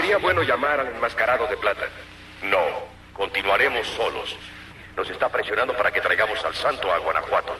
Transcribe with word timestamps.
Sería 0.00 0.16
bueno 0.16 0.42
llamar 0.42 0.80
al 0.80 0.86
enmascarado 0.86 1.46
de 1.46 1.58
plata. 1.58 1.82
No, 2.44 2.58
continuaremos 3.12 3.86
solos. 3.86 4.34
Nos 4.96 5.10
está 5.10 5.28
presionando 5.28 5.76
para 5.76 5.92
que 5.92 6.00
traigamos 6.00 6.42
al 6.42 6.54
santo 6.54 6.90
a 6.90 6.96
Guanajuato. 6.96 7.54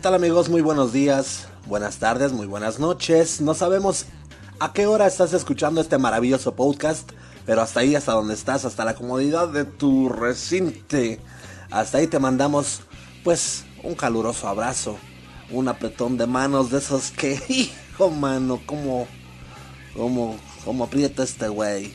Tal 0.00 0.14
amigos? 0.14 0.48
Muy 0.48 0.62
buenos 0.62 0.94
días, 0.94 1.46
buenas 1.66 1.98
tardes, 1.98 2.32
muy 2.32 2.46
buenas 2.46 2.78
noches. 2.78 3.42
No 3.42 3.52
sabemos 3.52 4.06
a 4.58 4.72
qué 4.72 4.86
hora 4.86 5.06
estás 5.06 5.34
escuchando 5.34 5.82
este 5.82 5.98
maravilloso 5.98 6.54
podcast, 6.54 7.10
pero 7.44 7.60
hasta 7.60 7.80
ahí, 7.80 7.94
hasta 7.94 8.12
donde 8.12 8.32
estás, 8.32 8.64
hasta 8.64 8.86
la 8.86 8.94
comodidad 8.94 9.48
de 9.48 9.66
tu 9.66 10.08
recinte. 10.08 11.20
Hasta 11.70 11.98
ahí 11.98 12.06
te 12.06 12.18
mandamos 12.18 12.80
pues 13.24 13.64
un 13.82 13.94
caluroso 13.94 14.48
abrazo, 14.48 14.96
un 15.50 15.68
apretón 15.68 16.16
de 16.16 16.26
manos 16.26 16.70
de 16.70 16.78
esos 16.78 17.10
que, 17.10 17.38
hijo 17.48 18.08
mano, 18.08 18.58
como, 18.64 19.06
como, 19.94 20.36
como 20.64 20.84
aprieta 20.84 21.22
este 21.22 21.48
güey. 21.48 21.92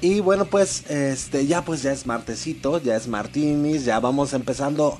Y 0.00 0.18
bueno, 0.18 0.46
pues 0.46 0.90
este 0.90 1.46
ya 1.46 1.64
pues 1.64 1.82
ya 1.82 1.92
es 1.92 2.06
martesito, 2.06 2.78
ya 2.78 2.96
es 2.96 3.06
martinis, 3.06 3.84
ya 3.84 4.00
vamos 4.00 4.32
empezando. 4.32 4.98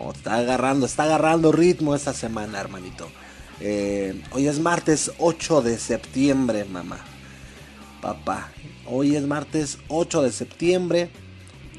Oh, 0.00 0.12
está 0.12 0.36
agarrando, 0.36 0.86
está 0.86 1.04
agarrando 1.04 1.50
ritmo 1.50 1.94
esta 1.94 2.12
semana, 2.12 2.60
hermanito. 2.60 3.08
Eh, 3.60 4.22
hoy 4.30 4.46
es 4.46 4.60
martes 4.60 5.10
8 5.18 5.62
de 5.62 5.76
septiembre, 5.76 6.64
mamá. 6.64 6.98
Papá. 8.00 8.52
Hoy 8.86 9.16
es 9.16 9.26
martes 9.26 9.78
8 9.88 10.22
de 10.22 10.30
septiembre. 10.30 11.10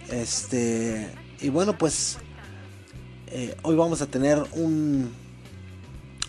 Este. 0.09 1.09
Y 1.39 1.47
bueno, 1.47 1.77
pues. 1.77 2.17
eh, 3.27 3.55
hoy 3.63 3.75
vamos 3.77 4.01
a 4.01 4.07
tener 4.07 4.43
un. 4.51 5.13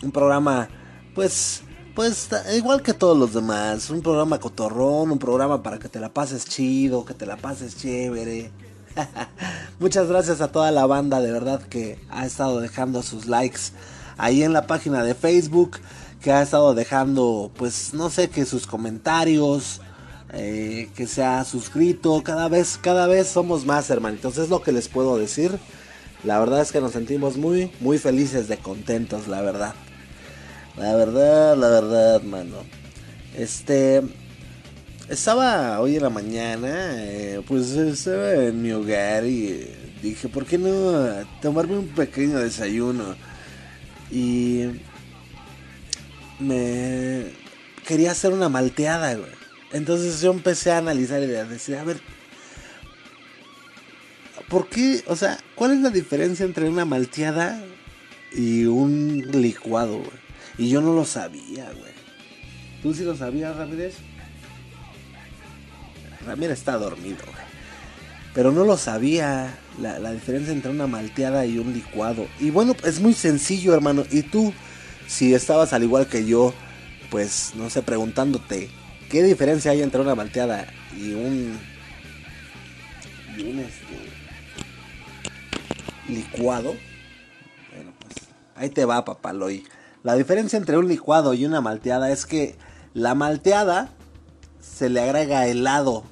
Un 0.01 0.11
programa. 0.11 0.69
Pues 1.13 1.63
pues 1.93 2.29
igual 2.55 2.81
que 2.81 2.93
todos 2.93 3.17
los 3.17 3.33
demás, 3.33 3.89
un 3.89 4.01
programa 4.01 4.39
cotorrón, 4.39 5.11
un 5.11 5.19
programa 5.19 5.61
para 5.61 5.77
que 5.77 5.89
te 5.89 5.99
la 5.99 6.13
pases 6.13 6.45
chido, 6.45 7.03
que 7.03 7.13
te 7.13 7.25
la 7.25 7.35
pases 7.35 7.75
chévere. 7.75 8.49
Muchas 9.79 10.07
gracias 10.07 10.41
a 10.41 10.51
toda 10.51 10.71
la 10.71 10.85
banda 10.85 11.21
de 11.21 11.31
verdad 11.31 11.61
que 11.61 11.99
ha 12.09 12.25
estado 12.25 12.59
dejando 12.59 13.03
sus 13.03 13.27
likes 13.27 13.71
ahí 14.17 14.43
en 14.43 14.53
la 14.53 14.67
página 14.67 15.03
de 15.03 15.15
Facebook, 15.15 15.79
que 16.21 16.31
ha 16.31 16.41
estado 16.41 16.73
dejando 16.73 17.51
pues 17.55 17.93
no 17.93 18.09
sé 18.09 18.29
que 18.29 18.45
sus 18.45 18.67
comentarios, 18.67 19.81
eh, 20.33 20.89
que 20.95 21.07
se 21.07 21.23
ha 21.23 21.43
suscrito, 21.43 22.21
cada 22.23 22.47
vez, 22.47 22.77
cada 22.81 23.07
vez 23.07 23.27
somos 23.27 23.65
más 23.65 23.89
hermanitos, 23.89 24.37
es 24.37 24.49
lo 24.49 24.61
que 24.61 24.71
les 24.71 24.87
puedo 24.87 25.17
decir. 25.17 25.59
La 26.23 26.39
verdad 26.39 26.61
es 26.61 26.71
que 26.71 26.81
nos 26.81 26.91
sentimos 26.91 27.37
muy, 27.37 27.71
muy 27.79 27.97
felices 27.97 28.47
de 28.47 28.57
contentos, 28.57 29.27
la 29.27 29.41
verdad. 29.41 29.73
La 30.77 30.95
verdad, 30.95 31.57
la 31.57 31.67
verdad, 31.67 32.21
mano. 32.21 32.57
Este. 33.35 34.03
Estaba 35.11 35.81
hoy 35.81 35.97
en 35.97 36.03
la 36.03 36.09
mañana, 36.09 36.93
eh, 36.95 37.43
pues 37.45 37.71
estaba 37.71 38.33
en 38.33 38.61
mi 38.61 38.71
hogar 38.71 39.25
y 39.25 39.67
dije, 40.01 40.29
¿por 40.29 40.45
qué 40.45 40.57
no 40.57 40.71
tomarme 41.41 41.79
un 41.79 41.89
pequeño 41.89 42.39
desayuno? 42.39 43.17
Y. 44.09 44.67
Me. 46.39 47.25
Quería 47.85 48.11
hacer 48.11 48.31
una 48.31 48.47
malteada, 48.47 49.15
güey. 49.15 49.31
Entonces 49.73 50.21
yo 50.21 50.31
empecé 50.31 50.71
a 50.71 50.77
analizar 50.77 51.21
y 51.21 51.35
a 51.35 51.43
decir, 51.43 51.75
a 51.75 51.83
ver. 51.83 51.99
¿Por 54.47 54.69
qué? 54.69 55.03
O 55.07 55.17
sea, 55.17 55.37
¿cuál 55.55 55.71
es 55.73 55.79
la 55.81 55.89
diferencia 55.89 56.45
entre 56.45 56.69
una 56.69 56.85
malteada 56.85 57.61
y 58.31 58.63
un 58.63 59.27
licuado, 59.33 59.97
güey? 59.97 60.21
Y 60.57 60.69
yo 60.69 60.79
no 60.79 60.93
lo 60.93 61.03
sabía, 61.03 61.65
güey. 61.65 61.91
¿Tú 62.81 62.93
sí 62.93 63.03
lo 63.03 63.13
sabías, 63.13 63.57
Ramírez? 63.57 63.95
Ramírez 66.25 66.59
está 66.59 66.77
dormido. 66.77 67.23
Pero 68.33 68.51
no 68.51 68.63
lo 68.63 68.77
sabía 68.77 69.57
la, 69.79 70.11
diferencia 70.11 70.53
entre 70.53 70.71
una 70.71 70.87
malteada 70.87 71.45
y 71.45 71.57
un 71.57 71.73
licuado. 71.73 72.27
Y 72.39 72.49
bueno, 72.49 72.75
es 72.83 73.01
muy 73.01 73.13
sencillo, 73.13 73.73
hermano. 73.73 74.05
Y 74.09 74.23
tú, 74.23 74.53
si 75.07 75.33
estabas 75.33 75.73
al 75.73 75.83
igual 75.83 76.07
que 76.07 76.25
yo, 76.25 76.53
pues 77.09 77.51
no 77.55 77.69
sé, 77.69 77.81
preguntándote, 77.81 78.69
¿qué 79.09 79.23
diferencia 79.23 79.71
hay 79.71 79.81
entre 79.81 80.01
una 80.01 80.15
malteada 80.15 80.67
y 80.97 81.11
un. 81.13 81.59
y 83.37 83.41
un 83.41 83.59
este. 83.59 83.97
licuado? 86.07 86.73
Bueno, 87.75 87.91
pues 87.99 88.27
ahí 88.55 88.69
te 88.69 88.85
va, 88.85 89.03
papaloy. 89.03 89.65
La 90.03 90.15
diferencia 90.15 90.57
entre 90.57 90.77
un 90.77 90.87
licuado 90.87 91.33
y 91.33 91.45
una 91.45 91.59
malteada 91.59 92.11
es 92.11 92.25
que 92.25 92.55
la 92.93 93.13
malteada 93.13 93.89
se 94.61 94.89
le 94.89 95.01
agrega 95.01 95.47
helado. 95.47 96.03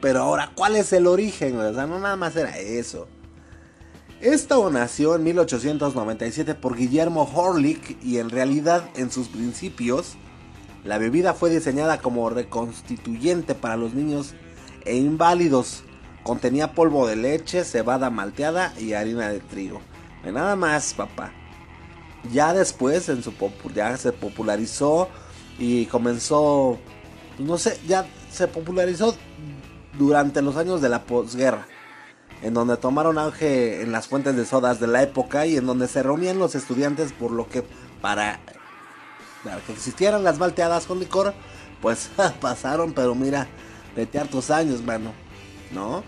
Pero 0.00 0.22
ahora, 0.22 0.52
¿cuál 0.54 0.76
es 0.76 0.92
el 0.94 1.06
origen? 1.06 1.58
O 1.58 1.74
sea, 1.74 1.86
no 1.86 1.98
nada 1.98 2.16
más 2.16 2.34
era 2.36 2.56
eso. 2.58 3.06
Esto 4.20 4.70
nació 4.70 5.16
en 5.16 5.24
1897 5.24 6.54
por 6.54 6.76
Guillermo 6.76 7.30
Horlick 7.34 8.02
y 8.02 8.18
en 8.18 8.30
realidad 8.30 8.88
en 8.96 9.10
sus 9.10 9.28
principios 9.28 10.16
la 10.84 10.98
bebida 10.98 11.34
fue 11.34 11.50
diseñada 11.50 12.00
como 12.00 12.30
reconstituyente 12.30 13.54
para 13.54 13.76
los 13.76 13.94
niños 13.94 14.34
e 14.84 14.96
inválidos. 14.96 15.84
Contenía 16.22 16.74
polvo 16.74 17.06
de 17.06 17.16
leche, 17.16 17.64
cebada 17.64 18.10
malteada 18.10 18.72
y 18.78 18.92
harina 18.94 19.28
de 19.30 19.40
trigo. 19.40 19.80
Nada 20.24 20.56
más, 20.56 20.94
papá. 20.94 21.32
Ya 22.30 22.52
después 22.52 23.08
en 23.08 23.22
su 23.22 23.32
ya 23.74 23.96
se 23.96 24.12
popularizó 24.12 25.08
y 25.58 25.86
comenzó, 25.86 26.78
no 27.40 27.58
sé, 27.58 27.78
ya 27.86 28.06
se 28.30 28.48
popularizó 28.48 29.16
durante 29.98 30.42
los 30.42 30.56
años 30.56 30.80
de 30.80 30.88
la 30.88 31.02
posguerra, 31.02 31.66
en 32.42 32.54
donde 32.54 32.76
tomaron 32.76 33.18
auge 33.18 33.82
en 33.82 33.92
las 33.92 34.08
fuentes 34.08 34.36
de 34.36 34.44
sodas 34.44 34.80
de 34.80 34.86
la 34.86 35.02
época 35.02 35.46
y 35.46 35.56
en 35.56 35.66
donde 35.66 35.88
se 35.88 36.02
reunían 36.02 36.38
los 36.38 36.54
estudiantes 36.54 37.12
por 37.12 37.32
lo 37.32 37.48
que 37.48 37.64
para, 38.00 38.40
para 39.44 39.60
que 39.60 39.72
existieran 39.72 40.24
las 40.24 40.38
malteadas 40.38 40.86
con 40.86 41.00
licor, 41.00 41.34
pues 41.80 42.10
pasaron, 42.40 42.92
pero 42.92 43.14
mira, 43.14 43.48
vete 43.96 44.18
hartos 44.18 44.50
años, 44.50 44.82
mano, 44.82 45.12
¿no? 45.72 46.04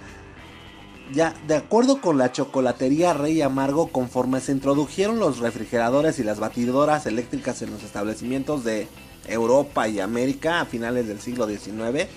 Ya, 1.13 1.35
de 1.47 1.57
acuerdo 1.57 2.01
con 2.01 2.17
la 2.17 2.33
chocolatería 2.33 3.13
Rey 3.13 3.43
Amargo, 3.43 3.89
conforme 3.89 4.41
se 4.41 4.53
introdujeron 4.53 5.19
los 5.19 5.41
refrigeradores 5.41 6.19
y 6.19 6.25
las 6.25 6.41
batidoras 6.41 7.05
eléctricas 7.05 7.61
en 7.61 7.71
los 7.71 7.83
establecimientos 7.83 8.65
de 8.65 8.89
Europa 9.27 9.89
y 9.89 10.01
América 10.01 10.61
a 10.61 10.65
finales 10.67 11.07
del 11.07 11.21
siglo 11.21 11.47
XIX, 11.47 12.09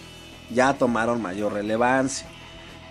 ya 0.50 0.74
tomaron 0.74 1.22
mayor 1.22 1.54
relevancia. 1.54 2.28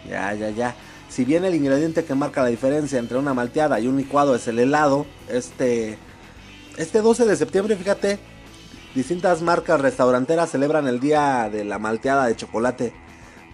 Ya, 0.09 0.35
ya, 0.35 0.51
ya. 0.51 0.75
Si 1.09 1.25
bien 1.25 1.45
el 1.45 1.55
ingrediente 1.55 2.05
que 2.05 2.15
marca 2.15 2.43
la 2.43 2.49
diferencia 2.49 2.99
entre 2.99 3.19
una 3.19 3.35
malteada 3.35 3.79
y 3.81 3.87
un 3.87 3.97
licuado 3.97 4.35
es 4.35 4.49
el 4.49 4.59
helado, 4.59 5.07
este, 5.29 5.99
este 6.77 7.01
12 7.01 7.25
de 7.27 7.37
septiembre, 7.37 7.77
fíjate, 7.77 8.19
distintas 8.95 9.43
marcas 9.43 9.81
restauranteras 9.81 10.51
celebran 10.51 10.89
el 10.89 11.01
día 11.01 11.49
de 11.51 11.65
la 11.65 11.79
malteada 11.79 12.27
de 12.27 12.37
chocolate. 12.37 12.93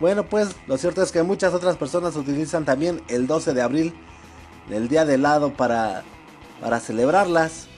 Bueno, 0.00 0.24
pues 0.24 0.56
lo 0.66 0.78
cierto 0.78 1.02
es 1.02 1.12
que 1.12 1.22
muchas 1.22 1.52
otras 1.52 1.76
personas 1.76 2.16
utilizan 2.16 2.64
también 2.64 3.02
el 3.08 3.26
12 3.26 3.52
de 3.52 3.60
abril, 3.60 3.94
el 4.70 4.88
día 4.88 5.04
de 5.04 5.14
helado, 5.14 5.52
para, 5.52 6.02
para 6.60 6.80
celebrarlas. 6.80 7.68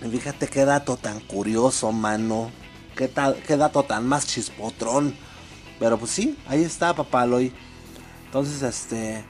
Fíjate 0.00 0.46
qué 0.48 0.64
dato 0.64 0.96
tan 0.96 1.20
curioso, 1.20 1.90
mano. 1.90 2.50
Qué, 2.96 3.08
tal, 3.08 3.36
qué 3.46 3.56
dato 3.56 3.82
tan 3.82 4.06
más 4.06 4.26
chispotrón. 4.26 5.14
Pero 5.78 5.98
pues 5.98 6.10
sí, 6.10 6.38
ahí 6.46 6.62
está, 6.62 6.94
papá 6.94 7.26
Loy. 7.26 7.52
Entonces, 8.26 8.62
este. 8.62 9.24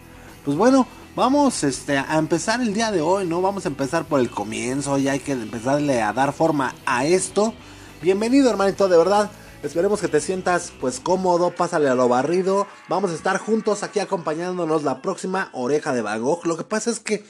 Pues 0.45 0.57
bueno, 0.57 0.87
vamos 1.15 1.65
este, 1.65 1.99
a 1.99 2.19
empezar 2.19 2.61
el 2.61 2.75
día 2.75 2.91
de 2.91 3.01
hoy, 3.01 3.27
¿no? 3.27 3.43
Vamos 3.43 3.65
a 3.65 3.69
empezar 3.69 4.05
por 4.05 4.21
el 4.21 4.31
comienzo. 4.31 4.99
Ya 4.99 5.13
hay 5.13 5.21
que 5.21 5.33
empezarle 5.33 6.03
a 6.03 6.13
dar 6.13 6.33
forma 6.33 6.75
a 6.85 7.05
esto. 7.05 7.55
Bienvenido, 8.03 8.51
hermanito, 8.51 8.89
de 8.89 8.99
verdad. 8.99 9.31
Esperemos 9.63 10.01
que 10.01 10.09
te 10.09 10.21
sientas 10.21 10.73
pues 10.81 11.01
cómodo, 11.01 11.51
pásale 11.51 11.89
a 11.89 11.95
lo 11.95 12.09
barrido. 12.09 12.67
Vamos 12.89 13.11
a 13.11 13.15
estar 13.15 13.39
juntos 13.39 13.83
aquí 13.83 14.01
acompañándonos 14.01 14.85
la 14.85 15.03
próxima 15.03 15.49
oreja 15.53 15.93
de 15.93 16.03
Van 16.03 16.23
Gogh. 16.23 16.47
Lo 16.47 16.57
que 16.57 16.65
pasa 16.65 16.91
es 16.91 17.01
que 17.01 17.25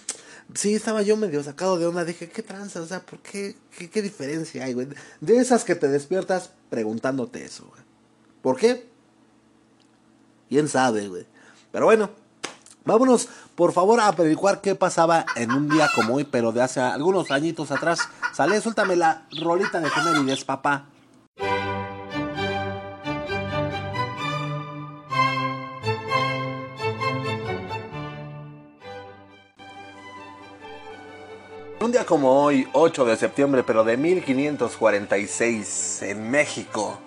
sí 0.55 0.75
estaba 0.75 1.03
yo 1.03 1.17
medio 1.17 1.43
sacado 1.43 1.79
de 1.79 1.87
onda. 1.87 2.05
Dije, 2.05 2.29
¿qué 2.29 2.43
tranza? 2.43 2.81
O 2.81 2.87
sea, 2.87 3.01
¿por 3.01 3.19
qué? 3.21 3.57
¿Qué, 3.77 4.03
diferencia 4.03 4.65
hay, 4.65 4.75
güey? 4.75 4.89
De 5.21 5.39
esas 5.39 5.65
que 5.65 5.75
te 5.75 5.89
despiertas 5.89 6.51
preguntándote 6.71 7.45
eso, 7.45 7.67
güey. 7.67 7.83
¿Por 8.43 8.57
qué? 8.57 8.89
¿Quién 10.49 10.69
sabe, 10.69 11.09
güey? 11.09 11.27
Pero 11.73 11.87
bueno, 11.87 12.11
Vámonos, 12.87 13.29
por 13.57 13.73
favor, 13.73 13.99
a 13.99 14.07
averiguar 14.07 14.61
qué 14.61 14.77
pasaba 14.77 15.27
en 15.35 15.51
un 15.51 15.69
día 15.69 15.91
como 15.93 16.15
hoy, 16.15 16.23
pero 16.23 16.53
de 16.53 16.63
hace 16.63 16.81
algunos 16.81 17.33
añitos 17.33 17.73
atrás. 17.73 17.99
Sale, 18.33 18.61
suéltame 18.61 18.95
la 18.95 19.27
rolita 19.41 19.81
de 19.81 19.89
efemérides, 19.89 20.45
papá. 20.45 20.87
Un 31.87 31.93
día 31.93 32.05
como 32.05 32.43
hoy, 32.43 32.69
8 32.73 33.05
de 33.05 33.17
septiembre, 33.17 33.63
pero 33.65 33.85
de 33.85 33.97
1546, 33.97 36.03
en 36.03 36.33
México, 36.33 36.99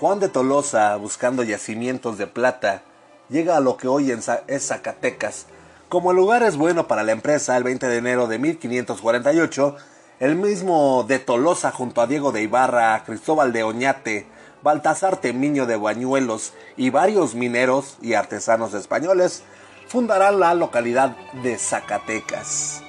Juan 0.00 0.18
de 0.18 0.28
Tolosa, 0.28 0.96
buscando 0.96 1.44
yacimientos 1.44 2.18
de 2.18 2.26
plata, 2.26 2.82
llega 3.28 3.56
a 3.56 3.60
lo 3.60 3.76
que 3.76 3.86
hoy 3.86 4.10
es 4.10 4.66
Zacatecas. 4.66 5.46
Como 5.88 6.10
el 6.10 6.16
lugar 6.16 6.42
es 6.42 6.56
bueno 6.56 6.88
para 6.88 7.04
la 7.04 7.12
empresa, 7.12 7.56
el 7.56 7.62
20 7.62 7.86
de 7.86 7.96
enero 7.96 8.26
de 8.26 8.40
1548, 8.40 9.76
el 10.18 10.34
mismo 10.34 11.04
de 11.06 11.20
Tolosa 11.20 11.70
junto 11.70 12.00
a 12.00 12.08
Diego 12.08 12.32
de 12.32 12.42
Ibarra, 12.42 13.04
Cristóbal 13.04 13.52
de 13.52 13.62
Oñate, 13.62 14.26
Baltasar 14.64 15.18
Temiño 15.18 15.66
de 15.66 15.76
Bañuelos 15.76 16.54
y 16.76 16.90
varios 16.90 17.36
mineros 17.36 17.98
y 18.02 18.14
artesanos 18.14 18.74
españoles 18.74 19.44
fundarán 19.86 20.40
la 20.40 20.54
localidad 20.54 21.16
de 21.34 21.56
Zacatecas. 21.56 22.83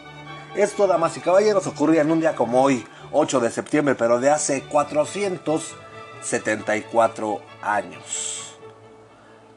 Esto, 0.55 0.87
damas 0.87 1.15
y 1.17 1.19
caballeros, 1.19 1.67
ocurría 1.67 2.01
en 2.01 2.11
un 2.11 2.21
día 2.21 2.33
como 2.33 2.63
hoy, 2.63 2.87
8 3.11 3.41
de 3.41 3.51
septiembre, 3.51 3.95
pero 3.95 4.21
de 4.21 4.29
hace 4.29 4.63
474 4.63 7.41
años. 7.61 8.57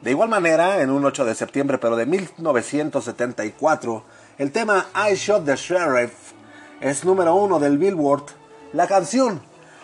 De 0.02 0.10
igual 0.10 0.28
manera, 0.28 0.82
en 0.82 0.90
un 0.90 1.04
8 1.04 1.24
de 1.24 1.36
septiembre, 1.36 1.78
pero 1.78 1.94
de 1.94 2.04
1974, 2.04 4.02
el 4.38 4.50
tema 4.50 4.88
I 5.08 5.14
Shot 5.14 5.44
the 5.44 5.54
Sheriff 5.54 6.32
es 6.80 7.04
número 7.04 7.36
uno 7.36 7.60
del 7.60 7.78
Billboard. 7.78 8.24
La 8.72 8.88
canción, 8.88 9.40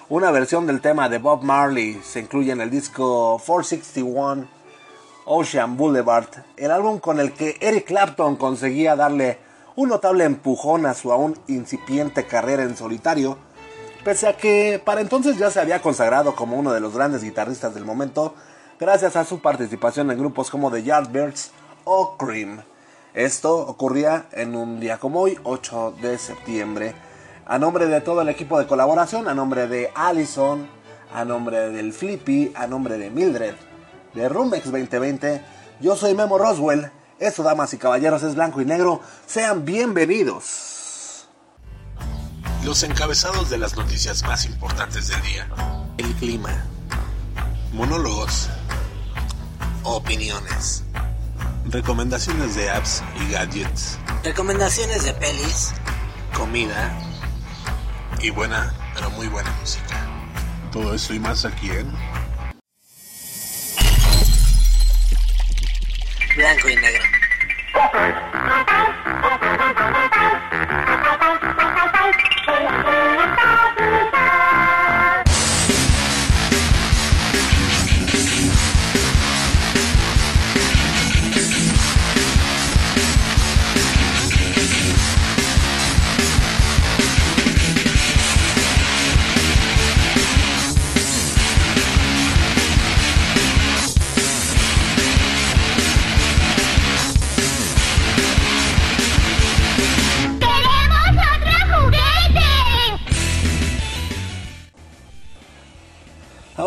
una 0.08 0.32
versión 0.32 0.66
del 0.66 0.80
tema 0.80 1.08
de 1.08 1.18
Bob 1.18 1.44
Marley, 1.44 2.00
se 2.02 2.18
incluye 2.18 2.50
en 2.50 2.60
el 2.60 2.70
disco 2.70 3.40
461 3.46 4.48
Ocean 5.26 5.76
Boulevard, 5.76 6.26
el 6.56 6.72
álbum 6.72 6.98
con 6.98 7.20
el 7.20 7.34
que 7.34 7.56
Eric 7.60 7.86
Clapton 7.86 8.34
conseguía 8.34 8.96
darle 8.96 9.38
un 9.76 9.88
notable 9.88 10.24
empujón 10.24 10.86
a 10.86 10.94
su 10.94 11.12
aún 11.12 11.38
incipiente 11.48 12.26
carrera 12.26 12.62
en 12.62 12.76
solitario, 12.76 13.38
pese 14.04 14.28
a 14.28 14.36
que 14.36 14.80
para 14.84 15.00
entonces 15.00 15.36
ya 15.36 15.50
se 15.50 15.60
había 15.60 15.82
consagrado 15.82 16.36
como 16.36 16.56
uno 16.56 16.72
de 16.72 16.80
los 16.80 16.94
grandes 16.94 17.22
guitarristas 17.22 17.74
del 17.74 17.84
momento, 17.84 18.34
gracias 18.78 19.16
a 19.16 19.24
su 19.24 19.40
participación 19.40 20.10
en 20.10 20.18
grupos 20.18 20.50
como 20.50 20.70
The 20.70 20.84
Yardbirds 20.84 21.50
o 21.84 22.16
Cream. 22.16 22.62
Esto 23.14 23.56
ocurría 23.58 24.26
en 24.32 24.56
un 24.56 24.80
día 24.80 24.98
como 24.98 25.20
hoy, 25.20 25.38
8 25.44 25.94
de 26.02 26.18
septiembre. 26.18 26.94
A 27.46 27.58
nombre 27.58 27.86
de 27.86 28.00
todo 28.00 28.22
el 28.22 28.28
equipo 28.28 28.58
de 28.58 28.66
colaboración, 28.66 29.28
a 29.28 29.34
nombre 29.34 29.68
de 29.68 29.90
Allison, 29.94 30.68
a 31.12 31.24
nombre 31.24 31.70
del 31.70 31.92
Flippy, 31.92 32.52
a 32.56 32.66
nombre 32.66 32.98
de 32.98 33.10
Mildred, 33.10 33.54
de 34.14 34.28
Rumbex 34.28 34.64
2020, 34.64 35.42
yo 35.80 35.94
soy 35.94 36.14
Memo 36.14 36.38
Roswell 36.38 36.90
eso, 37.18 37.42
damas 37.42 37.72
y 37.74 37.78
caballeros, 37.78 38.22
es 38.22 38.34
blanco 38.34 38.60
y 38.60 38.64
negro. 38.64 39.00
Sean 39.26 39.64
bienvenidos. 39.64 41.26
Los 42.64 42.82
encabezados 42.82 43.50
de 43.50 43.58
las 43.58 43.76
noticias 43.76 44.22
más 44.24 44.46
importantes 44.46 45.08
del 45.08 45.20
día. 45.22 45.48
El 45.98 46.14
clima. 46.14 46.64
Monólogos. 47.72 48.48
Opiniones. 49.82 50.82
Recomendaciones 51.66 52.54
de 52.54 52.70
apps 52.70 53.02
y 53.20 53.32
gadgets. 53.32 53.98
Recomendaciones 54.22 55.04
de 55.04 55.12
pelis. 55.14 55.72
Comida. 56.34 56.98
Y 58.20 58.30
buena, 58.30 58.72
pero 58.94 59.10
muy 59.10 59.28
buena 59.28 59.50
música. 59.60 60.06
Todo 60.72 60.94
eso 60.94 61.12
y 61.14 61.18
más 61.18 61.44
aquí 61.44 61.70
en 61.70 61.92
blanco 66.36 66.68
y 66.68 66.76
negro. 66.76 67.02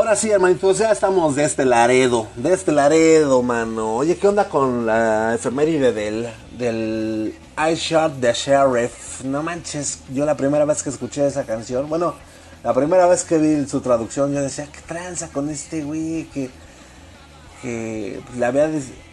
Ahora 0.07 0.15
sí, 0.15 0.31
hermanitos, 0.31 0.77
ya 0.77 0.94
estamos 0.94 1.36
de 1.36 1.44
este 1.44 1.65
Laredo, 1.65 2.30
de 2.38 2.54
este 2.54 2.71
Laredo, 2.71 3.44
mano. 3.44 3.98
Oye, 3.98 4.15
¿qué 4.15 4.30
onda 4.30 4.48
con 4.48 4.86
la 4.86 5.36
efeméride 5.36 5.92
del, 5.92 6.30
del 6.57 7.36
I 7.57 7.75
Shot 7.75 8.21
the 8.21 8.31
Sheriff? 8.31 9.25
No 9.25 9.44
manches, 9.44 10.00
yo 10.13 10.24
la 10.24 10.38
primera 10.38 10.63
vez 10.63 10.81
que 10.81 10.92
escuché 10.92 11.27
esa 11.27 11.44
canción, 11.44 11.89
bueno, 11.89 12.15
la 12.63 12.74
primera 12.74 13.06
vez 13.06 13.25
que 13.25 13.38
vi 13.38 13.68
su 13.68 13.81
traducción, 13.81 14.33
yo 14.33 14.42
decía, 14.42 14.69
¿qué 14.71 14.80
tranza 14.80 15.27
con 15.27 15.50
este 15.50 15.83
güey? 15.83 16.24
Que, 16.33 16.50
que, 17.62 18.21
le 18.38 18.45
había, 18.45 18.69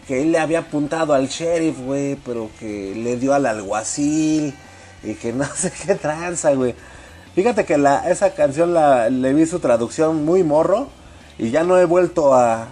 que 0.07 0.21
él 0.21 0.31
le 0.31 0.39
había 0.39 0.59
apuntado 0.59 1.13
al 1.13 1.27
sheriff, 1.27 1.77
güey, 1.77 2.15
pero 2.15 2.49
que 2.57 2.95
le 2.95 3.17
dio 3.17 3.33
al 3.33 3.47
alguacil 3.47 4.55
y 5.03 5.15
que 5.15 5.33
no 5.33 5.45
sé 5.57 5.73
qué 5.85 5.95
tranza, 5.95 6.53
güey. 6.53 6.73
Fíjate 7.35 7.65
que 7.65 7.77
la, 7.77 8.09
esa 8.09 8.33
canción 8.33 8.73
la, 8.73 9.09
le 9.09 9.33
vi 9.33 9.45
su 9.45 9.59
traducción 9.59 10.23
muy 10.23 10.41
morro 10.43 10.87
y 11.37 11.51
ya 11.51 11.65
no 11.65 11.77
he 11.77 11.83
vuelto 11.83 12.33
a, 12.33 12.69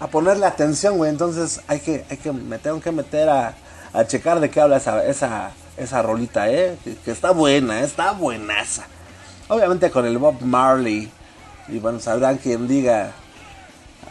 a 0.00 0.06
ponerle 0.08 0.46
atención, 0.46 0.96
güey. 0.96 1.10
Entonces 1.10 1.60
hay 1.68 1.78
que, 1.78 2.04
hay 2.10 2.16
que, 2.16 2.32
me 2.32 2.58
tengo 2.58 2.80
que 2.80 2.90
meter 2.90 3.28
a, 3.28 3.54
a 3.92 4.04
checar 4.04 4.40
de 4.40 4.50
qué 4.50 4.60
habla 4.60 4.78
esa, 4.78 5.06
esa, 5.06 5.52
esa 5.76 6.02
rolita, 6.02 6.50
¿eh? 6.50 6.76
Que, 7.04 7.10
está 7.12 7.30
buena, 7.30 7.82
está 7.82 8.10
buenaza. 8.10 8.86
Obviamente 9.46 9.92
con 9.92 10.06
el 10.06 10.18
Bob 10.18 10.42
Marley. 10.42 11.10
Y 11.68 11.78
bueno, 11.78 12.00
sabrán 12.00 12.38
quien 12.38 12.66
diga, 12.66 13.12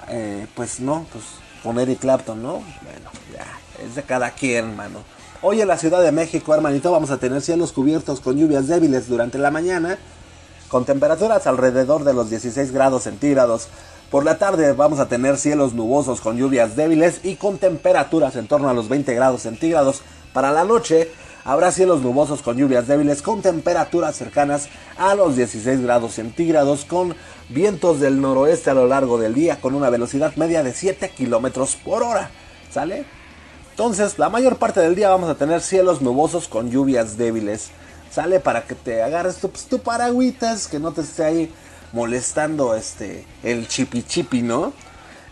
eh, 0.10 0.48
pues 0.56 0.80
no, 0.80 1.06
pues 1.12 1.26
con 1.62 1.78
Eric 1.78 2.00
Clapton, 2.00 2.42
¿no? 2.42 2.54
Bueno, 2.54 3.12
ya, 3.34 3.84
es 3.86 3.96
de 3.96 4.04
cada 4.04 4.32
quien, 4.32 4.76
mano. 4.78 5.00
Hoy 5.48 5.62
en 5.62 5.68
la 5.68 5.78
Ciudad 5.78 6.02
de 6.02 6.12
México, 6.12 6.56
hermanito, 6.56 6.92
vamos 6.92 7.12
a 7.12 7.20
tener 7.20 7.40
cielos 7.40 7.72
cubiertos 7.72 8.20
con 8.20 8.36
lluvias 8.36 8.68
débiles 8.68 9.08
durante 9.08 9.38
la 9.38 9.52
mañana, 9.52 10.00
con 10.70 10.86
temperaturas 10.86 11.46
alrededor 11.46 12.04
de 12.04 12.16
los 12.16 12.32
16 12.32 12.72
grados 12.72 13.04
centígrados. 13.04 13.68
Por 14.10 14.26
la 14.26 14.40
tarde 14.40 14.74
vamos 14.74 14.98
a 14.98 15.08
tener 15.08 15.38
cielos 15.38 15.76
nubosos 15.76 16.20
con 16.20 16.36
lluvias 16.36 16.76
débiles 16.76 17.20
y 17.22 17.36
con 17.36 17.60
temperaturas 17.60 18.36
en 18.38 18.48
torno 18.48 18.70
a 18.70 18.74
los 18.74 18.90
20 18.90 19.14
grados 19.14 19.44
centígrados. 19.44 20.02
Para 20.34 20.52
la 20.52 20.64
noche 20.64 21.12
habrá 21.44 21.72
cielos 21.72 22.02
nubosos 22.02 22.42
con 22.42 22.58
lluvias 22.58 22.88
débiles 22.88 23.22
con 23.22 23.44
temperaturas 23.44 24.16
cercanas 24.16 24.68
a 24.98 25.14
los 25.14 25.36
16 25.36 25.80
grados 25.82 26.14
centígrados 26.14 26.86
con 26.86 27.16
vientos 27.50 28.00
del 28.00 28.20
noroeste 28.20 28.72
a 28.72 28.74
lo 28.74 28.88
largo 28.88 29.20
del 29.20 29.36
día 29.36 29.62
con 29.62 29.76
una 29.76 29.92
velocidad 29.92 30.36
media 30.38 30.64
de 30.64 30.74
7 30.74 31.12
kilómetros 31.16 31.76
por 31.76 32.02
hora. 32.02 32.32
¿Sale? 32.72 33.06
Entonces, 33.76 34.18
la 34.18 34.30
mayor 34.30 34.56
parte 34.56 34.80
del 34.80 34.96
día 34.96 35.10
vamos 35.10 35.30
a 35.30 35.36
tener 35.36 35.60
cielos 35.60 36.02
nubosos 36.02 36.48
con 36.48 36.72
lluvias 36.72 37.18
débiles. 37.18 37.72
Sale 38.10 38.40
para 38.40 38.64
que 38.64 38.74
te 38.74 39.04
agarres 39.04 39.36
tu, 39.36 39.50
pues, 39.50 39.66
tu 39.66 39.80
paragüitas, 39.80 40.70
que 40.70 40.80
no 40.80 40.94
te 40.94 41.02
esté 41.02 41.26
ahí 41.26 41.54
molestando 41.92 42.74
este 42.74 43.26
el 43.44 43.68
chipi 43.68 44.04
chipi, 44.04 44.44
¿no? 44.44 44.72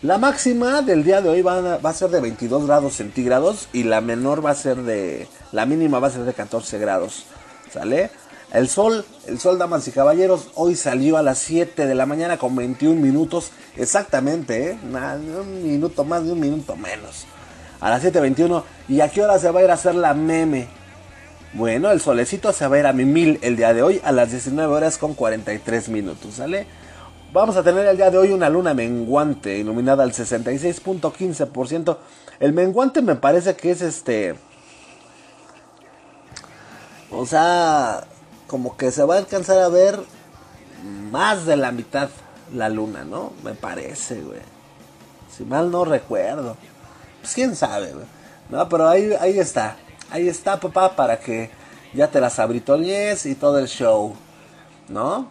La 0.02 0.18
máxima 0.18 0.82
del 0.82 1.04
día 1.04 1.22
de 1.22 1.30
hoy 1.30 1.40
va 1.40 1.80
a, 1.82 1.92
ser 1.94 2.10
de 2.10 2.20
22 2.20 2.66
grados 2.66 2.96
centígrados 2.96 3.70
y 3.72 3.84
la 3.84 4.02
menor 4.02 4.44
va 4.44 4.50
a 4.50 4.54
ser 4.54 4.82
de 4.82 5.26
la 5.50 5.64
mínima 5.64 5.98
va 5.98 6.08
a 6.08 6.10
ser 6.10 6.24
de 6.24 6.34
14 6.34 6.78
grados. 6.78 7.24
¿Sale? 7.72 8.10
El 8.52 8.68
sol, 8.68 9.06
el 9.26 9.40
sol 9.40 9.58
damas 9.58 9.88
y 9.88 9.90
caballeros, 9.90 10.48
hoy 10.54 10.76
salió 10.76 11.16
a 11.16 11.22
las 11.22 11.38
7 11.38 11.86
de 11.86 11.94
la 11.94 12.04
mañana 12.04 12.36
con 12.36 12.54
21 12.54 13.00
minutos 13.00 13.52
exactamente, 13.78 14.72
¿eh? 14.72 14.78
Nada, 14.84 15.16
un 15.16 15.62
minuto 15.62 16.04
más 16.04 16.26
de 16.26 16.32
un 16.32 16.40
minuto 16.40 16.76
menos 16.76 17.24
a 17.84 17.90
las 17.90 18.02
7.21. 18.02 18.64
¿Y 18.88 19.02
a 19.02 19.10
qué 19.10 19.22
hora 19.22 19.38
se 19.38 19.50
va 19.50 19.60
a 19.60 19.64
ir 19.64 19.70
a 19.70 19.74
hacer 19.74 19.94
la 19.94 20.14
meme? 20.14 20.66
Bueno, 21.52 21.90
el 21.90 22.00
solecito 22.00 22.50
se 22.50 22.66
va 22.66 22.76
a 22.76 22.78
ir 22.78 22.86
a 22.86 22.94
mi 22.94 23.04
mil 23.04 23.38
el 23.42 23.56
día 23.56 23.74
de 23.74 23.82
hoy 23.82 24.00
a 24.02 24.10
las 24.10 24.30
19 24.30 24.72
horas 24.72 24.96
con 24.96 25.12
43 25.12 25.90
minutos, 25.90 26.36
¿sale? 26.36 26.66
Vamos 27.30 27.58
a 27.58 27.62
tener 27.62 27.84
el 27.86 27.98
día 27.98 28.10
de 28.10 28.16
hoy 28.16 28.32
una 28.32 28.48
luna 28.48 28.72
menguante 28.72 29.58
iluminada 29.58 30.02
al 30.02 30.12
66.15%. 30.12 31.98
El 32.40 32.54
menguante 32.54 33.02
me 33.02 33.16
parece 33.16 33.54
que 33.54 33.70
es 33.72 33.82
este... 33.82 34.34
O 37.10 37.26
sea, 37.26 38.04
como 38.46 38.78
que 38.78 38.90
se 38.90 39.04
va 39.04 39.16
a 39.16 39.18
alcanzar 39.18 39.58
a 39.58 39.68
ver 39.68 40.00
más 41.12 41.44
de 41.44 41.58
la 41.58 41.70
mitad 41.70 42.08
la 42.54 42.70
luna, 42.70 43.04
¿no? 43.04 43.34
Me 43.44 43.52
parece, 43.52 44.22
güey. 44.22 44.40
Si 45.30 45.44
mal 45.44 45.70
no 45.70 45.84
recuerdo. 45.84 46.56
Pues 47.24 47.36
quién 47.36 47.56
sabe. 47.56 47.90
No, 48.50 48.68
pero 48.68 48.86
ahí, 48.86 49.14
ahí 49.18 49.38
está. 49.38 49.78
Ahí 50.10 50.28
está, 50.28 50.60
papá, 50.60 50.94
para 50.94 51.18
que 51.18 51.48
ya 51.94 52.06
te 52.08 52.20
las 52.20 52.38
abritones 52.38 53.24
y 53.24 53.34
todo 53.34 53.58
el 53.58 53.66
show. 53.66 54.14
¿No? 54.90 55.30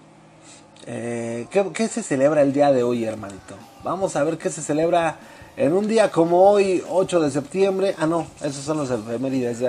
Eh, 0.87 1.45
¿qué, 1.51 1.63
¿Qué 1.71 1.87
se 1.87 2.01
celebra 2.01 2.41
el 2.41 2.51
día 2.51 2.71
de 2.71 2.81
hoy, 2.81 3.03
hermanito? 3.03 3.55
Vamos 3.83 4.15
a 4.15 4.23
ver 4.23 4.39
qué 4.39 4.49
se 4.49 4.63
celebra 4.63 5.17
en 5.55 5.73
un 5.73 5.87
día 5.87 6.09
como 6.09 6.49
hoy, 6.49 6.83
8 6.89 7.19
de 7.19 7.29
septiembre. 7.29 7.93
Ah, 7.99 8.07
no, 8.07 8.25
esos 8.41 8.65
son 8.65 8.77
los 8.77 8.89
efemérides. 8.89 9.59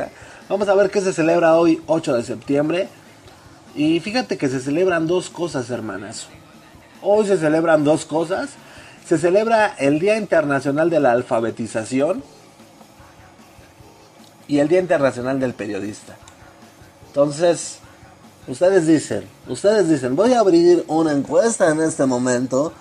Vamos 0.48 0.66
a 0.68 0.74
ver 0.74 0.90
qué 0.90 1.02
se 1.02 1.12
celebra 1.12 1.58
hoy, 1.58 1.82
8 1.86 2.16
de 2.16 2.22
septiembre. 2.22 2.88
Y 3.74 4.00
fíjate 4.00 4.38
que 4.38 4.48
se 4.48 4.60
celebran 4.60 5.06
dos 5.06 5.28
cosas, 5.28 5.68
hermanas. 5.68 6.28
Hoy 7.02 7.26
se 7.26 7.36
celebran 7.36 7.84
dos 7.84 8.06
cosas. 8.06 8.52
Se 9.06 9.18
celebra 9.18 9.74
el 9.78 9.98
Día 9.98 10.16
Internacional 10.16 10.88
de 10.88 11.00
la 11.00 11.12
Alfabetización 11.12 12.22
y 14.48 14.58
el 14.58 14.68
Día 14.68 14.80
Internacional 14.80 15.38
del 15.40 15.54
Periodista. 15.54 16.16
Entonces, 17.08 17.78
ustedes 18.48 18.86
dicen, 18.86 19.24
ustedes 19.46 19.88
dicen, 19.88 20.16
voy 20.16 20.32
a 20.32 20.40
abrir 20.40 20.84
una 20.88 21.12
encuesta 21.12 21.70
en 21.70 21.80
este 21.80 22.06
momento 22.06 22.72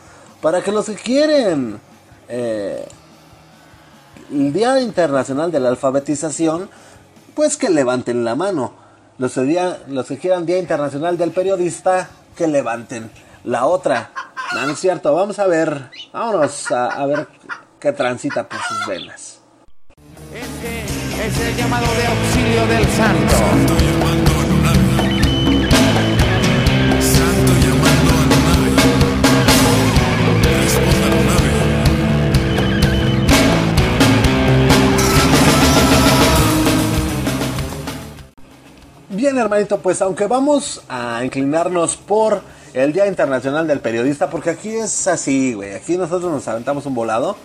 para 0.41 0.61
que 0.61 0.71
los 0.71 0.85
que 0.85 0.95
quieren 0.95 1.79
eh, 2.27 2.87
el 4.31 4.53
Día 4.53 4.79
Internacional 4.79 5.51
de 5.51 5.59
la 5.59 5.69
Alfabetización, 5.69 6.69
pues 7.35 7.57
que 7.57 7.69
levanten 7.69 8.23
la 8.23 8.35
mano. 8.35 8.73
Los, 9.17 9.35
día, 9.35 9.83
los 9.87 10.07
que 10.07 10.17
quieran 10.17 10.45
Día 10.45 10.57
Internacional 10.57 11.17
del 11.17 11.31
Periodista, 11.31 12.09
que 12.35 12.47
levanten 12.47 13.11
la 13.43 13.65
otra. 13.65 14.11
No, 14.53 14.67
no 14.67 14.73
es 14.73 14.79
cierto, 14.79 15.13
vamos 15.15 15.39
a 15.39 15.47
ver, 15.47 15.89
vámonos 16.11 16.71
a, 16.71 16.85
a 16.87 17.05
ver 17.07 17.27
qué 17.79 17.91
transita 17.91 18.47
por 18.47 18.59
sus 18.61 18.85
venas. 18.85 19.39
Este 20.31 20.81
es 21.25 21.39
el 21.39 21.55
llamado 21.55 21.87
de 21.87 22.05
auxilio 22.05 22.67
del 22.67 22.87
santo. 22.89 23.35
Santo 23.35 23.73
llamando 23.73 24.31
a 24.31 24.45
la 24.45 24.55
nave. 24.61 25.09
Responda 30.61 31.07
la 31.09 31.23
nave. 31.23 31.49
Bien, 39.09 39.37
hermanito, 39.37 39.79
pues 39.79 40.01
aunque 40.01 40.27
vamos 40.27 40.83
a 40.89 41.23
inclinarnos 41.23 41.97
por 41.97 42.41
el 42.73 42.91
Día 42.93 43.07
Internacional 43.07 43.67
del 43.67 43.79
Periodista, 43.79 44.29
porque 44.29 44.49
aquí 44.51 44.69
es 44.69 45.07
así, 45.07 45.53
güey, 45.53 45.73
aquí 45.73 45.97
nosotros 45.97 46.31
nos 46.31 46.47
aventamos 46.47 46.85
un 46.85 46.95
volado. 46.95 47.35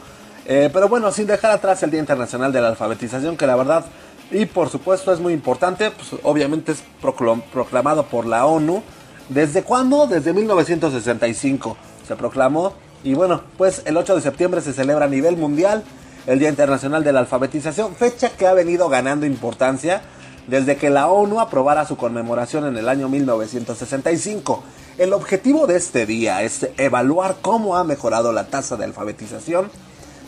Eh, 0.46 0.70
pero 0.72 0.88
bueno, 0.88 1.12
sin 1.12 1.26
dejar 1.26 1.50
atrás 1.50 1.82
el 1.82 1.90
Día 1.90 2.00
Internacional 2.00 2.52
de 2.52 2.60
la 2.62 2.68
Alfabetización, 2.68 3.36
que 3.36 3.46
la 3.46 3.54
verdad, 3.56 3.84
y 4.30 4.46
por 4.46 4.70
supuesto 4.70 5.12
es 5.12 5.20
muy 5.20 5.34
importante, 5.34 5.90
pues 5.90 6.18
obviamente 6.22 6.72
es 6.72 6.82
proclam- 7.02 7.42
proclamado 7.52 8.04
por 8.06 8.24
la 8.26 8.46
ONU. 8.46 8.82
¿Desde 9.28 9.62
cuándo? 9.62 10.06
Desde 10.06 10.32
1965 10.32 11.76
se 12.06 12.16
proclamó. 12.16 12.72
Y 13.04 13.12
bueno, 13.12 13.42
pues 13.58 13.82
el 13.84 13.96
8 13.98 14.16
de 14.16 14.22
septiembre 14.22 14.62
se 14.62 14.72
celebra 14.72 15.04
a 15.04 15.08
nivel 15.08 15.36
mundial 15.36 15.84
el 16.26 16.38
Día 16.38 16.48
Internacional 16.48 17.04
de 17.04 17.12
la 17.12 17.20
Alfabetización, 17.20 17.94
fecha 17.94 18.30
que 18.30 18.46
ha 18.46 18.54
venido 18.54 18.88
ganando 18.88 19.26
importancia 19.26 20.00
desde 20.46 20.76
que 20.76 20.88
la 20.88 21.08
ONU 21.08 21.40
aprobara 21.40 21.84
su 21.86 21.96
conmemoración 21.98 22.66
en 22.66 22.76
el 22.78 22.88
año 22.88 23.08
1965. 23.10 24.62
El 24.98 25.12
objetivo 25.12 25.68
de 25.68 25.76
este 25.76 26.06
día 26.06 26.42
es 26.42 26.66
evaluar 26.76 27.36
cómo 27.40 27.76
ha 27.76 27.84
mejorado 27.84 28.32
la 28.32 28.48
tasa 28.48 28.76
de 28.76 28.84
alfabetización 28.84 29.70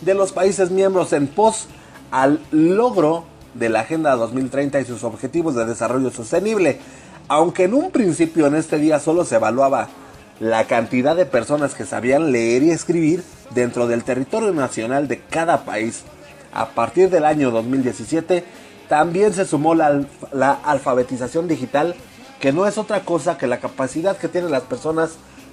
de 0.02 0.14
los 0.14 0.30
países 0.30 0.70
miembros 0.70 1.12
en 1.12 1.26
pos 1.26 1.66
al 2.12 2.40
logro 2.52 3.24
de 3.54 3.68
la 3.68 3.80
Agenda 3.80 4.14
2030 4.14 4.80
y 4.80 4.84
sus 4.84 5.02
objetivos 5.02 5.56
de 5.56 5.64
desarrollo 5.64 6.10
sostenible. 6.10 6.78
Aunque 7.26 7.64
en 7.64 7.74
un 7.74 7.90
principio 7.90 8.46
en 8.46 8.54
este 8.54 8.78
día 8.78 9.00
solo 9.00 9.24
se 9.24 9.34
evaluaba 9.34 9.88
la 10.38 10.64
cantidad 10.68 11.16
de 11.16 11.26
personas 11.26 11.74
que 11.74 11.84
sabían 11.84 12.30
leer 12.30 12.62
y 12.62 12.70
escribir 12.70 13.24
dentro 13.52 13.88
del 13.88 14.04
territorio 14.04 14.52
nacional 14.52 15.08
de 15.08 15.18
cada 15.18 15.64
país. 15.64 16.04
A 16.52 16.68
partir 16.68 17.10
del 17.10 17.24
año 17.24 17.50
2017 17.50 18.44
también 18.88 19.32
se 19.32 19.46
sumó 19.46 19.74
la, 19.74 20.04
la 20.32 20.52
alfabetización 20.52 21.48
digital, 21.48 21.96
que 22.40 22.52
no 22.52 22.66
es 22.66 22.78
otra 22.78 23.04
cosa 23.04 23.38
que 23.38 23.47
la 23.47 23.61
capacidad 23.61 24.16
que 24.16 24.28
tienen 24.28 24.50
las 24.50 24.62
personas 24.62 25.12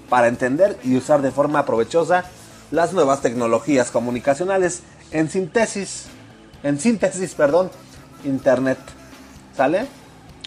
para 0.09 0.27
entender 0.27 0.79
y 0.83 0.95
usar 0.95 1.21
de 1.21 1.31
forma 1.31 1.65
provechosa 1.65 2.23
las 2.71 2.93
nuevas 2.93 3.21
tecnologías 3.21 3.91
comunicacionales 3.91 4.81
en 5.11 5.29
síntesis, 5.29 6.05
en 6.63 6.79
síntesis, 6.79 7.33
perdón, 7.33 7.69
internet. 8.23 8.77
¿Sale? 9.55 9.87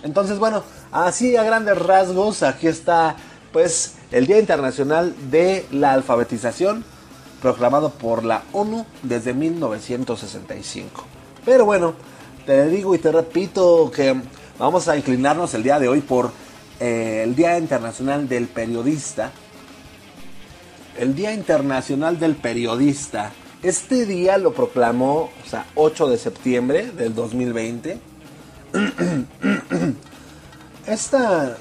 Entonces, 0.02 0.38
bueno, 0.38 0.62
así 0.92 1.36
a 1.36 1.42
grandes 1.42 1.78
rasgos, 1.78 2.42
aquí 2.42 2.68
está 2.68 3.16
pues 3.52 3.96
el 4.10 4.26
Día 4.26 4.38
Internacional 4.38 5.14
de 5.30 5.66
la 5.70 5.92
Alfabetización, 5.92 6.84
proclamado 7.42 7.90
por 7.90 8.24
la 8.24 8.42
ONU 8.52 8.86
desde 9.02 9.34
1965. 9.34 11.04
Pero 11.44 11.64
bueno, 11.64 11.94
te 12.46 12.66
digo 12.68 12.94
y 12.94 12.98
te 12.98 13.10
repito 13.10 13.90
que 13.94 14.20
vamos 14.60 14.88
a 14.88 14.96
inclinarnos 14.96 15.54
el 15.54 15.62
día 15.62 15.80
de 15.80 15.88
hoy 15.88 16.02
por 16.02 16.30
eh, 16.78 17.22
el 17.24 17.34
Día 17.34 17.58
Internacional 17.58 18.28
del 18.28 18.46
Periodista. 18.46 19.32
El 20.98 21.14
Día 21.14 21.32
Internacional 21.32 22.20
del 22.20 22.36
Periodista. 22.36 23.32
Este 23.62 24.04
día 24.04 24.36
lo 24.38 24.52
proclamó, 24.52 25.30
o 25.44 25.48
sea, 25.48 25.66
8 25.74 26.08
de 26.08 26.18
septiembre 26.18 26.90
del 26.92 27.14
2020. 27.14 27.98
Esta 30.86 31.56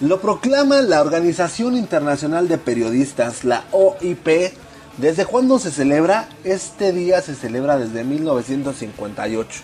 lo 0.00 0.20
proclama 0.20 0.82
la 0.82 1.00
Organización 1.00 1.76
Internacional 1.76 2.46
de 2.48 2.58
Periodistas, 2.58 3.44
la 3.44 3.64
OIP. 3.72 4.52
¿Desde 4.98 5.24
cuándo 5.24 5.58
se 5.58 5.70
celebra? 5.70 6.28
Este 6.44 6.92
día 6.92 7.22
se 7.22 7.34
celebra 7.34 7.78
desde 7.78 8.04
1958. 8.04 9.60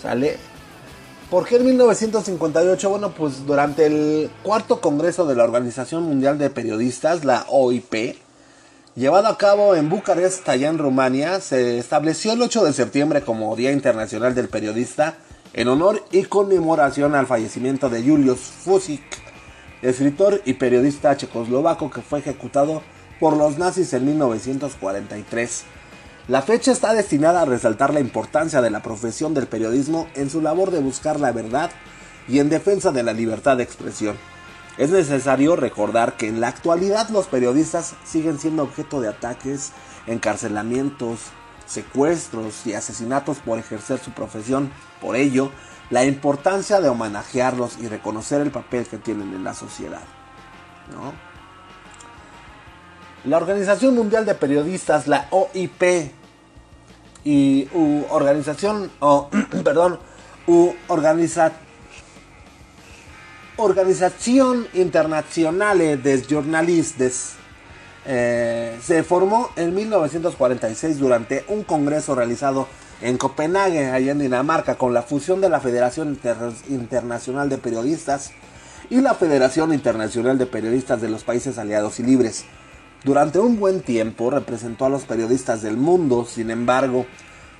¿Sale? 0.00 0.36
¿Por 1.30 1.46
qué 1.46 1.56
en 1.56 1.66
1958? 1.66 2.88
Bueno, 2.88 3.10
pues 3.10 3.44
durante 3.44 3.84
el 3.84 4.30
cuarto 4.42 4.80
congreso 4.80 5.26
de 5.26 5.34
la 5.34 5.44
Organización 5.44 6.04
Mundial 6.04 6.38
de 6.38 6.48
Periodistas, 6.48 7.26
la 7.26 7.44
OIP, 7.50 8.16
llevado 8.96 9.26
a 9.26 9.36
cabo 9.36 9.74
en 9.74 9.90
Bucarest, 9.90 10.48
allá 10.48 10.70
en 10.70 10.78
Rumania, 10.78 11.40
se 11.40 11.78
estableció 11.78 12.32
el 12.32 12.40
8 12.40 12.64
de 12.64 12.72
septiembre 12.72 13.20
como 13.20 13.54
Día 13.56 13.72
Internacional 13.72 14.34
del 14.34 14.48
Periodista 14.48 15.18
en 15.52 15.68
honor 15.68 16.02
y 16.12 16.22
conmemoración 16.24 17.14
al 17.14 17.26
fallecimiento 17.26 17.90
de 17.90 18.02
Julius 18.02 18.38
Fusik, 18.38 19.02
escritor 19.82 20.40
y 20.46 20.54
periodista 20.54 21.14
checoslovaco 21.14 21.90
que 21.90 22.00
fue 22.00 22.20
ejecutado 22.20 22.80
por 23.20 23.36
los 23.36 23.58
nazis 23.58 23.92
en 23.92 24.06
1943. 24.06 25.64
La 26.28 26.42
fecha 26.42 26.72
está 26.72 26.92
destinada 26.92 27.40
a 27.40 27.46
resaltar 27.46 27.94
la 27.94 28.00
importancia 28.00 28.60
de 28.60 28.68
la 28.68 28.82
profesión 28.82 29.32
del 29.32 29.46
periodismo 29.46 30.08
en 30.14 30.28
su 30.28 30.42
labor 30.42 30.70
de 30.70 30.80
buscar 30.80 31.18
la 31.18 31.32
verdad 31.32 31.70
y 32.28 32.38
en 32.38 32.50
defensa 32.50 32.92
de 32.92 33.02
la 33.02 33.14
libertad 33.14 33.56
de 33.56 33.62
expresión. 33.62 34.14
Es 34.76 34.90
necesario 34.90 35.56
recordar 35.56 36.18
que 36.18 36.28
en 36.28 36.42
la 36.42 36.48
actualidad 36.48 37.08
los 37.08 37.28
periodistas 37.28 37.94
siguen 38.04 38.38
siendo 38.38 38.64
objeto 38.64 39.00
de 39.00 39.08
ataques, 39.08 39.72
encarcelamientos, 40.06 41.20
secuestros 41.64 42.66
y 42.66 42.74
asesinatos 42.74 43.38
por 43.38 43.58
ejercer 43.58 43.98
su 43.98 44.10
profesión. 44.10 44.70
Por 45.00 45.16
ello, 45.16 45.50
la 45.88 46.04
importancia 46.04 46.82
de 46.82 46.90
homenajearlos 46.90 47.78
y 47.78 47.88
reconocer 47.88 48.42
el 48.42 48.50
papel 48.50 48.86
que 48.86 48.98
tienen 48.98 49.32
en 49.32 49.44
la 49.44 49.54
sociedad. 49.54 50.02
La 53.24 53.38
Organización 53.38 53.94
Mundial 53.94 54.26
de 54.26 54.34
Periodistas, 54.34 55.08
la 55.08 55.26
OIP, 55.30 56.17
y 57.24 57.68
u 57.74 58.04
organización, 58.10 58.90
o, 59.00 59.28
perdón, 59.64 59.98
u 60.46 60.72
organiza, 60.88 61.52
Organización 63.60 64.68
Internacional 64.74 65.78
de 65.78 66.24
Jornalistas 66.30 67.32
eh, 68.06 68.78
se 68.80 69.02
formó 69.02 69.50
en 69.56 69.74
1946 69.74 70.98
durante 70.98 71.44
un 71.48 71.64
congreso 71.64 72.14
realizado 72.14 72.68
en 73.02 73.18
Copenhague, 73.18 73.90
allá 73.90 74.12
en 74.12 74.20
Dinamarca, 74.20 74.76
con 74.76 74.94
la 74.94 75.02
fusión 75.02 75.40
de 75.40 75.48
la 75.48 75.60
Federación 75.60 76.08
Inter- 76.10 76.36
Internacional 76.68 77.48
de 77.48 77.58
Periodistas 77.58 78.30
y 78.90 79.00
la 79.00 79.14
Federación 79.14 79.74
Internacional 79.74 80.38
de 80.38 80.46
Periodistas 80.46 81.00
de 81.00 81.10
los 81.10 81.24
Países 81.24 81.58
Aliados 81.58 81.98
y 81.98 82.04
Libres. 82.04 82.44
Durante 83.04 83.38
un 83.38 83.60
buen 83.60 83.82
tiempo 83.82 84.28
representó 84.28 84.84
a 84.84 84.88
los 84.88 85.04
periodistas 85.04 85.62
del 85.62 85.76
mundo, 85.76 86.24
sin 86.24 86.50
embargo, 86.50 87.06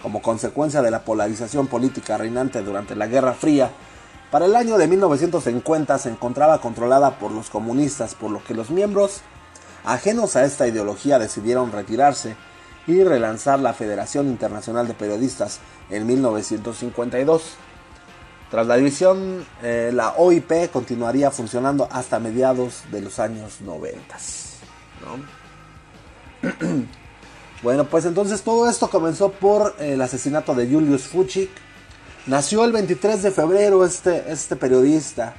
como 0.02 0.21
consecuencia 0.21 0.83
de 0.83 0.90
la 0.90 1.04
polarización 1.04 1.68
política 1.68 2.18
reinante 2.18 2.61
durante 2.62 2.97
la 2.97 3.07
Guerra 3.07 3.35
Fría, 3.35 3.71
para 4.33 4.47
el 4.47 4.57
año 4.57 4.76
de 4.78 4.88
1950 4.88 5.97
se 5.99 6.11
encontraba 6.11 6.61
controlada 6.61 7.18
por 7.18 7.30
los 7.30 7.50
comunistas, 7.50 8.16
por 8.16 8.33
lo 8.33 8.42
que 8.42 8.52
los 8.52 8.71
miembros 8.71 9.21
ajenos 9.85 10.35
a 10.35 10.45
esta 10.45 10.66
ideología 10.66 11.21
decidieron 11.21 11.71
retirarse 11.71 12.37
y 12.88 13.04
relanzar 13.04 13.61
la 13.61 13.75
Federación 13.75 14.26
Internacional 14.26 14.88
de 14.88 14.95
Periodistas 14.95 15.61
en 15.88 16.04
1952. 16.07 17.54
Tras 18.50 18.66
la 18.66 18.76
división, 18.76 19.47
eh, 19.62 19.92
la 19.95 20.14
OIP 20.16 20.71
continuaría 20.73 21.30
funcionando 21.30 21.88
hasta 21.92 22.18
mediados 22.18 22.83
de 22.90 23.02
los 23.02 23.18
años 23.21 23.61
90. 23.61 24.16
bueno, 27.62 27.85
pues 27.85 28.05
entonces 28.05 28.43
todo 28.43 28.69
esto 28.69 28.88
comenzó 28.90 29.31
por 29.33 29.75
el 29.78 30.00
asesinato 30.00 30.55
de 30.55 30.69
Julius 30.69 31.02
Fuchik. 31.02 31.50
Nació 32.26 32.64
el 32.64 32.73
23 32.73 33.23
de 33.23 33.31
febrero 33.31 33.85
este, 33.85 34.31
este 34.31 34.57
periodista, 34.57 35.35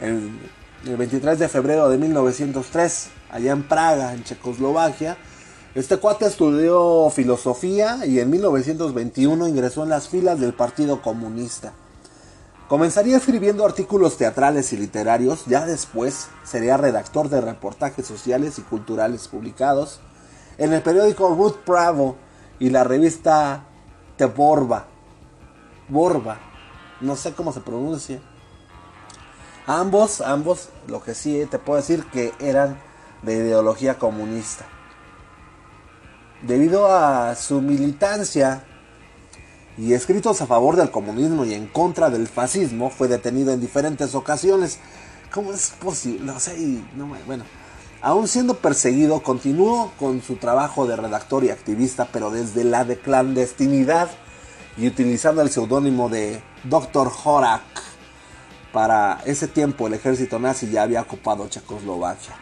el, 0.00 0.30
el 0.86 0.96
23 0.96 1.38
de 1.38 1.48
febrero 1.48 1.88
de 1.88 1.98
1903, 1.98 3.08
allá 3.30 3.52
en 3.52 3.62
Praga, 3.62 4.12
en 4.12 4.22
Checoslovaquia. 4.24 5.16
Este 5.74 5.96
cuate 5.98 6.26
estudió 6.26 7.10
filosofía 7.10 8.06
y 8.06 8.20
en 8.20 8.30
1921 8.30 9.48
ingresó 9.48 9.82
en 9.82 9.90
las 9.90 10.08
filas 10.08 10.40
del 10.40 10.54
Partido 10.54 11.02
Comunista. 11.02 11.72
Comenzaría 12.68 13.16
escribiendo 13.16 13.64
artículos 13.64 14.16
teatrales 14.16 14.72
y 14.72 14.76
literarios, 14.76 15.44
ya 15.46 15.64
después 15.64 16.28
sería 16.42 16.76
redactor 16.76 17.28
de 17.28 17.40
reportajes 17.40 18.04
sociales 18.04 18.58
y 18.58 18.62
culturales 18.62 19.28
publicados 19.28 20.00
en 20.58 20.72
el 20.72 20.82
periódico 20.82 21.28
Ruth 21.28 21.64
Bravo 21.64 22.16
y 22.58 22.70
la 22.70 22.82
revista 22.82 23.62
The 24.16 24.24
Borba. 24.24 24.86
Borba, 25.88 26.38
no 27.00 27.14
sé 27.14 27.34
cómo 27.34 27.52
se 27.52 27.60
pronuncia. 27.60 28.20
Ambos, 29.68 30.20
ambos, 30.20 30.70
lo 30.88 31.00
que 31.04 31.14
sí 31.14 31.46
te 31.48 31.60
puedo 31.60 31.76
decir 31.76 32.04
que 32.06 32.32
eran 32.40 32.80
de 33.22 33.34
ideología 33.34 33.96
comunista. 33.96 34.64
Debido 36.42 36.92
a 36.92 37.36
su 37.36 37.60
militancia 37.60 38.64
y 39.78 39.92
escritos 39.92 40.40
a 40.40 40.46
favor 40.46 40.76
del 40.76 40.90
comunismo 40.90 41.44
y 41.44 41.54
en 41.54 41.66
contra 41.66 42.10
del 42.10 42.28
fascismo, 42.28 42.90
fue 42.90 43.08
detenido 43.08 43.52
en 43.52 43.60
diferentes 43.60 44.14
ocasiones. 44.14 44.78
¿Cómo 45.32 45.52
es 45.52 45.70
posible? 45.70 46.24
No 46.24 46.40
sé, 46.40 46.56
no, 46.94 47.14
bueno. 47.26 47.44
Aún 48.00 48.28
siendo 48.28 48.54
perseguido, 48.58 49.22
continuó 49.22 49.92
con 49.98 50.22
su 50.22 50.36
trabajo 50.36 50.86
de 50.86 50.96
redactor 50.96 51.44
y 51.44 51.50
activista, 51.50 52.08
pero 52.12 52.30
desde 52.30 52.64
la 52.64 52.84
de 52.84 52.98
clandestinidad 52.98 54.10
y 54.76 54.86
utilizando 54.86 55.42
el 55.42 55.50
seudónimo 55.50 56.08
de 56.08 56.42
Dr. 56.64 57.10
Horak. 57.24 57.62
Para 58.72 59.20
ese 59.24 59.48
tiempo 59.48 59.86
el 59.86 59.94
ejército 59.94 60.38
nazi 60.38 60.70
ya 60.70 60.82
había 60.82 61.00
ocupado 61.00 61.48
Checoslovaquia. 61.48 62.34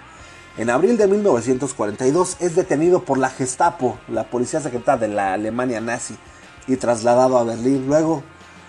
En 0.56 0.70
abril 0.70 0.96
de 0.96 1.08
1942 1.08 2.36
es 2.40 2.54
detenido 2.54 3.04
por 3.04 3.18
la 3.18 3.30
Gestapo, 3.30 3.98
la 4.08 4.30
policía 4.30 4.60
secreta 4.60 4.96
de 4.96 5.08
la 5.08 5.32
Alemania 5.32 5.80
nazi, 5.80 6.16
y 6.66 6.76
trasladado 6.76 7.38
a 7.38 7.44
Berlín. 7.44 7.86
Luego 7.86 8.22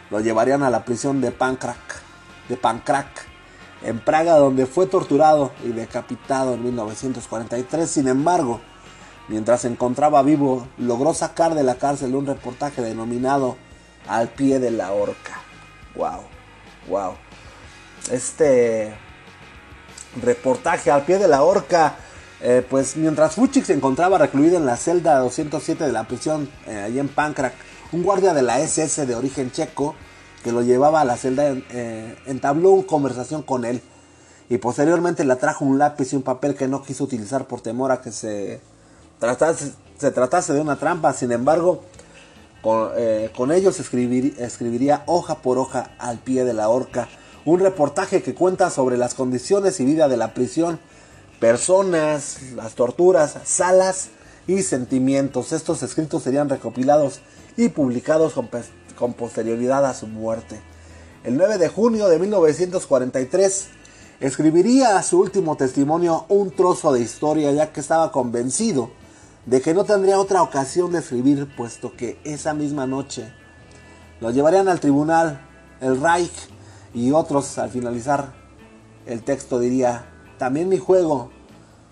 lo 0.09 0.19
llevarían 0.19 0.63
a 0.63 0.69
la 0.69 0.85
prisión 0.85 1.21
de 1.21 1.31
Pankrak, 1.31 1.77
de 2.49 2.57
Pankrak, 2.57 3.07
en 3.83 3.99
Praga, 3.99 4.35
donde 4.35 4.65
fue 4.65 4.87
torturado 4.87 5.51
y 5.63 5.69
decapitado 5.69 6.53
en 6.53 6.63
1943. 6.63 7.89
Sin 7.89 8.07
embargo, 8.07 8.61
mientras 9.27 9.61
se 9.61 9.67
encontraba 9.67 10.21
vivo, 10.23 10.67
logró 10.77 11.13
sacar 11.13 11.55
de 11.55 11.63
la 11.63 11.75
cárcel 11.75 12.15
un 12.15 12.25
reportaje 12.25 12.81
denominado 12.81 13.57
Al 14.07 14.29
pie 14.29 14.59
de 14.59 14.69
la 14.69 14.91
horca. 14.91 15.41
Wow, 15.95 16.21
wow. 16.87 17.13
Este 18.11 18.95
reportaje 20.21 20.91
al 20.91 21.03
pie 21.03 21.17
de 21.17 21.27
la 21.27 21.43
horca. 21.43 21.95
Eh, 22.41 22.63
pues 22.69 22.95
mientras 22.97 23.33
Fuchik 23.33 23.65
se 23.65 23.73
encontraba 23.73 24.17
recluido 24.17 24.57
en 24.57 24.65
la 24.65 24.77
celda 24.77 25.17
207 25.19 25.85
de 25.85 25.91
la 25.91 26.03
prisión 26.03 26.49
eh, 26.67 26.83
allí 26.85 26.99
en 26.99 27.07
Pankrak, 27.07 27.53
un 27.95 28.03
guardia 28.03 28.33
de 28.33 28.41
la 28.41 28.59
SS 28.59 29.05
de 29.05 29.15
origen 29.15 29.51
checo 29.51 29.95
que 30.43 30.51
lo 30.51 30.61
llevaba 30.61 30.99
a 30.99 31.05
la 31.05 31.15
celda 31.15 31.55
eh, 31.71 32.15
entabló 32.25 32.71
una 32.71 32.85
conversación 32.85 33.41
con 33.41 33.63
él 33.63 33.81
y 34.49 34.57
posteriormente 34.57 35.23
le 35.23 35.35
trajo 35.37 35.63
un 35.63 35.79
lápiz 35.79 36.11
y 36.11 36.17
un 36.17 36.21
papel 36.21 36.55
que 36.55 36.67
no 36.67 36.83
quiso 36.83 37.05
utilizar 37.05 37.47
por 37.47 37.61
temor 37.61 37.91
a 37.91 38.01
que 38.01 38.11
se 38.11 38.59
tratase, 39.17 39.71
se 39.97 40.11
tratase 40.11 40.53
de 40.53 40.61
una 40.61 40.75
trampa. 40.75 41.13
Sin 41.13 41.31
embargo, 41.31 41.81
con, 42.61 42.91
eh, 42.95 43.31
ellos 43.55 43.79
escribir, 43.79 44.35
escribiría 44.37 45.03
hoja 45.07 45.35
por 45.35 45.57
hoja 45.57 45.91
al 45.97 46.19
pie 46.19 46.43
de 46.43 46.53
la 46.53 46.69
horca 46.69 47.07
un 47.45 47.59
reportaje 47.59 48.21
que 48.21 48.33
cuenta 48.33 48.69
sobre 48.71 48.97
las 48.97 49.13
condiciones 49.13 49.79
y 49.79 49.85
vida 49.85 50.07
de 50.07 50.17
la 50.17 50.33
prisión, 50.33 50.79
personas, 51.39 52.39
las 52.55 52.73
torturas, 52.73 53.37
salas 53.45 54.09
y 54.47 54.63
sentimientos. 54.63 55.53
Estos 55.53 55.83
escritos 55.83 56.23
serían 56.23 56.49
recopilados 56.49 57.21
y 57.57 57.69
publicados 57.69 58.33
con, 58.33 59.13
posterioridad 59.13 59.85
a 59.85 59.93
su 59.93 60.07
muerte. 60.07 60.59
El 61.23 61.37
9 61.37 61.57
de 61.57 61.69
junio 61.69 62.07
de 62.07 62.19
1943 62.19 63.67
escribiría 64.19 65.01
su 65.03 65.19
último 65.19 65.57
testimonio 65.57 66.25
un 66.29 66.51
trozo 66.51 66.93
de 66.93 67.01
historia 67.01 67.51
ya 67.51 67.71
que 67.71 67.79
estaba 67.79 68.11
convencido 68.11 68.91
de 69.45 69.61
que 69.61 69.73
no 69.73 69.83
tendría 69.83 70.19
otra 70.19 70.41
ocasión 70.41 70.91
de 70.91 70.99
escribir 70.99 71.53
puesto 71.55 71.95
que 71.95 72.19
esa 72.23 72.53
misma 72.53 72.87
noche 72.87 73.31
lo 74.21 74.31
llevarían 74.31 74.69
al 74.69 74.79
tribunal, 74.79 75.41
el 75.81 75.99
Reich 75.99 76.31
y 76.93 77.11
otros 77.11 77.57
al 77.57 77.69
finalizar 77.69 78.33
el 79.05 79.23
texto 79.23 79.59
diría, 79.59 80.07
también 80.39 80.67
mi 80.67 80.79
juego 80.79 81.29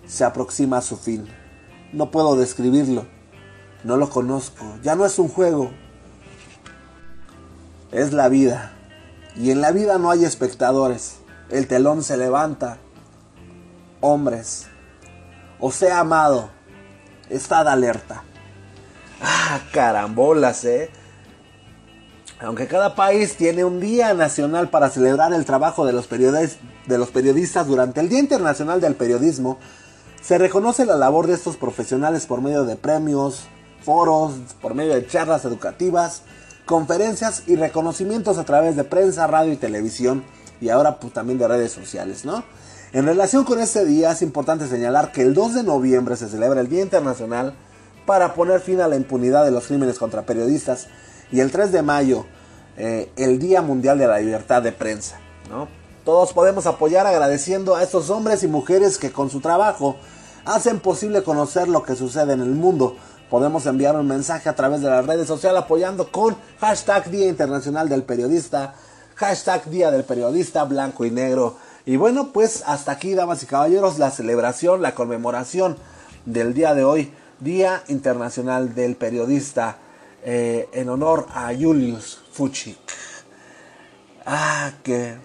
se 0.06 0.24
aproxima 0.24 0.78
a 0.78 0.82
su 0.82 0.96
fin. 0.96 1.26
No 1.92 2.10
puedo 2.10 2.34
describirlo, 2.34 3.06
no 3.84 3.96
lo 3.96 4.08
conozco, 4.08 4.64
ya 4.82 4.96
no 4.96 5.04
es 5.04 5.18
un 5.18 5.28
juego, 5.28 5.70
es 7.92 8.12
la 8.12 8.28
vida. 8.28 8.72
Y 9.36 9.50
en 9.50 9.60
la 9.60 9.72
vida 9.72 9.98
no 9.98 10.10
hay 10.10 10.24
espectadores, 10.24 11.16
el 11.50 11.66
telón 11.66 12.02
se 12.02 12.16
levanta. 12.16 12.78
Hombres, 14.00 14.66
os 15.58 15.80
he 15.82 15.90
amado, 15.90 16.50
estad 17.30 17.68
alerta. 17.68 18.24
Ah, 19.20 19.60
carambolas, 19.72 20.64
eh. 20.64 20.90
Aunque 22.40 22.66
cada 22.66 22.94
país 22.94 23.36
tiene 23.36 23.64
un 23.64 23.80
día 23.80 24.12
nacional 24.12 24.68
para 24.68 24.90
celebrar 24.90 25.32
el 25.32 25.44
trabajo 25.44 25.86
de 25.86 25.92
los, 25.92 26.08
de 26.08 26.98
los 26.98 27.10
periodistas 27.10 27.66
durante 27.66 28.00
el 28.00 28.08
Día 28.08 28.18
Internacional 28.18 28.80
del 28.80 28.96
Periodismo, 28.96 29.58
se 30.20 30.36
reconoce 30.38 30.84
la 30.84 30.96
labor 30.96 31.26
de 31.26 31.34
estos 31.34 31.56
profesionales 31.56 32.26
por 32.26 32.40
medio 32.40 32.64
de 32.64 32.76
premios, 32.76 33.46
foros, 33.84 34.32
por 34.60 34.74
medio 34.74 34.94
de 34.94 35.06
charlas 35.06 35.44
educativas, 35.44 36.22
conferencias 36.66 37.42
y 37.46 37.56
reconocimientos 37.56 38.38
a 38.38 38.44
través 38.44 38.76
de 38.76 38.84
prensa, 38.84 39.26
radio 39.26 39.52
y 39.52 39.56
televisión 39.56 40.24
y 40.60 40.70
ahora 40.70 40.98
pues, 40.98 41.12
también 41.12 41.38
de 41.38 41.46
redes 41.46 41.72
sociales, 41.72 42.24
¿no? 42.24 42.44
En 42.92 43.06
relación 43.06 43.44
con 43.44 43.60
este 43.60 43.84
día 43.84 44.12
es 44.12 44.22
importante 44.22 44.68
señalar 44.68 45.12
que 45.12 45.22
el 45.22 45.34
2 45.34 45.54
de 45.54 45.62
noviembre 45.64 46.16
se 46.16 46.28
celebra 46.28 46.60
el 46.60 46.68
Día 46.68 46.82
Internacional 46.82 47.54
para 48.06 48.34
poner 48.34 48.60
fin 48.60 48.80
a 48.80 48.88
la 48.88 48.96
impunidad 48.96 49.44
de 49.44 49.50
los 49.50 49.66
crímenes 49.66 49.98
contra 49.98 50.22
periodistas 50.22 50.86
y 51.32 51.40
el 51.40 51.50
3 51.50 51.72
de 51.72 51.82
mayo 51.82 52.24
eh, 52.76 53.10
el 53.16 53.38
Día 53.38 53.62
Mundial 53.62 53.98
de 53.98 54.06
la 54.06 54.18
Libertad 54.18 54.62
de 54.62 54.72
Prensa, 54.72 55.18
¿no? 55.50 55.68
Todos 56.04 56.32
podemos 56.32 56.66
apoyar 56.66 57.06
agradeciendo 57.06 57.76
a 57.76 57.82
estos 57.82 58.10
hombres 58.10 58.42
y 58.42 58.48
mujeres 58.48 58.98
que 58.98 59.10
con 59.10 59.30
su 59.30 59.40
trabajo 59.40 59.96
hacen 60.44 60.80
posible 60.80 61.22
conocer 61.22 61.68
lo 61.68 61.82
que 61.82 61.96
sucede 61.96 62.34
en 62.34 62.40
el 62.40 62.50
mundo. 62.50 62.96
Podemos 63.34 63.66
enviar 63.66 63.96
un 63.96 64.06
mensaje 64.06 64.48
a 64.48 64.54
través 64.54 64.80
de 64.80 64.88
las 64.88 65.04
redes 65.04 65.26
sociales 65.26 65.60
apoyando 65.60 66.12
con 66.12 66.36
hashtag 66.60 67.10
Día 67.10 67.26
Internacional 67.26 67.88
del 67.88 68.04
Periodista, 68.04 68.76
hashtag 69.16 69.68
Día 69.70 69.90
del 69.90 70.04
Periodista 70.04 70.62
Blanco 70.62 71.04
y 71.04 71.10
Negro. 71.10 71.56
Y 71.84 71.96
bueno, 71.96 72.30
pues 72.32 72.62
hasta 72.64 72.92
aquí, 72.92 73.12
damas 73.14 73.42
y 73.42 73.46
caballeros, 73.46 73.98
la 73.98 74.12
celebración, 74.12 74.82
la 74.82 74.94
conmemoración 74.94 75.76
del 76.24 76.54
día 76.54 76.74
de 76.74 76.84
hoy, 76.84 77.12
Día 77.40 77.82
Internacional 77.88 78.72
del 78.76 78.94
Periodista, 78.94 79.78
eh, 80.22 80.68
en 80.72 80.88
honor 80.88 81.26
a 81.34 81.52
Julius 81.52 82.20
Fuchik. 82.30 82.78
Ah, 84.24 84.70
qué, 84.84 85.16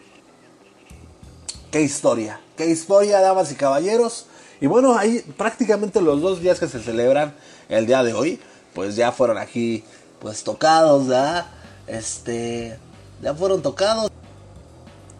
qué 1.69 1.81
historia, 1.81 2.41
qué 2.57 2.65
historia, 2.65 3.21
damas 3.21 3.51
y 3.51 3.55
caballeros. 3.55 4.25
Y 4.61 4.65
bueno, 4.65 4.97
ahí 4.97 5.23
prácticamente 5.37 6.01
los 6.01 6.19
dos 6.23 6.41
días 6.41 6.59
que 6.59 6.67
se 6.67 6.79
celebran 6.79 7.35
el 7.69 7.85
día 7.85 8.03
de 8.03 8.13
hoy, 8.13 8.39
pues 8.73 8.95
ya 8.95 9.11
fueron 9.11 9.37
aquí, 9.37 9.83
pues 10.19 10.43
tocados, 10.43 11.07
¿verdad? 11.07 11.45
Este, 11.87 12.77
ya 13.21 13.33
fueron 13.33 13.61
tocados. 13.61 14.11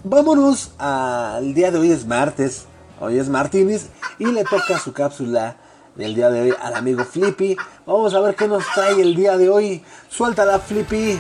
Vámonos 0.04 0.72
al 0.78 1.54
día 1.54 1.72
de 1.72 1.80
hoy 1.80 1.92
es 1.92 2.06
martes. 2.06 2.66
Hoy 3.02 3.18
es 3.18 3.30
Martínez 3.30 3.88
y 4.18 4.26
le 4.26 4.44
toca 4.44 4.78
su 4.78 4.92
cápsula 4.92 5.56
del 5.96 6.16
día 6.16 6.30
de 6.30 6.42
hoy 6.42 6.54
al 6.62 6.76
amigo 6.76 7.06
Flippy. 7.06 7.56
Vamos 7.86 8.14
a 8.14 8.20
ver 8.20 8.36
qué 8.36 8.48
nos 8.48 8.66
trae 8.74 9.02
el 9.02 9.16
día 9.16 9.38
de 9.38 9.50
hoy. 9.50 9.84
Suéltala, 10.10 10.60
Flippy. 10.60 11.18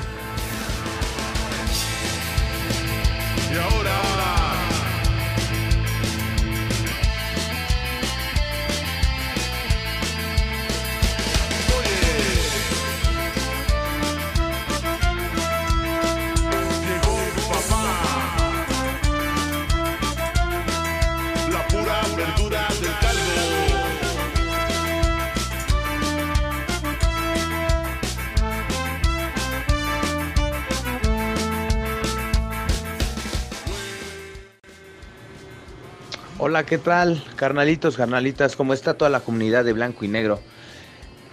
Hola, 36.41 36.65
¿qué 36.65 36.78
tal? 36.78 37.21
Carnalitos, 37.36 37.97
carnalitas, 37.97 38.56
¿cómo 38.56 38.73
está 38.73 38.93
toda 38.93 39.10
la 39.10 39.19
comunidad 39.19 39.65
de 39.65 39.73
blanco 39.73 40.06
y 40.06 40.08
negro? 40.08 40.39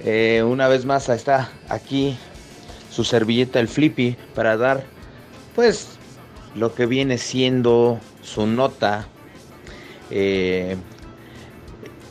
Eh, 0.01 0.43
una 0.45 0.67
vez 0.67 0.85
más 0.85 1.09
está 1.09 1.53
aquí 1.69 2.19
su 2.91 3.05
servilleta 3.05 3.61
el 3.61 3.69
Flippy 3.69 4.17
para 4.35 4.57
dar 4.57 4.83
pues 5.55 5.91
lo 6.57 6.75
que 6.75 6.87
viene 6.87 7.19
siendo 7.19 8.01
su 8.21 8.49
nota. 8.49 9.07
Eh, 10.11 10.77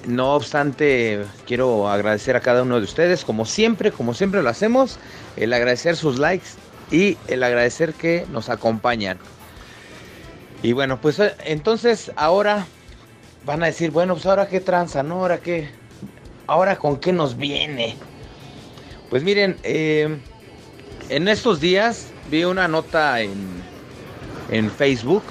no 0.07 0.33
obstante, 0.33 1.25
quiero 1.45 1.89
agradecer 1.89 2.37
a 2.37 2.39
cada 2.39 2.63
uno 2.63 2.77
de 2.77 2.85
ustedes, 2.85 3.25
como 3.25 3.43
siempre, 3.43 3.91
como 3.91 4.13
siempre 4.13 4.41
lo 4.41 4.47
hacemos, 4.47 4.99
el 5.35 5.51
agradecer 5.51 5.97
sus 5.97 6.17
likes 6.17 6.47
y 6.91 7.17
el 7.27 7.43
agradecer 7.43 7.93
que 7.93 8.25
nos 8.31 8.47
acompañan. 8.47 9.17
Y 10.63 10.71
bueno, 10.71 11.01
pues 11.01 11.19
eh, 11.19 11.35
entonces 11.43 12.13
ahora 12.15 12.65
van 13.45 13.63
a 13.63 13.67
decir, 13.67 13.91
bueno, 13.91 14.13
pues 14.15 14.25
ahora 14.25 14.47
qué 14.47 14.59
tranza, 14.59 15.03
¿no? 15.03 15.15
Ahora 15.15 15.39
qué, 15.39 15.69
ahora 16.47 16.77
con 16.77 16.97
qué 16.97 17.13
nos 17.13 17.37
viene. 17.37 17.95
Pues 19.09 19.23
miren, 19.23 19.57
eh, 19.63 20.17
en 21.09 21.27
estos 21.27 21.59
días 21.59 22.07
vi 22.29 22.43
una 22.43 22.67
nota 22.67 23.21
en, 23.21 23.63
en 24.49 24.71
Facebook 24.71 25.23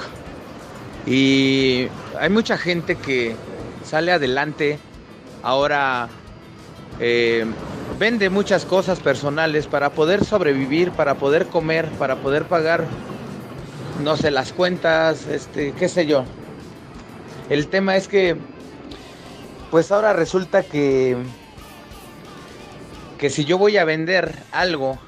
y 1.07 1.89
hay 2.19 2.31
mucha 2.31 2.57
gente 2.57 2.97
que 2.97 3.37
sale 3.85 4.13
adelante 4.13 4.79
ahora 5.43 6.09
eh, 7.01 7.45
vende 7.99 8.31
muchas 8.31 8.65
cosas 8.65 9.01
personales 9.01 9.67
para 9.67 9.91
poder 9.91 10.25
sobrevivir, 10.25 10.91
para 10.93 11.17
poder 11.17 11.47
comer, 11.47 11.89
para 11.91 12.17
poder 12.17 12.45
pagar, 12.45 12.87
no 14.03 14.17
sé, 14.17 14.31
las 14.31 14.53
cuentas, 14.53 15.27
este, 15.27 15.73
qué 15.73 15.89
sé 15.89 16.07
yo. 16.07 16.25
El 17.51 17.69
tema 17.69 17.97
es 17.97 18.09
que, 18.09 18.37
pues 19.71 19.93
ahora 19.93 20.13
resulta 20.13 20.63
que, 20.63 21.17
que 23.19 23.29
si 23.31 23.45
yo 23.45 23.59
voy 23.59 23.77
a 23.77 23.85
vender 23.85 24.35
algo 24.51 24.99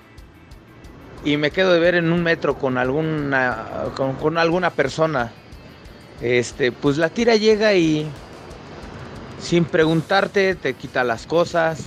y 1.24 1.36
me 1.38 1.50
quedo 1.50 1.72
de 1.72 1.80
ver 1.80 1.94
en 1.94 2.12
un 2.12 2.22
metro 2.22 2.58
con 2.58 2.76
alguna, 2.76 3.90
con, 3.96 4.14
con 4.16 4.36
alguna 4.38 4.70
persona, 4.70 5.32
este, 6.20 6.72
pues 6.72 6.98
la 6.98 7.08
tira 7.08 7.36
llega 7.36 7.74
y 7.74 8.06
sin 9.40 9.64
preguntarte 9.64 10.54
te 10.54 10.74
quita 10.74 11.04
las 11.04 11.26
cosas 11.26 11.86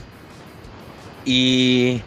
y, 1.26 2.02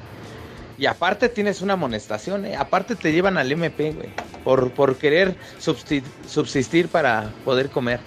y 0.78 0.86
aparte 0.86 1.28
tienes 1.28 1.62
una 1.62 1.74
amonestación, 1.74 2.44
¿eh? 2.44 2.56
aparte 2.56 2.96
te 2.96 3.12
llevan 3.12 3.38
al 3.38 3.50
MP, 3.52 3.92
güey, 3.92 4.10
por, 4.42 4.72
por 4.72 4.96
querer 4.96 5.36
subsistir 5.58 6.88
para 6.88 7.32
poder 7.44 7.70
comer. 7.70 8.00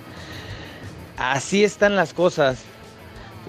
Así 1.17 1.63
están 1.63 1.95
las 1.95 2.13
cosas. 2.13 2.59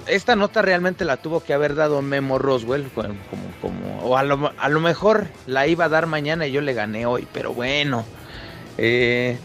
Esta 0.07 0.37
nota 0.37 0.63
realmente 0.63 1.05
la 1.05 1.17
tuvo 1.17 1.43
que 1.43 1.55
haber 1.55 1.75
dado 1.75 2.03
Memo 2.03 2.39
Roswell, 2.39 2.91
como, 2.95 3.15
como, 3.61 3.99
o 4.03 4.17
a 4.17 4.23
lo, 4.23 4.53
a 4.59 4.69
lo 4.69 4.81
mejor 4.81 5.27
la 5.47 5.67
iba 5.67 5.87
a 5.87 5.89
dar 5.89 6.07
mañana 6.07 6.47
y 6.47 6.53
yo 6.53 6.61
le 6.61 6.75
gané 6.75 7.07
hoy, 7.07 7.27
pero 7.33 7.55
bueno. 7.55 8.05
Eh, 8.79 9.39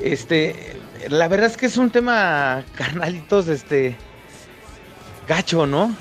este, 0.00 0.76
la 1.08 1.28
verdad 1.28 1.46
es 1.48 1.56
que 1.56 1.66
es 1.66 1.76
un 1.76 1.90
tema, 1.90 2.64
carnalitos, 2.74 3.46
este, 3.48 3.96
gacho, 5.28 5.66
¿no? 5.66 5.94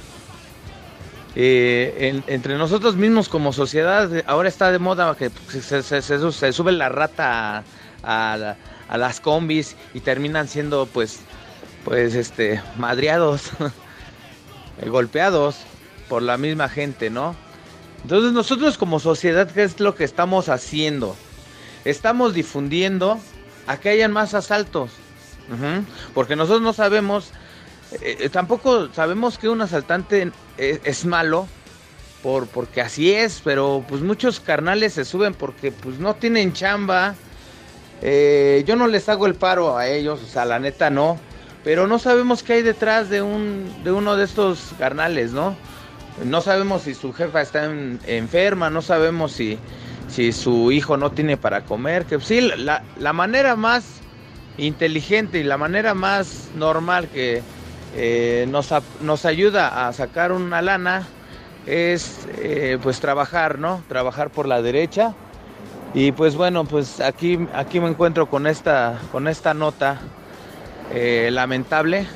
Eh, 1.36 2.10
en- 2.10 2.24
entre 2.28 2.58
nosotros 2.58 2.96
mismos 2.98 3.30
como 3.30 3.54
sociedad, 3.54 4.10
ahora 4.26 4.50
está 4.50 4.72
de 4.72 4.80
moda 4.80 5.16
que 5.16 5.30
se, 5.30 6.52
sube 6.52 6.72
la 6.74 6.90
rata 6.90 7.58
a, 7.58 7.64
a 8.34 8.56
a 8.92 8.98
las 8.98 9.20
combis 9.20 9.76
y 9.96 10.02
terminan 10.02 10.48
siendo 10.48 10.86
pues, 10.86 11.22
pues, 11.84 12.14
este, 12.14 12.62
madreados, 12.78 13.50
eh, 14.82 14.90
golpeados 14.90 15.56
por 16.08 16.22
la 16.22 16.38
misma 16.38 16.70
gente, 16.70 17.10
¿no? 17.10 17.36
Entonces 18.04 18.34
nosotros 18.34 18.78
como 18.78 19.00
sociedad, 19.00 19.50
¿qué 19.50 19.64
es 19.64 19.80
lo 19.80 19.96
que 19.96 20.04
estamos 20.04 20.50
haciendo? 20.50 21.16
Estamos 21.86 22.34
difundiendo 22.34 23.18
a 23.66 23.78
que 23.78 23.90
hayan 23.90 24.12
más 24.12 24.34
asaltos. 24.34 24.92
Porque 26.14 26.38
nosotros 26.38 26.62
no 26.62 26.72
sabemos, 26.72 27.32
eh, 27.94 28.18
eh, 28.20 28.30
tampoco 28.30 28.94
sabemos 28.94 29.38
que 29.38 29.50
un 29.50 29.62
asaltante 29.62 30.32
es, 30.58 30.80
es 30.86 31.06
malo, 31.06 31.48
por, 32.24 32.48
porque 32.48 32.82
así 32.82 33.12
es, 33.12 33.42
pero 33.44 33.84
pues 33.88 34.02
muchos 34.02 34.40
carnales 34.40 34.94
se 34.94 35.04
suben 35.04 35.34
porque 35.34 35.72
pues 35.72 36.00
no 36.00 36.16
tienen 36.16 36.54
chamba. 36.54 37.16
Eh, 38.02 38.64
yo 38.66 38.76
no 38.76 38.88
les 38.88 39.08
hago 39.10 39.28
el 39.28 39.36
paro 39.36 39.78
a 39.78 39.88
ellos, 39.88 40.22
o 40.24 40.28
sea, 40.28 40.46
la 40.46 40.60
neta 40.60 40.90
no. 40.90 41.18
Pero 41.64 41.86
no 41.88 42.00
sabemos 42.00 42.42
qué 42.42 42.54
hay 42.54 42.62
detrás 42.64 43.10
de, 43.10 43.22
un, 43.22 43.72
de 43.84 43.92
uno 43.92 44.16
de 44.16 44.26
estos 44.26 44.72
carnales, 44.80 45.32
¿no? 45.32 45.56
No 46.26 46.42
sabemos 46.42 46.84
si 46.84 46.94
su 46.96 47.14
jefa 47.14 47.42
está 47.42 47.66
en- 47.66 48.00
enferma, 48.08 48.70
no 48.70 48.82
sabemos 48.82 49.32
si, 49.32 49.60
si 50.10 50.32
su 50.34 50.72
hijo 50.72 50.98
no 50.98 51.12
tiene 51.12 51.38
para 51.38 51.62
comer. 51.66 52.06
Que 52.06 52.20
sí, 52.20 52.42
la, 52.42 52.84
la 52.98 53.14
manera 53.14 53.56
más 53.56 53.86
inteligente 54.58 55.40
y 55.40 55.44
la 55.44 55.58
manera 55.58 55.94
más 55.94 56.50
normal 56.56 57.08
que 57.10 57.42
eh, 57.96 58.48
nos, 58.50 58.70
nos 59.02 59.26
ayuda 59.26 59.88
a 59.88 59.94
sacar 59.94 60.32
una 60.32 60.62
lana 60.62 61.08
es 61.68 62.28
eh, 62.40 62.80
pues 62.82 63.00
trabajar, 63.00 63.60
¿no? 63.60 63.84
Trabajar 63.88 64.32
por 64.32 64.48
la 64.48 64.62
derecha. 64.64 65.14
Y 65.94 66.14
pues 66.14 66.36
bueno, 66.36 66.64
pues 66.64 67.02
aquí, 67.02 67.38
aquí 67.54 67.80
me 67.82 67.90
encuentro 67.90 68.30
con 68.30 68.48
esta, 68.48 68.98
con 69.12 69.28
esta 69.28 69.54
nota 69.54 70.00
eh, 70.94 71.30
lamentable. 71.32 72.08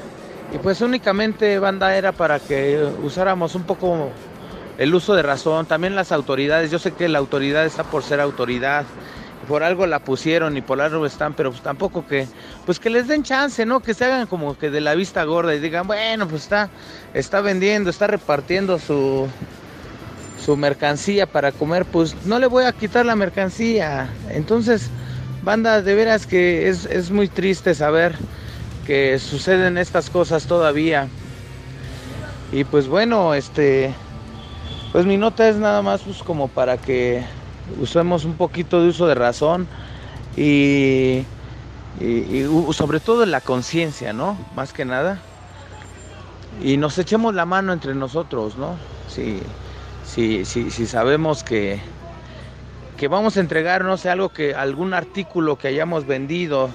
Y 0.53 0.57
pues 0.59 0.79
únicamente 0.81 1.59
banda 1.59 1.95
era 1.97 2.13
para 2.13 2.39
que 2.39 2.87
usáramos 3.03 3.55
un 3.55 3.63
poco 3.63 4.11
el 4.77 4.95
uso 4.95 5.13
de 5.13 5.23
razón. 5.23 5.65
También 5.65 5.95
las 5.95 6.13
autoridades, 6.13 6.71
yo 6.71 6.79
sé 6.79 6.93
que 6.93 7.09
la 7.09 7.19
autoridad 7.19 7.65
está 7.65 7.83
por 7.83 8.03
ser 8.03 8.21
autoridad. 8.21 8.85
Por 9.49 9.61
algo 9.61 9.85
la 9.85 9.99
pusieron 9.99 10.57
y 10.57 10.61
por 10.61 10.81
algo 10.81 11.05
están, 11.05 11.33
pero 11.33 11.51
pues 11.51 11.61
tampoco 11.61 12.07
que, 12.07 12.27
pues 12.65 12.79
que 12.79 12.89
les 12.89 13.07
den 13.07 13.21
chance, 13.21 13.63
¿no? 13.63 13.79
Que 13.79 13.93
se 13.93 14.05
hagan 14.05 14.25
como 14.25 14.57
que 14.57 14.71
de 14.71 14.81
la 14.81 14.95
vista 14.95 15.23
gorda 15.23 15.53
y 15.53 15.59
digan, 15.59 15.85
bueno, 15.85 16.27
pues 16.27 16.43
está, 16.43 16.69
está 17.13 17.41
vendiendo, 17.41 17.91
está 17.91 18.07
repartiendo 18.07 18.79
su, 18.79 19.27
su 20.45 20.55
mercancía 20.55 21.25
para 21.25 21.51
comer, 21.51 21.85
pues 21.85 22.15
no 22.25 22.37
le 22.37 22.45
voy 22.45 22.65
a 22.65 22.71
quitar 22.71 23.05
la 23.05 23.15
mercancía. 23.15 24.07
Entonces, 24.29 24.89
banda, 25.43 25.81
de 25.81 25.95
veras 25.95 26.27
que 26.27 26.69
es, 26.69 26.85
es 26.85 27.09
muy 27.09 27.27
triste 27.27 27.73
saber 27.73 28.15
que 28.85 29.17
suceden 29.17 29.77
estas 29.79 30.09
cosas 30.11 30.45
todavía. 30.45 31.07
Y 32.51 32.63
pues 32.63 32.87
bueno, 32.87 33.33
este, 33.33 33.91
pues 34.91 35.05
mi 35.07 35.17
nota 35.17 35.49
es 35.49 35.55
nada 35.55 35.81
más 35.81 36.01
pues 36.01 36.21
como 36.21 36.47
para 36.47 36.77
que 36.77 37.23
usemos 37.81 38.23
un 38.23 38.33
poquito 38.35 38.83
de 38.83 38.89
uso 38.89 39.07
de 39.07 39.15
razón 39.15 39.67
y, 40.37 41.23
y- 41.99 42.45
sobre 42.71 42.99
todo 42.99 43.25
la 43.25 43.41
conciencia, 43.41 44.13
¿no? 44.13 44.37
Más 44.55 44.73
que 44.73 44.85
nada. 44.85 45.19
Y 46.63 46.77
nos 46.77 46.97
echemos 46.99 47.33
la 47.33 47.45
mano 47.45 47.73
entre 47.73 47.95
nosotros, 47.95 48.57
¿no? 48.57 48.77
Si, 49.07 49.39
si, 50.15 50.45
si, 50.45 50.71
si 50.71 50.87
sabemos 50.87 51.43
que, 51.43 51.81
que 52.97 53.07
vamos 53.07 53.37
a 53.37 53.41
entregar, 53.41 53.83
no 53.83 53.97
sé, 53.97 54.09
algo 54.09 54.29
que, 54.29 54.53
algún 54.55 54.93
artículo 54.93 55.57
que 55.57 55.67
hayamos 55.67 56.05
vendido 56.05 56.69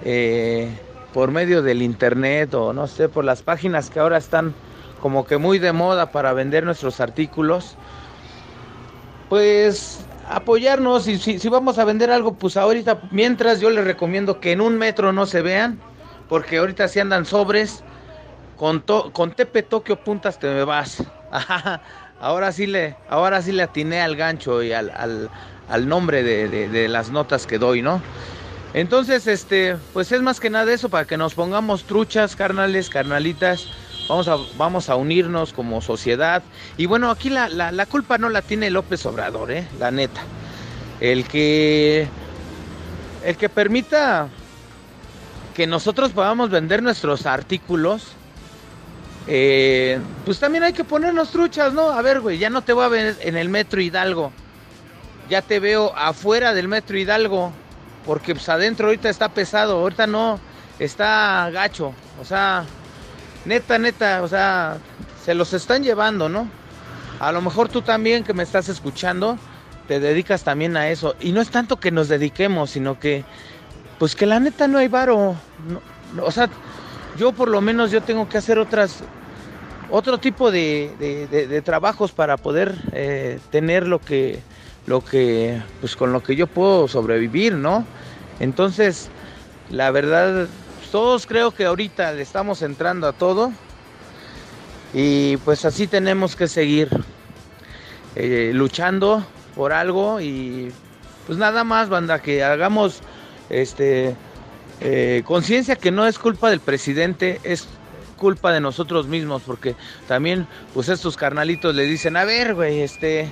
eh, 0.00 0.80
por 1.12 1.30
medio 1.32 1.62
del 1.62 1.82
internet 1.82 2.54
o 2.54 2.72
no 2.72 2.86
sé, 2.88 3.08
por 3.08 3.24
las 3.24 3.42
páginas 3.42 3.90
que 3.90 4.00
ahora 4.00 4.18
están 4.18 4.56
como 4.98 5.24
que 5.24 5.38
muy 5.38 5.58
de 5.58 5.72
moda 5.72 6.12
para 6.12 6.32
vender 6.34 6.64
nuestros 6.64 7.00
artículos, 7.00 7.78
pues 9.28 10.08
apoyarnos 10.26 11.06
y 11.08 11.18
si, 11.18 11.38
si 11.38 11.48
vamos 11.48 11.78
a 11.78 11.84
vender 11.84 12.10
algo, 12.10 12.36
pues 12.36 12.56
ahorita, 12.56 13.00
mientras 13.10 13.60
yo 13.60 13.70
les 13.70 13.84
recomiendo 13.84 14.40
que 14.40 14.52
en 14.52 14.60
un 14.60 14.76
metro 14.78 15.12
no 15.12 15.26
se 15.26 15.42
vean, 15.42 15.82
porque 16.26 16.58
ahorita 16.58 16.88
si 16.88 17.00
andan 17.00 17.24
sobres, 17.26 17.84
con, 18.56 18.82
to- 18.82 19.12
con 19.12 19.32
Tepe 19.32 19.62
Tokio 19.64 19.96
Puntas 20.02 20.38
te 20.38 20.48
me 20.54 20.64
vas. 20.64 21.04
ahora 22.20 22.52
sí 22.52 22.66
le, 22.66 22.96
ahora 23.08 23.42
sí 23.42 23.52
le 23.52 23.62
atiné 23.62 24.00
al 24.00 24.16
gancho 24.16 24.62
y 24.62 24.72
al, 24.72 24.90
al- 24.96 25.30
al 25.68 25.88
nombre 25.88 26.22
de, 26.22 26.48
de- 26.48 26.88
las 26.88 27.10
notas 27.10 27.46
que 27.46 27.58
doy, 27.58 27.82
¿no? 27.82 28.02
Entonces, 28.74 29.26
este, 29.26 29.76
pues 29.92 30.12
es 30.12 30.22
más 30.22 30.40
que 30.40 30.50
nada 30.50 30.72
eso, 30.72 30.88
para 30.90 31.06
que 31.06 31.16
nos 31.16 31.34
pongamos 31.34 31.84
truchas, 31.84 32.36
carnales, 32.36 32.90
carnalitas. 32.90 33.68
Vamos 34.08 34.28
a, 34.28 34.36
vamos 34.56 34.88
a 34.88 34.96
unirnos 34.96 35.52
como 35.52 35.80
sociedad. 35.80 36.42
Y 36.76 36.86
bueno, 36.86 37.10
aquí 37.10 37.30
la, 37.30 37.48
la- 37.48 37.72
la 37.72 37.86
culpa 37.86 38.18
no 38.18 38.28
la 38.30 38.42
tiene 38.42 38.70
López 38.70 39.04
Obrador, 39.06 39.50
¿eh? 39.52 39.68
La 39.78 39.90
neta. 39.90 40.22
El 41.00 41.26
que. 41.28 42.08
El 43.20 43.36
que 43.36 43.48
permita 43.48 44.28
que 45.54 45.66
nosotros 45.66 46.12
podamos 46.12 46.50
vender 46.50 46.82
nuestros 46.82 47.26
artículos. 47.26 48.17
Eh, 49.28 50.00
pues 50.24 50.38
también 50.38 50.64
hay 50.64 50.72
que 50.72 50.84
ponernos 50.84 51.30
truchas, 51.30 51.74
¿no? 51.74 51.90
A 51.90 52.00
ver, 52.02 52.20
güey, 52.20 52.38
ya 52.38 52.48
no 52.48 52.62
te 52.62 52.72
voy 52.72 52.84
a 52.84 52.88
ver 52.88 53.16
en 53.20 53.36
el 53.36 53.50
metro 53.50 53.80
Hidalgo. 53.80 54.32
Ya 55.28 55.42
te 55.42 55.60
veo 55.60 55.94
afuera 55.96 56.54
del 56.54 56.66
metro 56.68 56.96
Hidalgo. 56.96 57.52
Porque 58.06 58.34
pues 58.34 58.48
adentro 58.48 58.86
ahorita 58.86 59.10
está 59.10 59.28
pesado, 59.28 59.80
ahorita 59.80 60.06
no, 60.06 60.40
está 60.78 61.50
gacho. 61.52 61.92
O 62.18 62.24
sea, 62.24 62.64
neta, 63.44 63.78
neta, 63.78 64.22
o 64.22 64.28
sea, 64.28 64.78
se 65.22 65.34
los 65.34 65.52
están 65.52 65.82
llevando, 65.82 66.30
¿no? 66.30 66.48
A 67.20 67.30
lo 67.32 67.42
mejor 67.42 67.68
tú 67.68 67.82
también 67.82 68.24
que 68.24 68.32
me 68.32 68.44
estás 68.44 68.70
escuchando, 68.70 69.38
te 69.88 70.00
dedicas 70.00 70.42
también 70.42 70.74
a 70.78 70.88
eso. 70.88 71.16
Y 71.20 71.32
no 71.32 71.42
es 71.42 71.50
tanto 71.50 71.76
que 71.76 71.90
nos 71.90 72.08
dediquemos, 72.08 72.70
sino 72.70 72.98
que, 72.98 73.24
pues 73.98 74.16
que 74.16 74.24
la 74.24 74.40
neta 74.40 74.68
no 74.68 74.78
hay 74.78 74.88
varo. 74.88 75.36
No- 75.68 76.24
o 76.24 76.30
sea, 76.30 76.48
yo 77.18 77.32
por 77.32 77.48
lo 77.48 77.60
menos 77.60 77.90
yo 77.90 78.00
tengo 78.00 78.26
que 78.26 78.38
hacer 78.38 78.58
otras, 78.58 79.00
otro 79.90 80.18
tipo 80.18 80.50
de, 80.50 80.96
de- 80.98 81.62
trabajos 81.62 82.12
para 82.12 82.36
poder 82.36 82.74
eh, 82.92 83.38
tener 83.50 83.86
lo 83.86 83.98
que, 84.00 84.42
lo 84.86 85.00
que, 85.00 85.60
pues 85.80 85.96
con 85.96 86.12
lo 86.12 86.22
que 86.22 86.36
yo 86.36 86.46
puedo 86.46 86.88
sobrevivir, 86.88 87.54
¿no? 87.54 87.86
Entonces, 88.40 89.10
la 89.70 89.90
verdad, 89.90 90.48
todos 90.90 91.26
creo 91.26 91.52
que 91.52 91.66
ahorita 91.66 92.12
le 92.12 92.22
estamos 92.22 92.62
entrando 92.62 93.06
a 93.06 93.12
todo 93.12 93.52
y 94.94 95.36
pues 95.38 95.64
así 95.64 95.86
tenemos 95.86 96.34
que 96.36 96.48
seguir 96.48 96.88
eh, 98.14 98.52
luchando 98.54 99.24
por 99.54 99.72
algo 99.72 100.20
y 100.20 100.72
pues 101.26 101.38
nada 101.38 101.64
más, 101.64 101.88
banda, 101.88 102.20
que 102.20 102.42
hagamos 102.42 103.00
este 103.50 104.16
eh, 104.80 105.22
conciencia 105.26 105.76
que 105.76 105.90
no 105.90 106.06
es 106.06 106.18
culpa 106.18 106.48
del 106.50 106.60
presidente, 106.60 107.40
es 107.44 107.66
culpa 108.18 108.52
de 108.52 108.60
nosotros 108.60 109.06
mismos, 109.06 109.42
porque 109.46 109.74
también 110.06 110.46
pues 110.74 110.90
estos 110.90 111.16
carnalitos 111.16 111.74
le 111.74 111.84
dicen, 111.84 112.18
a 112.18 112.24
ver, 112.24 112.54
güey, 112.54 112.80
este 112.82 113.30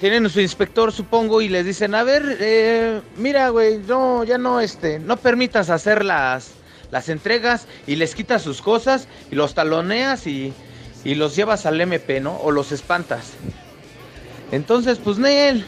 tienen 0.00 0.28
su 0.28 0.40
inspector, 0.40 0.92
supongo, 0.92 1.40
y 1.40 1.48
les 1.48 1.64
dicen, 1.64 1.94
a 1.94 2.04
ver, 2.04 2.36
eh, 2.40 3.00
mira, 3.16 3.48
güey, 3.48 3.78
no, 3.78 4.22
ya 4.24 4.38
no, 4.38 4.60
este, 4.60 4.98
no 4.98 5.16
permitas 5.16 5.70
hacer 5.70 6.04
las, 6.04 6.52
las 6.90 7.08
entregas 7.08 7.66
y 7.86 7.96
les 7.96 8.14
quitas 8.14 8.42
sus 8.42 8.62
cosas 8.62 9.08
y 9.30 9.34
los 9.34 9.54
taloneas 9.54 10.26
y, 10.26 10.52
y 11.04 11.14
los 11.14 11.34
llevas 11.34 11.66
al 11.66 11.80
MP, 11.80 12.20
¿no? 12.20 12.36
O 12.36 12.50
los 12.50 12.70
espantas. 12.70 13.32
Entonces, 14.50 14.98
pues, 15.02 15.18
Nel, 15.18 15.64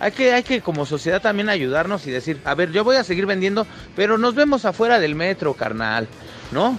hay 0.00 0.12
que, 0.12 0.32
hay 0.32 0.42
que 0.42 0.60
como 0.60 0.86
sociedad 0.86 1.20
también 1.20 1.48
ayudarnos 1.48 2.06
y 2.06 2.10
decir, 2.10 2.40
a 2.44 2.54
ver, 2.54 2.70
yo 2.72 2.84
voy 2.84 2.96
a 2.96 3.04
seguir 3.04 3.26
vendiendo, 3.26 3.66
pero 3.96 4.18
nos 4.18 4.34
vemos 4.34 4.64
afuera 4.64 5.00
del 5.00 5.14
metro, 5.14 5.54
carnal, 5.54 6.08
¿no? 6.52 6.78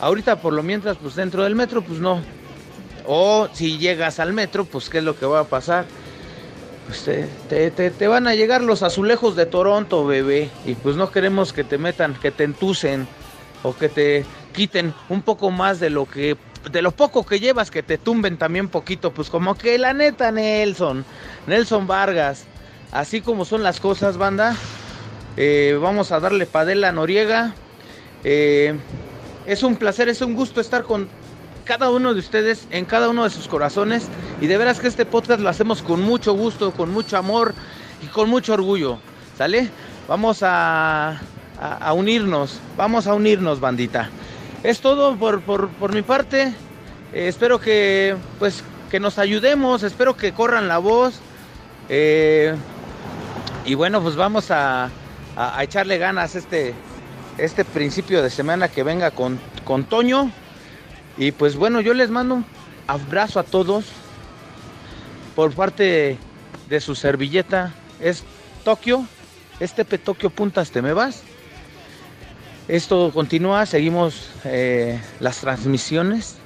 Ahorita 0.00 0.36
por 0.40 0.52
lo 0.52 0.62
mientras, 0.62 0.96
pues 0.96 1.14
dentro 1.14 1.42
del 1.44 1.54
metro, 1.54 1.82
pues 1.82 1.98
no, 2.00 2.20
o 3.06 3.48
si 3.52 3.78
llegas 3.78 4.20
al 4.20 4.32
metro, 4.32 4.64
pues 4.64 4.88
¿qué 4.88 4.98
es 4.98 5.04
lo 5.04 5.16
que 5.18 5.26
va 5.26 5.40
a 5.40 5.44
pasar? 5.44 5.86
Pues 6.86 7.02
te, 7.02 7.70
te- 7.70 7.90
te- 7.90 8.06
van 8.08 8.28
a 8.28 8.34
llegar 8.34 8.62
los 8.62 8.82
azulejos 8.82 9.36
de 9.36 9.44
Toronto, 9.44 10.06
bebé. 10.06 10.50
Y 10.64 10.74
pues 10.74 10.96
no 10.96 11.10
queremos 11.10 11.52
que 11.52 11.62
te 11.64 11.76
metan, 11.76 12.14
que 12.14 12.30
te 12.30 12.44
entucen 12.44 13.06
o 13.62 13.76
que 13.76 13.90
te 13.90 14.24
quiten 14.54 14.94
un 15.10 15.20
poco 15.20 15.50
más 15.50 15.80
de 15.80 15.90
lo 15.90 16.06
que, 16.06 16.38
de 16.70 16.80
lo 16.80 16.92
poco 16.92 17.26
que 17.26 17.40
llevas, 17.40 17.70
que 17.70 17.82
te 17.82 17.98
tumben 17.98 18.38
también 18.38 18.68
poquito. 18.68 19.12
Pues 19.12 19.28
como 19.28 19.54
que 19.54 19.76
la 19.76 19.92
neta, 19.92 20.32
Nelson, 20.32 21.04
Nelson 21.46 21.86
Vargas, 21.86 22.44
así 22.90 23.20
como 23.20 23.44
son 23.44 23.62
las 23.62 23.80
cosas, 23.80 24.16
banda. 24.16 24.56
eh, 25.36 25.78
vamos 25.80 26.10
a 26.10 26.20
darle 26.20 26.46
padela 26.46 26.88
a 26.88 26.92
Noriega. 26.92 27.54
Eh, 28.30 28.74
es 29.46 29.62
un 29.62 29.76
placer, 29.76 30.10
es 30.10 30.20
un 30.20 30.34
gusto 30.34 30.60
estar 30.60 30.82
con 30.82 31.08
cada 31.64 31.88
uno 31.88 32.12
de 32.12 32.20
ustedes 32.20 32.66
en 32.70 32.84
cada 32.84 33.08
uno 33.08 33.24
de 33.24 33.30
sus 33.30 33.48
corazones 33.48 34.06
y 34.42 34.46
de 34.48 34.58
veras 34.58 34.80
que 34.80 34.86
este 34.86 35.06
podcast 35.06 35.40
lo 35.40 35.48
hacemos 35.48 35.80
con 35.80 36.02
mucho 36.02 36.34
gusto, 36.34 36.72
con 36.72 36.90
mucho 36.92 37.16
amor 37.16 37.54
y 38.02 38.06
con 38.08 38.28
mucho 38.28 38.52
orgullo, 38.52 38.98
¿sale? 39.38 39.70
Vamos 40.06 40.42
a, 40.42 41.18
a- 41.58 41.92
unirnos, 41.94 42.60
vamos 42.76 43.06
a 43.06 43.14
unirnos, 43.14 43.60
bandita. 43.60 44.10
Es 44.62 44.80
todo 44.80 45.16
por, 45.16 45.40
por- 45.40 45.70
por 45.70 45.94
mi 45.94 46.02
parte. 46.02 46.52
Eh, 47.14 47.28
espero 47.28 47.58
que 47.58 48.14
pues 48.38 48.62
que 48.90 49.00
nos 49.00 49.18
ayudemos, 49.18 49.82
espero 49.84 50.18
que 50.18 50.32
corran 50.34 50.68
la 50.68 50.76
voz. 50.76 51.14
Eh, 51.88 52.54
y 53.64 53.74
bueno, 53.74 54.02
pues 54.02 54.16
vamos 54.16 54.50
a, 54.50 54.84
a- 55.34 55.58
a 55.58 55.64
echarle 55.64 55.96
ganas 55.96 56.34
este, 56.34 56.74
este 57.38 57.64
principio 57.64 58.22
de 58.22 58.30
semana 58.30 58.68
que 58.68 58.82
venga 58.82 59.10
con, 59.10 59.38
con 59.64 59.84
Toño. 59.84 60.30
Y 61.16 61.32
pues 61.32 61.56
bueno, 61.56 61.80
yo 61.80 61.94
les 61.94 62.10
mando 62.10 62.36
un 62.36 62.46
abrazo 62.86 63.40
a 63.40 63.44
todos. 63.44 63.86
Por 65.34 65.52
parte 65.52 66.18
de 66.68 66.80
su 66.80 66.94
servilleta 66.94 67.72
es 68.00 68.24
Tokio. 68.64 69.06
Este 69.60 69.84
Tokio 69.84 70.30
Puntas 70.30 70.70
Te 70.70 70.82
Me 70.82 70.92
Vas. 70.92 71.22
Esto 72.68 73.10
continúa, 73.14 73.64
seguimos 73.64 74.28
eh, 74.44 75.00
las 75.20 75.38
transmisiones. 75.38 76.36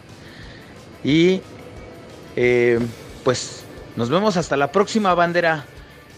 Y 1.02 1.40
eh, 2.37 2.78
pues 3.24 3.64
nos 3.96 4.09
vemos 4.09 4.37
hasta 4.37 4.57
la 4.57 4.70
próxima 4.70 5.14
bandera. 5.14 5.64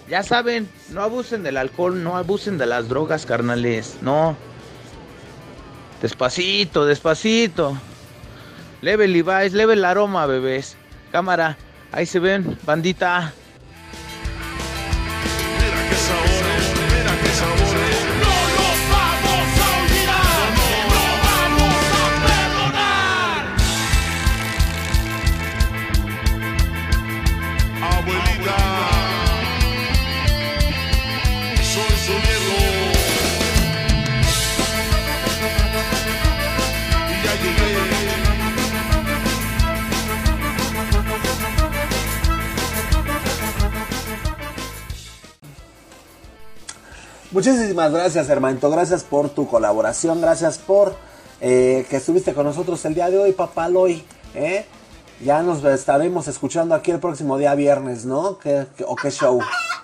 Ya 0.09 0.23
saben, 0.23 0.69
no 0.91 1.01
abusen 1.01 1.43
del 1.43 1.57
alcohol, 1.57 2.03
no 2.03 2.17
abusen 2.17 2.59
de 2.59 2.67
las 2.67 2.89
drogas, 2.89 3.25
carnales. 3.25 3.97
No. 4.03 4.37
Despacito, 6.05 6.85
despacito. 6.85 7.79
Leve 8.83 9.09
Levi's, 9.09 9.55
leve 9.55 9.73
el 9.73 9.87
aroma, 9.87 10.27
bebés. 10.27 10.77
Cámara, 11.11 11.57
ahí 11.93 12.05
se 12.05 12.19
ven, 12.19 12.59
bandita. 12.67 13.33
Muchísimas 47.47 47.93
gracias, 47.93 48.31
hermanito. 48.31 48.71
Gracias 48.71 49.05
por 49.05 49.29
tu 49.29 49.47
colaboración. 49.47 50.19
Gracias 50.23 50.57
por 50.57 50.95
eh, 51.43 51.85
que 51.91 51.97
estuviste 51.97 52.33
con 52.33 52.47
nosotros 52.47 52.83
el 52.87 52.95
día 52.95 53.11
de 53.11 53.19
hoy, 53.19 53.33
papá. 53.33 53.69
¿eh? 54.35 54.65
Ya 55.23 55.43
nos 55.43 55.63
estaremos 55.63 56.27
escuchando 56.27 56.75
aquí 56.75 56.91
el 56.91 57.01
próximo 57.01 57.37
día 57.37 57.55
viernes, 57.55 58.07
¿no? 58.07 58.39
¿Qué, 58.39 58.67
qué- 58.79 58.85
o 58.89 58.97
qué 58.97 59.11
show? 59.11 59.41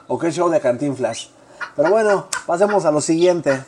¿O 0.08 0.18
qué 0.18 0.32
show 0.32 0.48
de 0.48 0.58
Cantinflas? 0.58 1.28
Pero 1.76 1.90
bueno, 1.90 2.28
pasemos 2.46 2.86
a 2.86 2.90
lo 2.92 3.02
siguiente. 3.02 3.62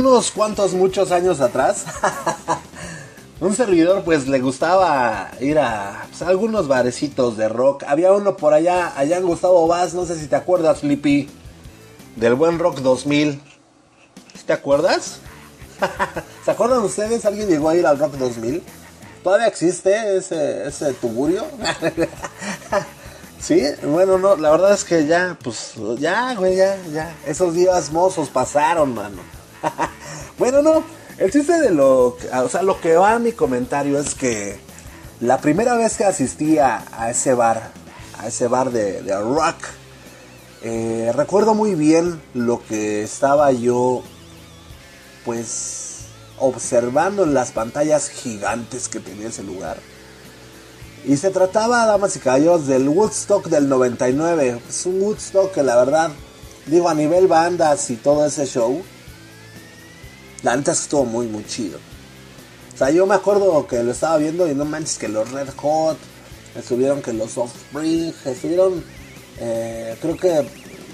Unos 0.00 0.30
cuantos, 0.30 0.72
muchos 0.72 1.12
años 1.12 1.40
atrás, 1.40 1.84
un 3.40 3.54
servidor 3.54 4.02
pues 4.02 4.26
le 4.26 4.40
gustaba 4.40 5.30
ir 5.40 5.58
a 5.58 6.06
pues, 6.08 6.22
algunos 6.22 6.68
barecitos 6.68 7.36
de 7.36 7.48
rock. 7.48 7.84
Había 7.86 8.12
uno 8.12 8.36
por 8.36 8.54
allá, 8.54 8.92
allá 8.96 9.18
en 9.18 9.26
Gustavo 9.26 9.66
Vaz, 9.66 9.92
no 9.92 10.06
sé 10.06 10.18
si 10.18 10.26
te 10.26 10.36
acuerdas, 10.36 10.80
Flippy, 10.80 11.28
del 12.16 12.34
buen 12.34 12.58
Rock 12.58 12.78
2000. 12.78 13.40
¿Sí 14.34 14.44
¿Te 14.46 14.54
acuerdas? 14.54 15.20
¿Se 16.44 16.50
acuerdan 16.50 16.82
ustedes? 16.82 17.24
¿Alguien 17.26 17.48
llegó 17.48 17.68
a 17.68 17.76
ir 17.76 17.86
al 17.86 17.98
Rock 17.98 18.14
2000? 18.14 18.62
¿Todavía 19.22 19.48
existe 19.48 20.16
ese, 20.16 20.66
ese 20.66 20.94
tuburio? 20.94 21.44
sí, 23.38 23.62
bueno, 23.82 24.16
no, 24.16 24.36
la 24.36 24.50
verdad 24.50 24.72
es 24.72 24.82
que 24.82 25.06
ya, 25.06 25.36
pues, 25.44 25.74
ya, 25.98 26.34
güey, 26.36 26.56
ya, 26.56 26.78
ya. 26.90 27.14
Esos 27.26 27.52
días 27.52 27.92
mozos 27.92 28.30
pasaron, 28.30 28.94
mano. 28.94 29.39
bueno, 30.38 30.62
no, 30.62 30.84
el 31.18 31.30
chiste 31.30 31.60
de 31.60 31.70
lo, 31.70 32.16
o 32.16 32.48
sea, 32.48 32.62
lo 32.62 32.80
que 32.80 32.96
va 32.96 33.14
a 33.14 33.18
mi 33.18 33.32
comentario 33.32 33.98
es 33.98 34.14
que 34.14 34.58
la 35.20 35.38
primera 35.38 35.76
vez 35.76 35.96
que 35.96 36.04
asistí 36.04 36.58
a, 36.58 36.82
ese 37.10 37.34
bar, 37.34 37.72
a 38.18 38.28
ese 38.28 38.48
bar 38.48 38.70
de, 38.70 39.02
de 39.02 39.18
rock, 39.20 39.56
eh, 40.62 41.12
recuerdo 41.14 41.54
muy 41.54 41.74
bien 41.74 42.20
lo 42.34 42.62
que 42.66 43.02
estaba 43.02 43.52
yo, 43.52 44.02
pues, 45.24 46.06
observando 46.38 47.24
en 47.24 47.34
las 47.34 47.52
pantallas 47.52 48.08
gigantes 48.08 48.88
que 48.88 49.00
tenía 49.00 49.28
ese 49.28 49.42
lugar. 49.42 49.78
Y 51.04 51.16
se 51.16 51.30
trataba, 51.30 51.86
damas 51.86 52.16
y 52.16 52.20
caballeros, 52.20 52.66
del 52.66 52.88
Woodstock 52.88 53.46
del 53.46 53.68
99. 53.68 54.60
Es 54.68 54.84
un 54.84 55.00
Woodstock 55.00 55.52
que 55.52 55.62
la 55.62 55.76
verdad, 55.76 56.10
digo, 56.66 56.90
a 56.90 56.94
nivel 56.94 57.26
bandas 57.26 57.88
y 57.90 57.96
todo 57.96 58.26
ese 58.26 58.46
show, 58.46 58.82
la 60.42 60.56
neta 60.56 60.72
estuvo 60.72 61.04
muy, 61.04 61.26
muy 61.26 61.44
chido. 61.46 61.78
O 62.74 62.76
sea, 62.76 62.90
yo 62.90 63.06
me 63.06 63.14
acuerdo 63.14 63.66
que 63.66 63.82
lo 63.82 63.92
estaba 63.92 64.16
viendo 64.16 64.50
y 64.50 64.54
no 64.54 64.64
manches 64.64 64.98
que 64.98 65.08
los 65.08 65.30
Red 65.30 65.50
Hot, 65.56 65.98
estuvieron 66.56 67.02
que 67.02 67.12
los 67.12 67.36
Offspring, 67.36 68.14
estuvieron, 68.24 68.82
eh, 69.38 69.96
creo 70.00 70.16
que 70.16 70.46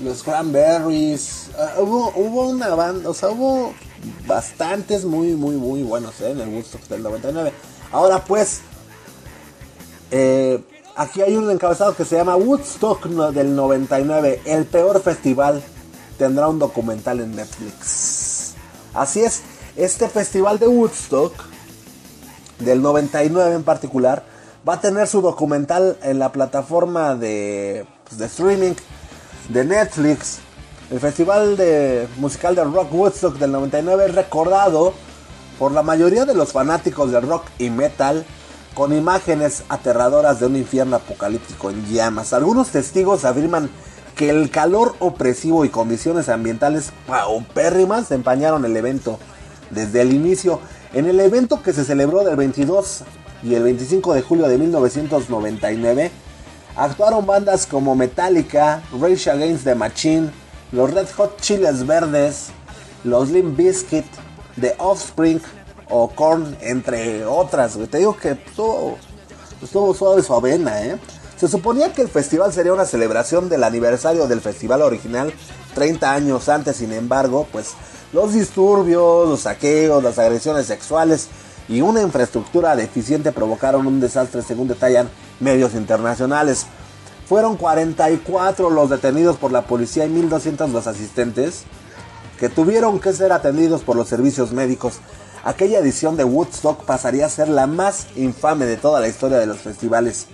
los 0.03 0.23
Cranberries, 0.23 1.51
uh, 1.57 1.83
hubo, 1.83 2.13
hubo 2.17 2.49
una 2.49 2.75
banda, 2.75 3.09
o 3.09 3.15
sea, 3.15 3.31
hubo 3.31 3.73
bastantes 4.27 5.05
muy, 5.05 5.35
muy, 5.35 5.57
muy 5.57 5.83
buenos 5.83 6.21
¿eh? 6.21 6.31
en 6.31 6.41
el 6.41 6.49
Woodstock 6.49 6.83
del 6.89 7.03
99. 7.03 7.53
Ahora 7.93 8.25
pues, 8.25 8.61
eh, 10.11 10.63
aquí 10.97 11.23
hay 11.23 11.37
un 11.37 11.51
encabezado 11.51 11.97
que 11.97 12.05
se 12.05 12.17
llama 12.17 12.37
Woodstock 12.37 13.07
del 13.07 13.55
99, 13.55 14.43
el 14.45 14.65
peor 14.67 15.01
festival. 15.03 15.63
Tendrá 16.19 16.49
un 16.49 16.59
documental 16.59 17.21
en 17.21 17.37
Netflix. 17.37 18.26
Así 18.97 19.21
es, 19.21 19.43
este 19.77 20.09
festival 20.09 20.59
de 20.59 20.67
Woodstock, 20.69 21.35
del 22.61 22.81
99 22.81 23.55
en 23.55 23.63
particular, 23.63 24.25
va 24.67 24.75
a 24.75 24.81
tener 24.81 25.07
su 25.07 25.21
documental 25.21 25.99
en 26.03 26.19
la 26.19 26.33
plataforma 26.33 27.15
de, 27.15 27.87
pues, 28.05 28.19
de 28.19 28.25
streaming 28.25 28.73
de 29.51 29.65
Netflix. 29.67 30.39
El 30.91 30.99
festival 31.01 31.59
de, 31.59 32.09
musical 32.17 32.55
de 32.55 32.65
rock 32.65 32.91
Woodstock 32.91 33.37
del 33.37 33.53
99 33.53 34.07
es 34.07 34.15
recordado 34.15 34.95
por 35.59 35.73
la 35.73 35.83
mayoría 35.83 36.25
de 36.25 36.35
los 36.35 36.53
fanáticos 36.53 37.13
del 37.13 37.29
rock 37.29 37.45
y 37.59 37.69
metal 37.69 38.25
con 38.75 38.97
imágenes 38.97 39.65
aterradoras 39.69 40.41
de 40.41 40.47
un 40.47 40.57
infierno 40.57 40.97
apocalíptico 40.97 41.69
en 41.69 41.85
llamas. 41.87 42.33
Algunos 42.33 42.71
testigos 42.71 43.27
afirman 43.27 43.69
que 44.17 44.31
el 44.31 44.51
calor 44.51 44.97
opresivo 44.99 45.65
y 45.65 45.69
condiciones 45.69 46.31
ambientales 46.31 46.91
paupérrimas 47.07 48.11
empañaron 48.11 48.65
el 48.65 48.77
evento 48.77 49.19
desde 49.71 50.01
el 50.01 50.13
inicio. 50.13 50.59
En 50.95 51.07
el 51.07 51.21
evento 51.21 51.63
que 51.63 51.75
se 51.75 51.85
celebró 51.85 52.25
del 52.25 52.37
22 52.37 53.03
y 53.43 53.55
el 53.55 53.63
25 53.63 54.15
de 54.15 54.23
julio 54.23 54.49
de 54.49 54.57
1999, 54.57 56.11
actuaron 56.77 57.27
bandas 57.27 57.67
como 57.67 57.95
Metallica, 57.95 58.83
Rage 58.99 59.31
Against 59.31 59.65
the 59.65 59.75
Machine, 59.75 60.31
los 60.73 60.93
Red 60.93 61.09
Hot 61.19 61.39
Chiles 61.41 61.87
Verdes, 61.87 62.47
los 63.05 63.29
Limp 63.29 63.55
Bizkit, 63.55 64.07
The 64.59 64.77
Offspring 64.79 65.43
o 65.91 66.09
Korn, 66.09 66.57
entre 66.63 67.27
otras. 67.27 67.79
Te 67.91 67.99
digo 67.99 68.17
que 68.17 68.31
estuvo, 68.31 68.97
estuvo 69.63 69.93
suave 69.93 70.23
su 70.23 70.33
avena, 70.33 70.83
¿eh? 70.83 70.99
Se 71.37 71.49
suponía 71.49 71.93
que 71.93 72.01
el 72.01 72.09
festival 72.09 72.53
sería 72.53 72.73
una 72.73 72.87
celebración 72.87 73.51
del 73.51 73.65
aniversario 73.65 74.27
del 74.27 74.41
festival 74.41 74.81
original 74.81 75.35
30 75.75 76.11
años 76.11 76.49
antes, 76.49 76.77
sin 76.77 76.93
embargo, 76.93 77.47
pues 77.53 77.75
los 78.15 78.33
disturbios, 78.33 79.29
los 79.29 79.41
saqueos, 79.41 80.03
las 80.03 80.19
agresiones 80.19 80.65
sexuales 80.67 81.29
y 81.69 81.83
una 81.83 82.01
infraestructura 82.01 82.75
deficiente 82.75 83.33
provocaron 83.33 83.87
un 83.87 84.01
desastre 84.01 84.41
según 84.41 84.69
detallan 84.69 85.11
medios 85.39 85.75
internacionales. 85.75 86.65
Fueron 87.29 87.59
44 87.59 88.71
los 88.71 88.89
detenidos 88.89 89.37
por 89.37 89.53
la 89.53 89.67
policía 89.67 90.07
y 90.07 90.09
1200 90.09 90.71
los 90.71 90.87
asistentes 90.87 91.65
que 92.39 92.49
tuvieron 92.49 92.99
que 92.99 93.13
ser 93.13 93.33
atendidos 93.33 93.83
por 93.83 93.97
los 93.97 94.09
servicios 94.09 94.53
médicos. 94.53 95.01
Aquella 95.45 95.81
edición 95.81 96.17
de 96.17 96.25
Woodstock 96.25 96.85
pasaría 96.85 97.27
a 97.27 97.31
ser 97.31 97.49
la 97.49 97.67
más 97.67 98.07
infame 98.17 98.65
de 98.65 98.79
toda 98.79 99.01
la 99.01 99.09
historia 99.09 99.39
de 99.39 99.47
los 99.47 99.59
festivales. 99.59 100.27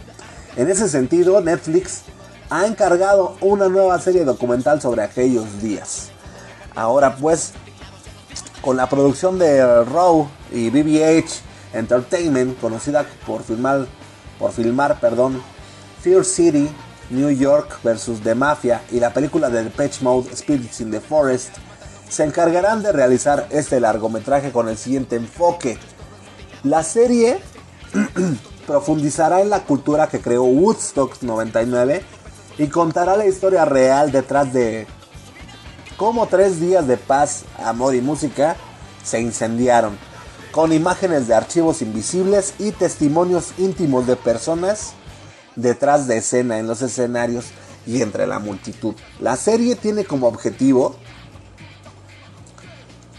En 0.56 0.68
ese 0.68 0.88
sentido, 0.88 1.40
Netflix 1.40 2.02
ha 2.50 2.66
encargado 2.66 3.36
una 3.40 3.68
nueva 3.68 3.98
serie 3.98 4.24
documental 4.24 4.82
sobre 4.82 5.02
aquellos 5.02 5.62
días. 5.62 6.10
Ahora 6.74 7.16
pues, 7.16 7.52
con 8.60 8.76
la 8.76 8.88
producción 8.88 9.38
de 9.38 9.84
Raw 9.84 10.28
y 10.50 10.68
BBH 10.68 11.52
Entertainment, 11.72 12.60
conocida 12.60 13.06
por 13.26 13.42
filmar, 13.42 13.86
por 14.38 14.52
filmar, 14.52 15.00
perdón, 15.00 15.42
Fear 16.02 16.24
City, 16.24 16.68
New 17.08 17.30
York 17.30 17.78
vs. 17.82 18.20
The 18.22 18.34
Mafia 18.34 18.82
y 18.90 19.00
la 19.00 19.14
película 19.14 19.48
de 19.48 19.64
Depeche 19.64 20.02
Mode 20.02 20.36
Spirits 20.36 20.82
in 20.82 20.90
the 20.90 21.00
Forest, 21.00 21.56
se 22.10 22.24
encargarán 22.24 22.82
de 22.82 22.92
realizar 22.92 23.46
este 23.48 23.80
largometraje 23.80 24.52
con 24.52 24.68
el 24.68 24.76
siguiente 24.76 25.16
enfoque. 25.16 25.78
La 26.62 26.82
serie 26.82 27.40
profundizará 28.72 29.42
en 29.42 29.50
la 29.50 29.64
cultura 29.64 30.08
que 30.08 30.22
creó 30.22 30.44
Woodstock 30.44 31.20
99 31.20 32.02
y 32.56 32.68
contará 32.68 33.18
la 33.18 33.26
historia 33.26 33.66
real 33.66 34.10
detrás 34.10 34.50
de 34.54 34.86
cómo 35.98 36.26
tres 36.26 36.58
días 36.58 36.86
de 36.86 36.96
paz, 36.96 37.44
amor 37.62 37.94
y 37.94 38.00
música 38.00 38.56
se 39.04 39.20
incendiaron, 39.20 39.98
con 40.52 40.72
imágenes 40.72 41.28
de 41.28 41.34
archivos 41.34 41.82
invisibles 41.82 42.54
y 42.58 42.72
testimonios 42.72 43.52
íntimos 43.58 44.06
de 44.06 44.16
personas 44.16 44.94
detrás 45.54 46.06
de 46.06 46.16
escena 46.16 46.58
en 46.58 46.66
los 46.66 46.80
escenarios 46.80 47.48
y 47.86 48.00
entre 48.00 48.26
la 48.26 48.38
multitud. 48.38 48.94
La 49.20 49.36
serie 49.36 49.76
tiene 49.76 50.06
como 50.06 50.28
objetivo 50.28 50.96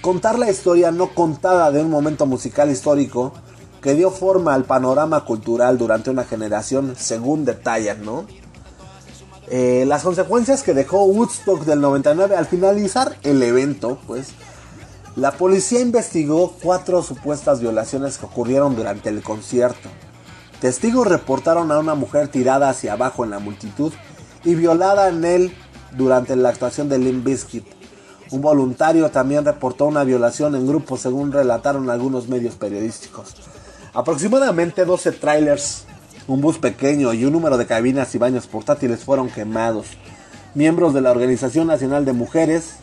contar 0.01 0.39
la 0.39 0.49
historia 0.49 0.89
no 0.89 1.13
contada 1.13 1.69
de 1.69 1.83
un 1.83 1.91
momento 1.91 2.25
musical 2.25 2.71
histórico 2.71 3.33
que 3.83 3.93
dio 3.95 4.09
forma 4.11 4.53
al 4.53 4.63
panorama 4.63 5.25
cultural 5.25 5.77
durante 5.77 6.09
una 6.09 6.23
generación, 6.23 6.95
según 6.97 7.43
detallan, 7.43 8.05
¿no? 8.05 8.25
Eh, 9.49 9.83
las 9.85 10.03
consecuencias 10.03 10.63
que 10.63 10.73
dejó 10.73 11.03
Woodstock 11.03 11.65
del 11.65 11.81
99 11.81 12.37
al 12.37 12.45
finalizar 12.45 13.17
el 13.23 13.43
evento, 13.43 13.99
pues, 14.07 14.29
la 15.17 15.33
policía 15.33 15.81
investigó 15.81 16.55
cuatro 16.63 17.03
supuestas 17.03 17.59
violaciones 17.59 18.17
que 18.17 18.25
ocurrieron 18.25 18.75
durante 18.77 19.09
el 19.09 19.21
concierto. 19.21 19.89
Testigos 20.61 21.05
reportaron 21.05 21.69
a 21.69 21.77
una 21.77 21.93
mujer 21.93 22.29
tirada 22.29 22.69
hacia 22.69 22.93
abajo 22.93 23.25
en 23.25 23.31
la 23.31 23.39
multitud 23.39 23.91
y 24.45 24.55
violada 24.55 25.09
en 25.09 25.25
él 25.25 25.53
durante 25.91 26.37
la 26.37 26.49
actuación 26.49 26.87
de 26.87 26.99
Limp 26.99 27.25
Bizkit. 27.25 27.65
Un 28.31 28.41
voluntario 28.41 29.11
también 29.11 29.43
reportó 29.43 29.85
una 29.85 30.05
violación 30.05 30.55
en 30.55 30.65
grupo 30.65 30.95
según 30.95 31.33
relataron 31.33 31.89
algunos 31.89 32.29
medios 32.29 32.55
periodísticos. 32.55 33.35
Aproximadamente 33.95 34.85
12 34.85 35.11
trailers, 35.11 35.85
un 36.27 36.41
bus 36.41 36.57
pequeño 36.57 37.13
y 37.13 37.25
un 37.25 37.33
número 37.33 37.59
de 37.59 37.67
cabinas 37.67 38.15
y 38.15 38.17
baños 38.17 38.47
portátiles 38.47 39.03
fueron 39.03 39.29
quemados. 39.29 39.85
Miembros 40.55 40.95
de 40.95 41.01
la 41.01 41.11
Organización 41.11 41.67
Nacional 41.67 42.03
de 42.03 42.13
Mujeres, 42.13 42.77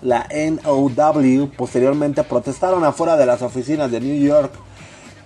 la 0.00 0.26
NOW, 0.32 1.50
posteriormente 1.54 2.24
protestaron 2.24 2.82
afuera 2.82 3.18
de 3.18 3.26
las 3.26 3.42
oficinas 3.42 3.90
de 3.90 4.00
New 4.00 4.26
York 4.26 4.54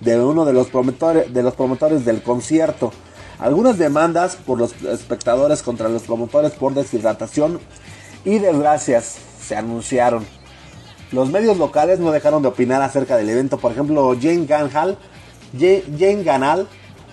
de 0.00 0.20
uno 0.20 0.44
de 0.44 0.52
los 0.52 0.66
promotores, 0.66 1.32
de 1.32 1.42
los 1.44 1.54
promotores 1.54 2.04
del 2.04 2.20
concierto. 2.20 2.92
Algunas 3.38 3.78
demandas 3.78 4.34
por 4.34 4.58
los 4.58 4.72
espectadores 4.82 5.62
contra 5.62 5.88
los 5.88 6.02
promotores 6.02 6.50
por 6.50 6.74
deshidratación 6.74 7.60
y 8.24 8.40
desgracias 8.40 9.18
se 9.40 9.54
anunciaron. 9.54 10.26
Los 11.12 11.30
medios 11.30 11.56
locales 11.58 12.00
no 12.00 12.10
dejaron 12.10 12.42
de 12.42 12.48
opinar 12.48 12.82
acerca 12.82 13.16
del 13.16 13.28
evento. 13.28 13.58
Por 13.58 13.72
ejemplo, 13.72 14.16
Jane 14.20 14.46
Ganhal, 14.46 14.98
Jane 15.56 16.22
Ganal, 16.24 16.66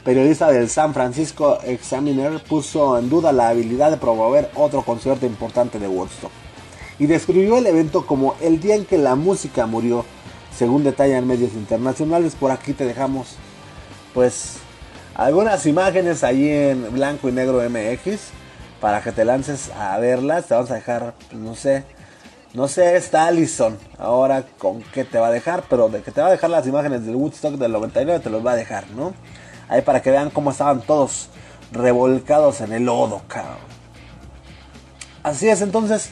periodista 0.03 0.51
del 0.51 0.69
San 0.69 0.93
Francisco 0.93 1.59
Examiner, 1.63 2.41
puso 2.43 2.97
en 2.97 3.09
duda 3.09 3.31
la 3.31 3.49
habilidad 3.49 3.91
de 3.91 3.97
promover 3.97 4.49
otro 4.55 4.81
concierto 4.81 5.25
importante 5.25 5.79
de 5.79 5.87
Woodstock. 5.87 6.31
y 6.99 7.07
describió 7.07 7.57
el 7.57 7.67
evento 7.67 8.05
como 8.05 8.35
el 8.41 8.59
día 8.59 8.75
en 8.75 8.85
que 8.85 8.97
la 8.97 9.15
música 9.15 9.65
murió, 9.65 10.05
según 10.55 10.83
detallan 10.83 11.27
medios 11.27 11.53
internacionales. 11.53 12.35
Por 12.39 12.51
aquí 12.51 12.73
te 12.73 12.85
dejamos 12.85 13.35
pues 14.13 14.57
algunas 15.15 15.65
imágenes 15.65 16.23
ahí 16.23 16.49
en 16.49 16.91
blanco 16.93 17.29
y 17.29 17.31
negro 17.31 17.61
MX 17.67 18.31
para 18.79 19.01
que 19.01 19.11
te 19.11 19.25
lances 19.25 19.71
a 19.71 19.97
verlas. 19.97 20.47
Te 20.47 20.53
vamos 20.53 20.71
a 20.71 20.75
dejar, 20.75 21.15
pues, 21.29 21.41
no 21.41 21.55
sé, 21.55 21.83
no 22.53 22.67
sé, 22.67 22.95
está 22.95 23.25
Allison 23.25 23.77
ahora 23.97 24.45
con 24.59 24.81
qué 24.93 25.03
te 25.03 25.17
va 25.17 25.27
a 25.27 25.31
dejar, 25.31 25.63
pero 25.69 25.89
de 25.89 26.01
que 26.01 26.11
te 26.11 26.21
va 26.21 26.27
a 26.27 26.31
dejar 26.31 26.51
las 26.51 26.67
imágenes 26.67 27.05
del 27.05 27.15
Woodstock 27.15 27.55
del 27.55 27.71
99 27.71 28.19
te 28.19 28.29
los 28.29 28.45
va 28.45 28.51
a 28.51 28.55
dejar, 28.55 28.89
¿no? 28.91 29.13
Ahí 29.69 29.81
para 29.81 30.01
que 30.01 30.11
vean 30.11 30.29
cómo 30.29 30.51
estaban 30.51 30.81
todos 30.81 31.29
revolcados 31.71 32.61
en 32.61 32.73
el 32.73 32.85
lodo, 32.85 33.21
cabrón. 33.27 33.57
Así 35.23 35.49
es, 35.49 35.61
entonces, 35.61 36.11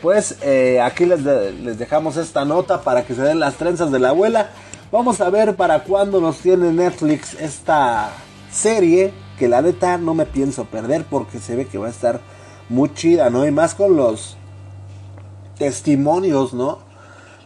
pues 0.00 0.38
eh, 0.40 0.80
aquí 0.80 1.04
les, 1.04 1.20
les 1.20 1.78
dejamos 1.78 2.16
esta 2.16 2.46
nota 2.46 2.80
para 2.80 3.04
que 3.04 3.14
se 3.14 3.22
den 3.22 3.40
las 3.40 3.56
trenzas 3.56 3.90
de 3.90 3.98
la 3.98 4.10
abuela. 4.10 4.50
Vamos 4.90 5.20
a 5.20 5.28
ver 5.28 5.54
para 5.54 5.84
cuándo 5.84 6.20
nos 6.20 6.38
tiene 6.38 6.72
Netflix 6.72 7.34
esta 7.34 8.10
serie 8.50 9.12
que 9.38 9.48
la 9.48 9.60
neta 9.60 9.98
no 9.98 10.14
me 10.14 10.24
pienso 10.24 10.64
perder 10.64 11.04
porque 11.04 11.40
se 11.40 11.56
ve 11.56 11.66
que 11.66 11.76
va 11.76 11.88
a 11.88 11.90
estar 11.90 12.20
muy 12.70 12.94
chida, 12.94 13.28
¿no? 13.28 13.46
Y 13.46 13.50
más 13.50 13.74
con 13.74 13.96
los 13.96 14.38
testimonios, 15.58 16.52
¿no? 16.54 16.78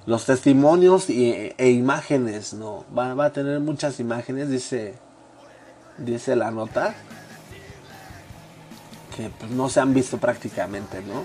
Los 0.07 0.25
testimonios 0.25 1.11
y- 1.11 1.53
e 1.59 1.71
imágenes, 1.71 2.55
¿no? 2.55 2.85
Va, 2.97 3.25
a 3.25 3.33
tener 3.33 3.61
muchas 3.61 4.01
imágenes, 4.01 4.49
dice, 4.49 4.95
dice 5.99 6.35
la 6.35 6.51
nota, 6.51 6.95
que 9.17 9.31
pues, 9.39 9.51
no 9.51 9.69
se 9.69 9.81
han 9.81 9.93
visto 9.93 10.19
prácticamente, 10.19 11.03
¿no? 11.03 11.25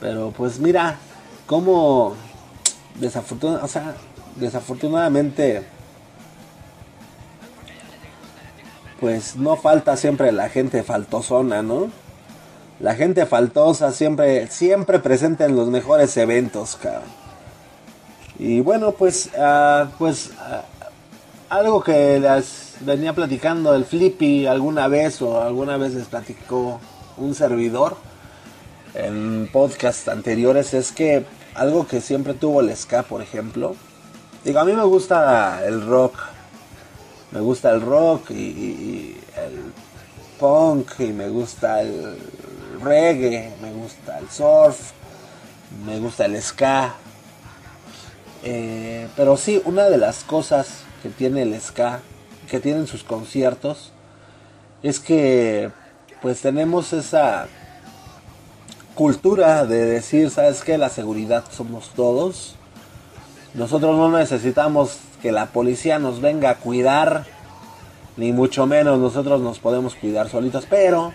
Pero 0.00 0.30
pues 0.30 0.58
mira, 0.58 0.96
cómo 1.46 2.14
desafortuna- 3.00 3.62
o 3.62 3.68
sea, 3.68 3.94
desafortunadamente, 4.36 5.64
pues 9.00 9.36
no 9.36 9.56
falta 9.56 9.96
siempre 9.96 10.32
la 10.32 10.48
gente 10.48 10.82
faltosona, 10.82 11.62
¿no? 11.62 11.90
La 12.80 12.94
gente 12.94 13.24
faltosa 13.26 13.92
siempre, 13.92 14.48
siempre 14.48 14.98
presente 14.98 15.44
en 15.44 15.56
los 15.56 15.68
mejores 15.68 16.16
eventos, 16.16 16.76
cabrón. 16.76 17.02
Y 18.38 18.60
bueno, 18.60 18.92
pues, 18.92 19.30
ah, 19.38 19.88
pues 19.98 20.32
ah, 20.40 20.64
algo 21.48 21.82
que 21.82 22.18
les 22.18 22.74
venía 22.80 23.12
platicando 23.12 23.74
el 23.74 23.84
Flippy 23.84 24.46
alguna 24.46 24.88
vez 24.88 25.22
o 25.22 25.40
alguna 25.40 25.76
vez 25.76 25.94
les 25.94 26.06
platicó 26.08 26.80
un 27.16 27.34
servidor 27.34 27.96
en 28.94 29.48
podcast 29.52 30.08
anteriores 30.08 30.74
es 30.74 30.90
que 30.90 31.24
algo 31.54 31.86
que 31.86 32.00
siempre 32.00 32.34
tuvo 32.34 32.60
el 32.60 32.76
ska, 32.76 33.04
por 33.04 33.22
ejemplo. 33.22 33.76
Digo, 34.44 34.58
a 34.58 34.64
mí 34.64 34.72
me 34.72 34.84
gusta 34.84 35.64
el 35.64 35.86
rock. 35.86 36.18
Me 37.30 37.40
gusta 37.40 37.70
el 37.70 37.80
rock 37.80 38.30
y- 38.30 38.34
y 38.34 39.20
el 39.36 39.72
punk 40.38 40.98
y 41.00 41.12
me 41.12 41.28
gusta 41.28 41.80
el 41.82 42.16
reggae, 42.84 43.52
me 43.60 43.72
gusta 43.72 44.18
el 44.18 44.28
surf, 44.30 44.92
me 45.84 45.98
gusta 45.98 46.26
el 46.26 46.40
ska. 46.40 46.94
Eh, 48.42 49.08
pero 49.16 49.36
sí, 49.36 49.62
una 49.64 49.84
de 49.84 49.98
las 49.98 50.24
cosas 50.24 50.84
que 51.02 51.08
tiene 51.08 51.42
el 51.42 51.60
ska, 51.60 52.00
que 52.48 52.60
tienen 52.60 52.86
sus 52.86 53.04
conciertos, 53.04 53.92
es 54.82 55.00
que 55.00 55.70
pues 56.20 56.40
tenemos 56.40 56.92
esa 56.92 57.48
cultura 58.94 59.66
de 59.66 59.84
decir, 59.84 60.30
¿sabes 60.30 60.62
qué? 60.62 60.78
La 60.78 60.88
seguridad 60.88 61.44
somos 61.50 61.90
todos. 61.90 62.54
Nosotros 63.54 63.96
no 63.96 64.16
necesitamos 64.16 64.98
que 65.20 65.32
la 65.32 65.46
policía 65.46 65.98
nos 65.98 66.20
venga 66.20 66.50
a 66.50 66.56
cuidar, 66.56 67.24
ni 68.16 68.32
mucho 68.32 68.66
menos 68.66 68.98
nosotros 68.98 69.40
nos 69.40 69.58
podemos 69.58 69.94
cuidar 69.94 70.28
solitos, 70.28 70.66
pero 70.68 71.12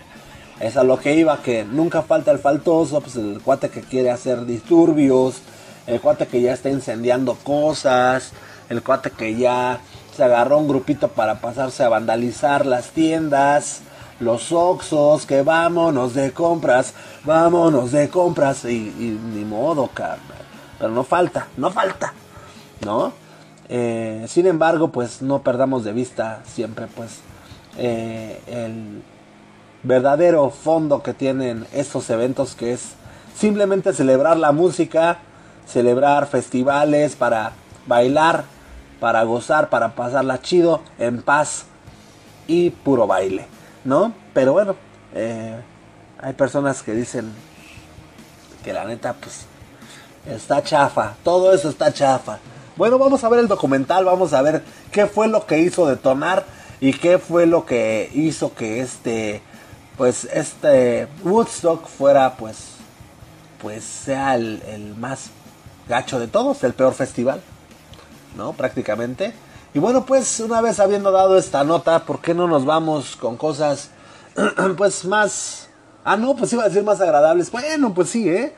es 0.60 0.76
a 0.76 0.84
lo 0.84 0.98
que 0.98 1.14
iba, 1.14 1.42
que 1.42 1.64
nunca 1.64 2.02
falta 2.02 2.30
el 2.30 2.38
faltoso, 2.38 3.00
pues 3.00 3.16
el 3.16 3.40
cuate 3.42 3.70
que 3.70 3.80
quiere 3.80 4.10
hacer 4.10 4.44
disturbios, 4.44 5.40
el 5.86 6.00
cuate 6.00 6.26
que 6.26 6.42
ya 6.42 6.52
está 6.52 6.68
incendiando 6.68 7.34
cosas, 7.36 8.32
el 8.68 8.82
cuate 8.82 9.10
que 9.10 9.34
ya 9.36 9.80
se 10.14 10.22
agarró 10.22 10.58
un 10.58 10.68
grupito 10.68 11.08
para 11.08 11.40
pasarse 11.40 11.82
a 11.82 11.88
vandalizar 11.88 12.66
las 12.66 12.90
tiendas, 12.90 13.80
los 14.20 14.52
oxos, 14.52 15.24
que 15.24 15.42
vámonos 15.42 16.12
de 16.12 16.32
compras, 16.32 16.92
vámonos 17.24 17.90
de 17.92 18.10
compras, 18.10 18.66
y, 18.66 19.18
ni 19.34 19.44
modo, 19.46 19.88
carnal. 19.88 20.20
Pero 20.78 20.90
no 20.92 21.04
falta, 21.04 21.48
no 21.56 21.70
falta, 21.70 22.12
¿no? 22.84 23.14
Eh, 23.70 24.26
sin 24.28 24.46
embargo, 24.46 24.88
pues 24.88 25.22
no 25.22 25.42
perdamos 25.42 25.84
de 25.84 25.92
vista 25.92 26.42
siempre, 26.44 26.86
pues, 26.86 27.20
eh, 27.78 28.40
el 28.46 29.02
verdadero 29.82 30.50
fondo 30.50 31.02
que 31.02 31.14
tienen 31.14 31.66
estos 31.72 32.10
eventos, 32.10 32.54
que 32.54 32.72
es 32.72 32.94
simplemente 33.36 33.92
celebrar 33.92 34.36
la 34.36 34.52
música, 34.52 35.18
celebrar 35.66 36.26
festivales 36.26 37.16
para 37.16 37.52
bailar, 37.86 38.44
para 39.00 39.22
gozar, 39.22 39.70
para 39.70 39.94
pasarla 39.94 40.42
chido, 40.42 40.82
en 40.98 41.22
paz 41.22 41.64
y 42.46 42.70
puro 42.70 43.06
baile, 43.06 43.46
¿no? 43.84 44.12
Pero 44.34 44.52
bueno, 44.52 44.76
eh, 45.14 45.56
hay 46.20 46.32
personas 46.34 46.82
que 46.82 46.92
dicen 46.92 47.32
que 48.62 48.72
la 48.72 48.84
neta, 48.84 49.14
pues, 49.14 49.46
está 50.26 50.62
chafa, 50.62 51.14
todo 51.24 51.54
eso 51.54 51.70
está 51.70 51.92
chafa. 51.92 52.38
Bueno, 52.76 52.98
vamos 52.98 53.24
a 53.24 53.28
ver 53.28 53.40
el 53.40 53.48
documental, 53.48 54.04
vamos 54.04 54.32
a 54.32 54.42
ver 54.42 54.62
qué 54.90 55.06
fue 55.06 55.28
lo 55.28 55.46
que 55.46 55.58
hizo 55.58 55.86
detonar 55.86 56.44
y 56.80 56.92
qué 56.92 57.18
fue 57.18 57.46
lo 57.46 57.66
que 57.66 58.10
hizo 58.14 58.54
que 58.54 58.80
este, 58.80 59.42
pues, 60.00 60.24
este 60.32 61.08
Woodstock 61.24 61.86
fuera, 61.86 62.34
pues, 62.38 62.56
pues, 63.60 63.84
sea 63.84 64.34
el, 64.34 64.62
el 64.66 64.96
más 64.96 65.28
gacho 65.90 66.18
de 66.18 66.26
todos, 66.26 66.64
el 66.64 66.72
peor 66.72 66.94
festival, 66.94 67.42
¿no? 68.34 68.54
Prácticamente. 68.54 69.34
Y 69.74 69.78
bueno, 69.78 70.06
pues, 70.06 70.40
una 70.40 70.62
vez 70.62 70.80
habiendo 70.80 71.12
dado 71.12 71.36
esta 71.36 71.64
nota, 71.64 72.06
¿por 72.06 72.22
qué 72.22 72.32
no 72.32 72.48
nos 72.48 72.64
vamos 72.64 73.14
con 73.14 73.36
cosas, 73.36 73.90
pues, 74.78 75.04
más... 75.04 75.68
Ah, 76.02 76.16
no, 76.16 76.34
pues 76.34 76.50
iba 76.54 76.62
a 76.62 76.68
decir 76.68 76.82
más 76.82 77.02
agradables. 77.02 77.50
Bueno, 77.50 77.92
pues 77.92 78.08
sí, 78.08 78.26
¿eh? 78.26 78.54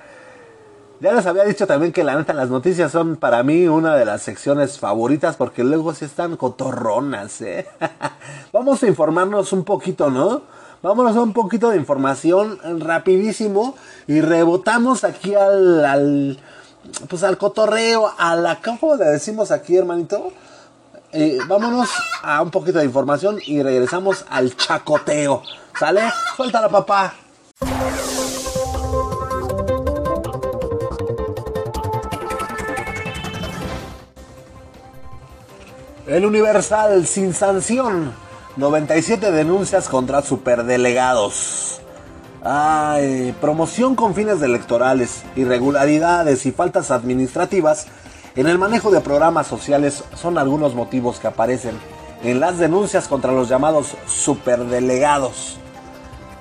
Ya 1.01 1.11
les 1.11 1.27
había 1.27 1.43
dicho 1.43 1.67
también 1.67 1.93
que 1.93 2.05
la 2.05 2.15
neta 2.15 2.35
las 2.35 2.51
noticias 2.51 2.93
son 2.93 3.17
para 3.17 3.43
mí 3.43 3.67
una 3.67 3.97
de 3.97 4.05
las 4.05 4.23
secciones 4.23 4.79
favoritas 4.79 5.35
porque 5.35 5.65
luego 5.65 5.93
sí 5.93 6.05
están 6.05 6.37
cotorronas, 6.37 7.41
¿eh? 7.41 7.67
Vamos 8.53 8.81
a 8.85 8.87
informarnos 8.87 9.53
un 9.53 9.65
poquito, 9.65 10.09
¿no? 10.09 10.62
Vámonos 10.83 11.17
a 11.17 11.23
un 11.23 11.33
poquito 11.33 11.71
de 11.71 11.77
información 11.77 12.59
rapidísimo 12.81 13.77
y 14.09 14.21
rebotamos 14.21 15.05
aquí 15.05 15.33
al, 15.33 15.85
al 15.85 16.39
pues 17.09 17.23
al 17.23 17.39
cotorreo, 17.39 18.13
a 18.19 18.35
la 18.35 18.61
¿cómo 18.61 18.97
le 18.97 19.05
decimos 19.05 19.53
aquí, 19.53 19.77
hermanito? 19.77 20.33
Eh, 21.13 21.39
vámonos 21.47 21.89
a 22.23 22.43
un 22.43 22.51
poquito 22.51 22.81
de 22.81 22.87
información 22.87 23.39
y 23.47 23.63
regresamos 23.63 24.25
al 24.29 24.57
chacoteo. 24.57 25.45
¿Sale? 25.79 26.03
Suéltala, 26.37 26.69
papá. 26.69 27.15
El 36.09 36.27
Universal 36.27 37.07
sin 37.07 37.33
sanción. 37.33 38.22
97 38.57 39.33
denuncias 39.33 39.89
contra 39.89 40.21
superdelegados. 40.23 41.81
Ay, 42.45 43.35
promoción 43.41 43.95
con 43.95 44.15
fines 44.15 44.43
electorales, 44.43 45.23
irregularidades 45.37 46.45
y 46.45 46.53
faltas 46.53 46.91
administrativas 46.91 47.87
en 48.35 48.47
el 48.47 48.59
manejo 48.59 48.91
de 48.91 49.01
programas 49.01 49.47
sociales 49.47 50.05
son 50.15 50.39
algunos 50.39 50.75
motivos 50.75 51.19
que 51.19 51.29
aparecen 51.29 51.79
en 52.23 52.41
las 52.41 52.59
denuncias 52.59 53.07
contra 53.07 53.33
los 53.33 53.49
llamados 53.49 53.95
superdelegados. 54.07 55.59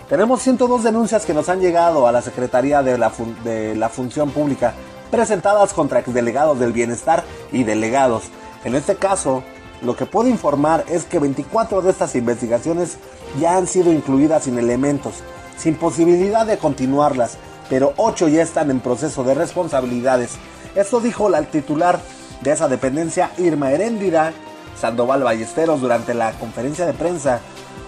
Tenemos 0.10 0.42
102 0.42 0.84
denuncias 0.84 1.26
que 1.26 1.34
nos 1.34 1.50
han 1.50 1.60
llegado 1.60 2.08
a 2.08 2.12
la 2.12 2.22
Secretaría 2.22 2.82
de 2.82 2.98
la, 2.98 3.12
de 3.44 3.76
la 3.76 3.90
Función 3.90 4.32
Pública, 4.32 4.74
presentadas 5.10 5.74
contra 5.74 6.00
exdelegados 6.00 6.60
del 6.60 6.74
bienestar 6.74 7.24
y 7.52 7.64
delegados. 7.64 8.24
En 8.64 8.76
este 8.76 8.96
caso, 8.96 9.44
lo 9.82 9.96
que 9.96 10.06
puedo 10.06 10.30
informar 10.30 10.86
es 10.88 11.06
que 11.06 11.20
24 11.20 11.82
de 11.82 11.92
estas 11.92 12.16
investigaciones 12.16 12.98
ya 13.40 13.58
han 13.58 13.68
sido 13.68 13.92
incluidas 13.92 14.44
sin 14.44 14.60
elementos, 14.60 15.16
sin 15.58 15.76
posibilidad 15.76 16.46
de 16.46 16.58
continuarlas, 16.58 17.38
pero 17.70 17.94
8 17.98 18.28
ya 18.28 18.44
están 18.44 18.70
en 18.70 18.80
proceso 18.80 19.24
de 19.24 19.34
responsabilidades. 19.34 20.32
Esto 20.76 21.00
dijo 21.00 21.30
la 21.30 21.42
titular 21.44 22.00
de 22.42 22.52
esa 22.52 22.68
dependencia, 22.68 23.32
Irma 23.38 23.72
Heréndira 23.72 24.34
Sandoval 24.80 25.24
Ballesteros, 25.24 25.82
durante 25.82 26.14
la 26.14 26.32
conferencia 26.34 26.86
de 26.86 26.94
prensa 26.94 27.40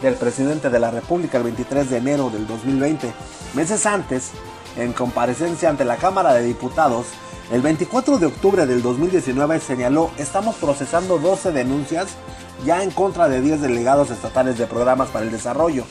del 0.01 0.15
presidente 0.15 0.69
de 0.69 0.79
la 0.79 0.91
República 0.91 1.37
el 1.37 1.43
23 1.43 1.89
de 1.89 1.97
enero 1.97 2.29
del 2.29 2.45
2020. 2.45 3.11
Meses 3.53 3.85
antes, 3.85 4.31
en 4.77 4.93
comparecencia 4.93 5.69
ante 5.69 5.85
la 5.85 5.97
Cámara 5.97 6.33
de 6.33 6.43
Diputados, 6.43 7.07
el 7.53 7.61
24 7.61 8.17
de 8.17 8.25
octubre 8.25 8.65
del 8.65 8.81
2019 8.81 9.59
señaló, 9.59 10.09
estamos 10.17 10.55
procesando 10.55 11.19
12 11.19 11.51
denuncias 11.51 12.07
ya 12.65 12.81
en 12.81 12.89
contra 12.89 13.29
de 13.29 13.41
10 13.41 13.61
delegados 13.61 14.09
estatales 14.09 14.57
de 14.57 14.65
programas 14.65 15.09
para 15.09 15.25
el 15.25 15.31
desarrollo. 15.31 15.85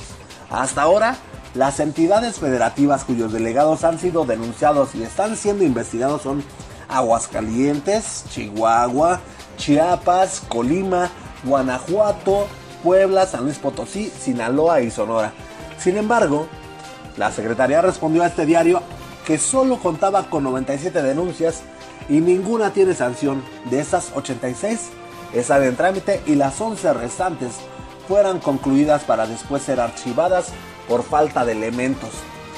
Hasta 0.50 0.82
ahora, 0.82 1.14
las 1.54 1.78
entidades 1.78 2.40
federativas 2.40 3.04
cuyos 3.04 3.32
delegados 3.32 3.84
han 3.84 4.00
sido 4.00 4.24
denunciados 4.24 4.96
y 4.96 5.04
están 5.04 5.36
siendo 5.36 5.62
investigados 5.62 6.22
son 6.22 6.42
Aguascalientes, 6.88 8.24
Chihuahua, 8.30 9.20
Chiapas, 9.56 10.42
Colima, 10.48 11.10
Guanajuato, 11.44 12.48
Puebla, 12.82 13.24
San 13.26 13.44
Luis 13.44 13.58
Potosí, 13.58 14.10
Sinaloa 14.20 14.80
y 14.80 14.90
Sonora. 14.90 15.32
Sin 15.78 15.96
embargo, 15.96 16.48
la 17.16 17.30
Secretaría 17.30 17.80
respondió 17.82 18.24
a 18.24 18.26
este 18.26 18.46
diario 18.46 18.82
que 19.26 19.38
solo 19.38 19.78
contaba 19.78 20.28
con 20.28 20.44
97 20.44 21.02
denuncias 21.02 21.62
y 22.08 22.20
ninguna 22.20 22.72
tiene 22.72 22.94
sanción. 22.94 23.42
De 23.70 23.80
esas 23.80 24.12
86 24.14 24.90
están 25.34 25.62
en 25.62 25.76
trámite 25.76 26.20
y 26.26 26.34
las 26.34 26.60
11 26.60 26.92
restantes 26.94 27.52
fueran 28.08 28.40
concluidas 28.40 29.04
para 29.04 29.26
después 29.26 29.62
ser 29.62 29.80
archivadas 29.80 30.52
por 30.88 31.02
falta 31.02 31.44
de 31.44 31.52
elementos. 31.52 32.10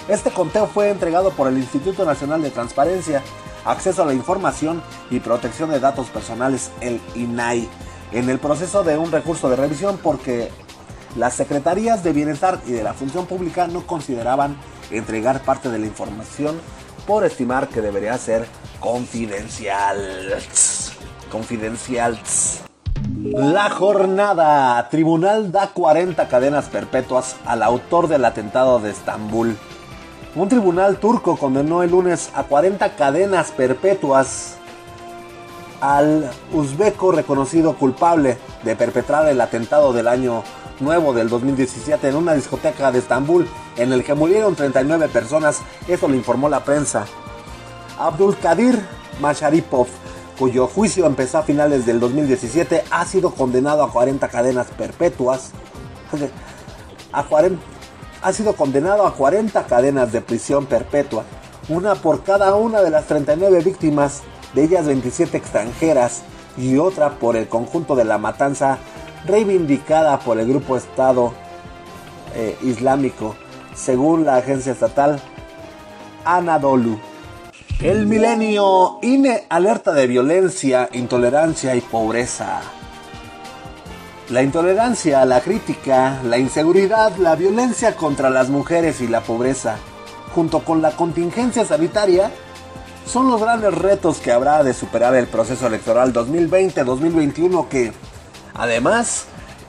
Este 0.09 0.31
conteo 0.31 0.67
fue 0.67 0.91
entregado 0.91 1.31
por 1.31 1.49
el 1.49 1.57
Instituto 1.57 2.05
Nacional 2.05 2.43
de 2.43 2.51
Transparencia, 2.51 3.23
Acceso 3.65 4.03
a 4.03 4.07
la 4.07 4.13
Información 4.13 4.83
y 5.11 5.21
Protección 5.21 5.71
de 5.71 5.81
Datos 5.81 6.09
Personales, 6.09 6.71
el 6.83 7.01
INAI, 7.15 7.67
en 8.13 8.29
el 8.29 8.39
proceso 8.39 8.85
de 8.85 8.99
un 8.99 9.11
recurso 9.11 9.49
de 9.49 9.57
revisión 9.57 9.99
porque 10.03 10.51
las 11.17 11.35
secretarías 11.35 12.03
de 12.03 12.13
Bienestar 12.13 12.61
y 12.67 12.73
de 12.73 12.83
la 12.83 12.95
Función 12.95 13.27
Pública 13.27 13.67
no 13.67 13.87
consideraban 13.87 14.57
entregar 14.91 15.43
parte 15.43 15.69
de 15.69 15.79
la 15.79 15.87
información 15.87 16.61
por 17.07 17.25
estimar 17.25 17.69
que 17.69 17.81
debería 17.81 18.17
ser 18.19 18.47
confidencial. 18.81 20.39
Confidencial. 21.31 22.19
La 23.23 23.71
jornada. 23.71 24.89
Tribunal 24.89 25.53
da 25.53 25.69
40 25.69 26.29
cadenas 26.29 26.67
perpetuas 26.67 27.37
al 27.45 27.63
autor 27.63 28.09
del 28.09 28.25
atentado 28.25 28.81
de 28.81 28.91
Estambul. 28.91 29.57
Un 30.35 30.49
tribunal 30.49 30.97
turco 30.97 31.37
condenó 31.37 31.83
el 31.83 31.91
lunes 31.91 32.31
a 32.35 32.45
40 32.45 32.97
cadenas 32.97 33.53
perpetuas 33.53 34.57
al 35.81 36.31
uzbeco 36.53 37.13
reconocido 37.13 37.77
culpable 37.77 38.39
de 38.65 38.75
perpetrar 38.75 39.29
el 39.29 39.41
atentado 39.41 39.93
del 39.93 40.09
año 40.09 40.43
nuevo 40.81 41.13
del 41.13 41.29
2017 41.29 42.09
en 42.09 42.17
una 42.17 42.35
discoteca 42.35 42.91
de 42.91 42.99
Estambul 42.99 43.49
en 43.77 43.93
el 43.93 44.05
que 44.05 44.15
murieron 44.15 44.55
39 44.55 45.09
personas, 45.09 45.61
eso 45.89 46.09
lo 46.09 46.15
informó 46.15 46.49
la 46.49 46.65
prensa. 46.65 47.07
Abdul 47.99 48.37
Kadir 48.39 48.81
Masharipov, 49.21 49.87
cuyo 50.39 50.67
juicio 50.67 51.07
empezó 51.07 51.39
a 51.39 51.43
finales 51.43 51.87
del 51.87 52.01
2017, 52.01 52.85
ha 52.91 53.05
sido 53.05 53.31
condenado 53.31 53.83
a 53.83 53.93
40 53.93 54.29
cadenas 54.29 54.69
perpetuas. 54.77 55.53
A 57.17 57.23
40, 57.23 57.63
ha 58.23 58.33
sido 58.33 58.55
condenado 58.55 59.07
a 59.07 59.15
40 59.15 59.67
cadenas 59.67 60.11
de 60.11 60.21
prisión 60.21 60.67
perpetua, 60.67 61.23
una 61.69 61.95
por 61.95 62.25
cada 62.25 62.57
una 62.57 62.83
de 62.83 62.91
las 62.91 63.07
39 63.07 63.61
víctimas, 63.61 64.23
de 64.53 64.65
ellas 64.65 64.87
27 64.87 65.37
extranjeras 65.37 66.23
y 66.57 66.79
otra 66.79 67.19
por 67.19 67.37
el 67.37 67.49
conjunto 67.49 67.95
de 67.95 68.05
la 68.05 68.19
matanza 68.19 68.79
reivindicada 69.27 70.19
por 70.19 70.39
el 70.39 70.49
grupo 70.49 70.77
Estado 70.77 71.33
eh, 72.35 72.57
Islámico, 72.63 73.37
según 73.75 74.25
la 74.25 74.37
agencia 74.37 74.73
estatal 74.73 75.21
Anadolu. 76.25 76.99
El 77.81 78.07
milenio 78.07 78.99
INE 79.03 79.45
alerta 79.49 79.93
de 79.93 80.07
violencia, 80.07 80.89
intolerancia 80.93 81.75
y 81.75 81.81
pobreza. 81.81 82.61
La 84.31 84.43
intolerancia, 84.43 85.25
la 85.27 85.41
crítica, 85.41 86.21
la 86.25 86.39
inseguridad, 86.39 87.15
la 87.17 87.35
violencia 87.35 87.95
contra 87.95 88.31
las 88.31 88.49
mujeres 88.49 89.01
y 89.01 89.07
la 89.07 89.21
pobreza, 89.21 89.77
junto 90.35 90.61
con 90.61 90.81
la 90.81 90.93
contingencia 90.93 91.65
sanitaria, 91.65 92.31
son 93.07 93.29
los 93.29 93.41
grandes 93.41 93.75
retos 93.75 94.19
que 94.19 94.33
habrá 94.33 94.63
de 94.63 94.73
superar 94.73 95.15
el 95.15 95.27
proceso 95.27 95.67
electoral 95.67 96.13
2020-2021 96.15 97.69
que, 97.69 97.93
además, 98.55 99.27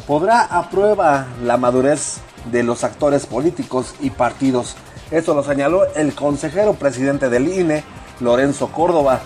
podrá 0.08 0.42
a 0.42 0.70
prueba 0.70 1.28
la 1.44 1.58
madurez 1.58 2.18
de 2.52 2.64
los 2.64 2.84
actores 2.84 3.26
políticos 3.26 3.96
y 4.00 4.12
partidos. 4.12 4.76
Esto 5.12 5.34
lo 5.34 5.44
señaló 5.44 5.86
el 5.96 6.14
consejero 6.16 6.74
presidente 6.74 7.30
del 7.30 7.48
INE, 7.48 7.84
Lorenzo 8.20 8.68
Córdoba. 8.72 9.20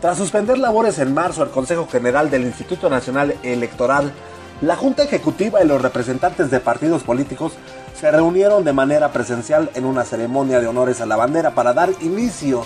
Tras 0.00 0.18
suspender 0.18 0.58
labores 0.58 0.98
en 0.98 1.14
marzo, 1.14 1.42
el 1.42 1.50
Consejo 1.50 1.88
General 1.88 2.30
del 2.30 2.42
Instituto 2.42 2.88
Nacional 2.88 3.34
Electoral, 3.42 4.12
la 4.60 4.76
Junta 4.76 5.02
Ejecutiva 5.02 5.62
y 5.62 5.66
los 5.66 5.82
representantes 5.82 6.50
de 6.50 6.60
partidos 6.60 7.02
políticos 7.02 7.52
se 7.98 8.10
reunieron 8.10 8.64
de 8.64 8.72
manera 8.72 9.12
presencial 9.12 9.70
en 9.74 9.84
una 9.84 10.04
ceremonia 10.04 10.60
de 10.60 10.66
honores 10.66 11.00
a 11.00 11.06
la 11.06 11.16
bandera 11.16 11.50
para 11.54 11.72
dar 11.72 11.90
inicio 12.00 12.64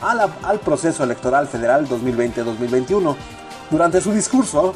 al 0.00 0.60
proceso 0.60 1.04
electoral 1.04 1.46
federal 1.46 1.86
2020-2021. 1.88 3.16
Durante 3.70 4.00
su 4.00 4.12
discurso, 4.12 4.74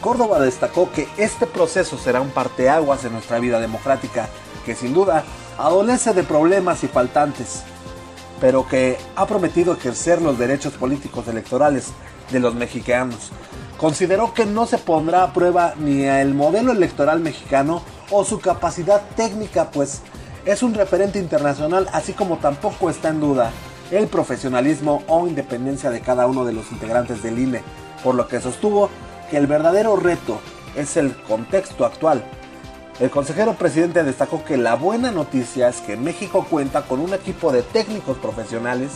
Córdoba 0.00 0.40
destacó 0.40 0.90
que 0.92 1.08
este 1.16 1.46
proceso 1.46 1.98
será 1.98 2.20
un 2.20 2.30
parteaguas 2.30 3.04
en 3.04 3.12
nuestra 3.12 3.38
vida 3.40 3.60
democrática, 3.60 4.28
que 4.64 4.74
sin 4.74 4.94
duda 4.94 5.24
adolece 5.58 6.12
de 6.12 6.22
problemas 6.22 6.84
y 6.84 6.88
faltantes, 6.88 7.62
pero 8.40 8.66
que 8.68 8.96
ha 9.16 9.26
prometido 9.26 9.72
ejercer 9.72 10.22
los 10.22 10.38
derechos 10.38 10.74
políticos 10.74 11.26
electorales 11.26 11.88
de 12.30 12.40
los 12.40 12.54
mexicanos. 12.54 13.30
Consideró 13.76 14.34
que 14.34 14.46
no 14.46 14.66
se 14.66 14.78
pondrá 14.78 15.24
a 15.24 15.32
prueba 15.32 15.74
ni 15.76 16.04
el 16.04 16.34
modelo 16.34 16.72
electoral 16.72 17.20
mexicano 17.20 17.82
o 18.10 18.24
su 18.24 18.40
capacidad 18.40 19.02
técnica, 19.16 19.70
pues 19.70 20.02
es 20.44 20.62
un 20.62 20.74
referente 20.74 21.18
internacional, 21.18 21.88
así 21.92 22.12
como 22.12 22.38
tampoco 22.38 22.90
está 22.90 23.08
en 23.08 23.20
duda 23.20 23.50
el 23.90 24.06
profesionalismo 24.06 25.02
o 25.08 25.26
independencia 25.26 25.90
de 25.90 26.00
cada 26.00 26.26
uno 26.26 26.44
de 26.44 26.52
los 26.52 26.70
integrantes 26.72 27.22
del 27.22 27.38
INE, 27.38 27.62
por 28.04 28.14
lo 28.14 28.28
que 28.28 28.40
sostuvo 28.40 28.90
que 29.30 29.36
el 29.36 29.46
verdadero 29.46 29.96
reto 29.96 30.40
es 30.76 30.96
el 30.96 31.14
contexto 31.22 31.84
actual. 31.84 32.24
El 33.00 33.10
consejero 33.10 33.54
presidente 33.54 34.02
destacó 34.02 34.44
que 34.44 34.56
la 34.56 34.74
buena 34.74 35.12
noticia 35.12 35.68
es 35.68 35.80
que 35.80 35.96
México 35.96 36.46
cuenta 36.50 36.82
con 36.82 37.00
un 37.00 37.14
equipo 37.14 37.52
de 37.52 37.62
técnicos 37.62 38.18
profesionales 38.18 38.90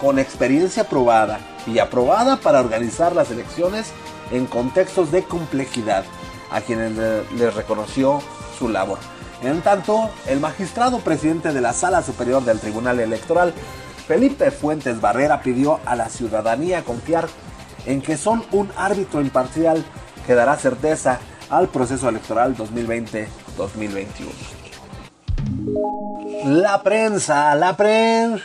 con 0.00 0.18
experiencia 0.18 0.84
probada 0.84 1.38
y 1.66 1.78
aprobada 1.78 2.36
para 2.36 2.60
organizar 2.60 3.14
las 3.14 3.30
elecciones 3.30 3.92
en 4.30 4.46
contextos 4.46 5.10
de 5.10 5.22
complejidad, 5.22 6.04
a 6.50 6.60
quienes 6.60 6.92
les 7.36 7.54
reconoció 7.54 8.20
su 8.58 8.68
labor. 8.68 8.98
En 9.42 9.60
tanto, 9.60 10.10
el 10.26 10.40
magistrado 10.40 11.00
presidente 11.00 11.52
de 11.52 11.60
la 11.60 11.72
Sala 11.72 12.02
Superior 12.02 12.44
del 12.44 12.58
Tribunal 12.58 13.00
Electoral, 13.00 13.52
Felipe 14.06 14.50
Fuentes 14.50 15.00
Barrera, 15.00 15.42
pidió 15.42 15.80
a 15.84 15.96
la 15.96 16.08
ciudadanía 16.08 16.84
confiar 16.84 17.28
en 17.86 18.02
que 18.02 18.16
son 18.16 18.44
un 18.52 18.70
árbitro 18.76 19.20
imparcial 19.20 19.84
que 20.26 20.34
dará 20.34 20.56
certeza 20.56 21.20
al 21.50 21.68
proceso 21.68 22.08
electoral 22.08 22.56
2020-2021. 22.56 23.26
La 26.44 26.82
prensa, 26.82 27.54
la 27.54 27.76
prensa. 27.76 28.44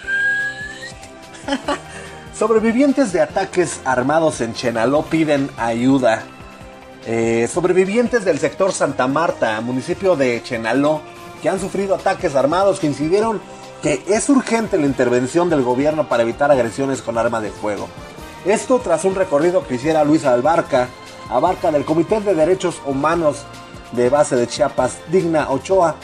Sobrevivientes 2.37 3.11
de 3.13 3.21
ataques 3.21 3.81
armados 3.85 4.41
en 4.41 4.53
Chenaló 4.53 5.03
piden 5.03 5.49
ayuda. 5.57 6.23
Eh, 7.05 7.49
sobrevivientes 7.51 8.25
del 8.25 8.37
sector 8.37 8.71
Santa 8.71 9.07
Marta, 9.07 9.59
municipio 9.61 10.15
de 10.15 10.41
Chenaló, 10.43 11.01
que 11.41 11.49
han 11.49 11.59
sufrido 11.59 11.95
ataques 11.95 12.35
armados 12.35 12.79
que 12.79 12.87
incidieron 12.87 13.41
que 13.81 14.03
es 14.07 14.29
urgente 14.29 14.77
la 14.77 14.85
intervención 14.85 15.49
del 15.49 15.63
gobierno 15.63 16.07
para 16.07 16.23
evitar 16.23 16.51
agresiones 16.51 17.01
con 17.01 17.17
arma 17.17 17.41
de 17.41 17.49
fuego. 17.49 17.87
Esto 18.45 18.79
tras 18.79 19.05
un 19.05 19.13
recorrido 19.13 19.67
que 19.67 19.75
hiciera 19.75 20.03
Luisa 20.03 20.33
Albarca, 20.33 20.87
abarca 21.29 21.71
del 21.71 21.85
Comité 21.85 22.19
de 22.21 22.33
Derechos 22.33 22.81
Humanos 22.87 23.45
de 23.91 24.09
base 24.09 24.35
de 24.35 24.47
Chiapas, 24.47 24.97
Digna 25.11 25.51
Ochoa, 25.51 25.95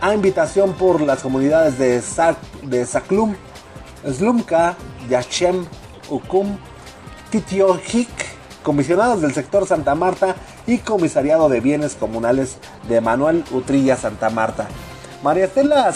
a 0.00 0.14
invitación 0.14 0.74
por 0.74 1.00
las 1.00 1.22
comunidades 1.22 1.78
de, 1.78 2.00
Sac, 2.00 2.38
de 2.62 2.86
Saclum, 2.86 3.34
Slumka, 4.06 4.76
Yachem, 5.08 5.66
Ucum, 6.08 6.56
Titiojic, 7.30 8.08
comisionados 8.62 9.20
del 9.20 9.34
sector 9.34 9.66
Santa 9.66 9.96
Marta 9.96 10.36
y 10.68 10.78
comisariado 10.78 11.48
de 11.48 11.60
bienes 11.60 11.96
comunales 11.96 12.58
de 12.88 13.00
Manuel 13.00 13.42
Utrilla 13.50 13.96
Santa 13.96 14.30
Marta. 14.30 14.68
María 15.22 15.44
Estela 15.44 15.94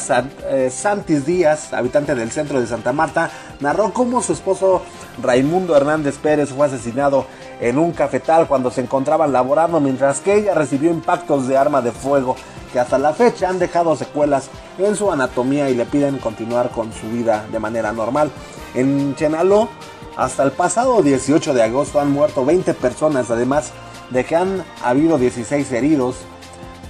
eh, 0.50 0.70
Santis 0.70 1.26
Díaz, 1.26 1.72
habitante 1.72 2.14
del 2.14 2.30
centro 2.30 2.60
de 2.60 2.66
Santa 2.68 2.92
Marta, 2.92 3.28
narró 3.58 3.92
cómo 3.92 4.22
su 4.22 4.32
esposo 4.32 4.82
Raimundo 5.20 5.76
Hernández 5.76 6.18
Pérez 6.18 6.50
fue 6.50 6.66
asesinado 6.66 7.26
en 7.60 7.76
un 7.76 7.90
cafetal 7.90 8.46
cuando 8.46 8.70
se 8.70 8.82
encontraban 8.82 9.32
laborando, 9.32 9.80
mientras 9.80 10.20
que 10.20 10.36
ella 10.36 10.54
recibió 10.54 10.92
impactos 10.92 11.48
de 11.48 11.56
arma 11.56 11.82
de 11.82 11.90
fuego 11.90 12.36
que 12.72 12.78
hasta 12.78 12.98
la 12.98 13.14
fecha 13.14 13.48
han 13.48 13.58
dejado 13.58 13.96
secuelas 13.96 14.48
en 14.78 14.94
su 14.94 15.10
anatomía 15.10 15.68
y 15.70 15.74
le 15.74 15.86
piden 15.86 16.18
continuar 16.18 16.70
con 16.70 16.92
su 16.92 17.08
vida 17.08 17.46
de 17.50 17.58
manera 17.58 17.92
normal. 17.92 18.30
En 18.74 19.16
Chenaló, 19.16 19.68
hasta 20.16 20.44
el 20.44 20.52
pasado 20.52 21.02
18 21.02 21.52
de 21.52 21.64
agosto 21.64 21.98
han 21.98 22.12
muerto 22.12 22.44
20 22.44 22.74
personas, 22.74 23.28
además 23.30 23.72
de 24.10 24.24
que 24.24 24.36
han 24.36 24.64
habido 24.84 25.18
16 25.18 25.72
heridos. 25.72 26.16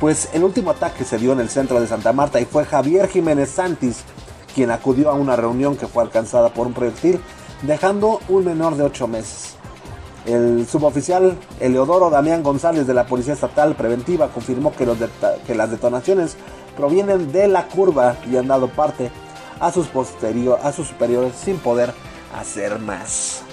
Pues 0.00 0.28
el 0.34 0.44
último 0.44 0.70
ataque 0.70 1.04
se 1.04 1.18
dio 1.18 1.32
en 1.32 1.40
el 1.40 1.48
centro 1.48 1.80
de 1.80 1.86
Santa 1.86 2.12
Marta 2.12 2.40
y 2.40 2.44
fue 2.44 2.64
Javier 2.64 3.08
Jiménez 3.08 3.50
Santis 3.50 4.04
quien 4.56 4.70
acudió 4.70 5.10
a 5.10 5.14
una 5.14 5.36
reunión 5.36 5.76
que 5.76 5.86
fue 5.86 6.02
alcanzada 6.02 6.48
por 6.48 6.66
un 6.66 6.72
proyectil, 6.72 7.20
dejando 7.60 8.20
un 8.30 8.46
menor 8.46 8.76
de 8.76 8.84
8 8.84 9.06
meses. 9.06 9.54
El 10.24 10.66
suboficial 10.66 11.36
Eleodoro 11.60 12.08
Damián 12.08 12.42
González 12.42 12.86
de 12.86 12.94
la 12.94 13.06
Policía 13.06 13.34
Estatal 13.34 13.76
Preventiva 13.76 14.28
confirmó 14.28 14.72
que, 14.74 14.86
las 15.54 15.70
detonaciones 15.70 16.38
provienen 16.74 17.30
de 17.32 17.48
la 17.48 17.68
curva 17.68 18.16
y 18.26 18.38
han 18.38 18.48
dado 18.48 18.68
parte 18.68 19.10
a 19.60 19.70
sus 19.70 19.88
superiores 19.88 21.36
sin 21.36 21.58
poder 21.58 21.92
hacer 22.34 22.78
más. 22.78 23.45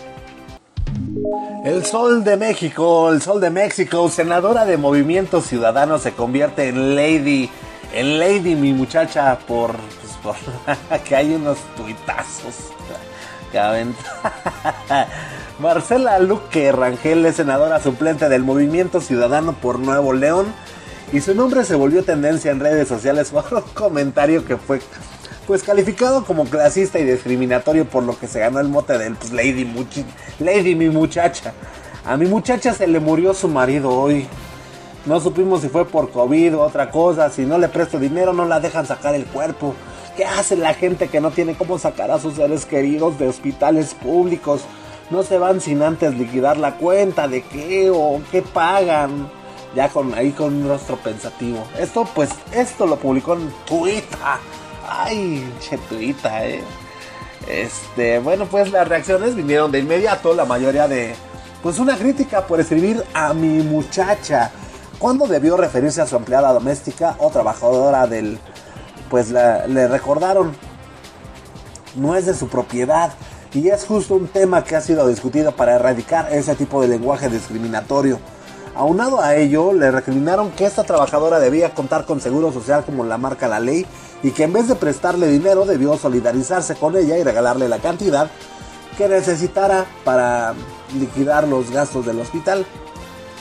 El 1.66 1.86
Sol 1.86 2.24
de 2.24 2.38
México, 2.38 3.12
el 3.12 3.22
Sol 3.22 3.40
de 3.40 3.50
México, 3.50 4.10
senadora 4.10 4.66
de 4.66 4.78
Movimiento 4.78 5.42
Ciudadano, 5.42 6.00
se 6.00 6.14
convierte 6.14 6.70
en 6.70 6.96
Lady, 6.96 7.50
en 7.94 8.20
Lady 8.20 8.56
mi 8.56 8.74
muchacha 8.74 9.38
por, 9.48 9.76
pues, 10.22 10.24
por 10.24 11.00
que 11.04 11.16
hay 11.16 11.34
unos 11.34 11.58
tuitazos. 11.76 12.74
Marcela 15.60 16.18
Luque 16.18 16.72
Rangel 16.72 17.24
es 17.28 17.36
senadora 17.36 17.80
suplente 17.80 18.28
del 18.28 18.44
Movimiento 18.44 19.00
Ciudadano 19.00 19.54
por 19.54 19.78
Nuevo 19.78 20.12
León 20.12 20.48
y 21.12 21.22
su 21.22 21.36
nombre 21.36 21.64
se 21.64 21.76
volvió 21.76 22.04
tendencia 22.04 22.52
en 22.52 22.60
redes 22.60 22.88
sociales 22.88 23.30
por 23.30 23.46
un 23.54 23.62
comentario 23.76 24.44
que 24.44 24.58
fue 24.58 24.82
pues 25.48 25.64
calificado 25.64 26.24
como 26.26 26.46
clasista 26.46 27.00
y 27.00 27.04
discriminatorio 27.04 27.86
por 27.86 28.04
lo 28.04 28.18
que 28.18 28.28
se 28.28 28.40
ganó 28.40 28.60
el 28.60 28.70
mote 28.70 28.98
del 28.98 29.16
pues, 29.16 29.32
Lady, 29.32 29.66
Muchi- 29.66 30.06
Lady 30.40 30.76
mi 30.76 30.90
muchacha. 30.90 31.54
A 32.06 32.18
mi 32.18 32.26
muchacha 32.26 32.74
se 32.74 32.88
le 32.88 33.00
murió 33.00 33.34
su 33.34 33.48
marido 33.48 33.90
hoy. 33.90 34.28
No 35.06 35.20
supimos 35.20 35.62
si 35.62 35.70
fue 35.70 35.86
por 35.86 36.12
COVID 36.12 36.56
o 36.58 36.62
otra 36.62 36.90
cosa. 36.92 37.30
Si 37.30 37.44
no 37.46 37.58
le 37.58 37.68
presto 37.68 38.00
dinero 38.00 38.34
no 38.34 38.46
la 38.46 38.60
dejan 38.60 38.86
sacar 38.86 39.16
el 39.16 39.26
cuerpo. 39.26 39.74
¿Qué 40.16 40.26
hace 40.26 40.56
la 40.56 40.74
gente 40.74 41.08
que 41.08 41.20
no 41.22 41.32
tiene 41.32 41.56
cómo 41.56 41.78
sacar 41.80 42.12
a 42.12 42.20
sus 42.20 42.36
seres 42.36 42.66
queridos 42.66 43.18
de 43.20 43.28
hospitales 43.28 43.94
públicos? 43.96 44.62
No 45.10 45.24
se 45.24 45.38
van 45.38 45.60
sin 45.60 45.82
antes 45.82 46.14
liquidar 46.16 46.58
la 46.58 46.76
cuenta 46.76 47.28
de 47.28 47.42
qué 47.42 47.90
o 47.94 48.22
qué 48.32 48.42
pagan. 48.42 49.30
Ya 49.76 49.90
con 49.90 50.14
ahí 50.14 50.32
con 50.32 50.54
un 50.54 50.68
rostro 50.70 50.98
pensativo. 50.98 51.64
Esto 51.80 52.08
pues 52.14 52.30
esto 52.54 52.86
lo 52.86 52.98
publicó 52.98 53.34
en 53.34 53.52
Twitter. 53.66 54.18
Ay, 54.88 55.52
che 55.60 55.78
Twitter, 55.90 56.32
eh. 56.46 56.64
Este, 57.48 58.20
bueno, 58.20 58.46
pues 58.46 58.72
las 58.72 58.88
reacciones 58.88 59.36
vinieron 59.36 59.72
de 59.72 59.80
inmediato, 59.80 60.34
la 60.34 60.46
mayoría 60.46 60.88
de 60.88 61.14
pues 61.62 61.78
una 61.80 61.98
crítica 61.98 62.46
por 62.48 62.60
escribir 62.60 63.04
a 63.14 63.34
mi 63.34 63.62
muchacha. 63.64 64.52
Cuando 64.98 65.28
debió 65.28 65.58
referirse 65.58 66.02
a 66.02 66.08
su 66.08 66.16
empleada 66.16 66.54
doméstica 66.54 67.16
o 67.20 67.30
trabajadora 67.30 68.08
del 68.08 68.40
pues 69.10 69.30
la- 69.30 69.68
le 69.68 69.88
recordaron 69.88 70.56
no 71.96 72.16
es 72.16 72.26
de 72.26 72.34
su 72.34 72.48
propiedad 72.48 73.12
y 73.54 73.70
es 73.70 73.86
justo 73.86 74.16
un 74.16 74.28
tema 74.28 74.64
que 74.64 74.76
ha 74.76 74.82
sido 74.82 75.08
discutido 75.08 75.52
para 75.52 75.76
erradicar 75.76 76.34
ese 76.34 76.56
tipo 76.56 76.82
de 76.82 76.88
lenguaje 76.88 77.30
discriminatorio. 77.30 78.20
Aunado 78.76 79.22
a 79.22 79.36
ello, 79.36 79.72
le 79.74 79.92
recriminaron 79.92 80.50
que 80.52 80.66
esta 80.66 80.84
trabajadora 80.84 81.40
debía 81.40 81.74
contar 81.76 82.06
con 82.06 82.20
seguro 82.22 82.52
social 82.52 82.84
como 82.86 83.04
la 83.04 83.18
marca 83.20 83.48
la 83.48 83.60
ley 83.60 83.86
y 84.24 84.32
que 84.32 84.44
en 84.44 84.54
vez 84.54 84.68
de 84.70 84.76
prestarle 84.76 85.28
dinero 85.28 85.66
debió 85.66 85.98
solidarizarse 85.98 86.76
con 86.76 86.96
ella 86.96 87.18
y 87.18 87.24
regalarle 87.24 87.68
la 87.68 87.80
cantidad 87.80 88.32
que 88.98 89.10
necesitara 89.10 89.86
para 90.04 90.54
liquidar 90.98 91.48
los 91.48 91.70
gastos 91.70 92.06
del 92.06 92.20
hospital. 92.20 92.66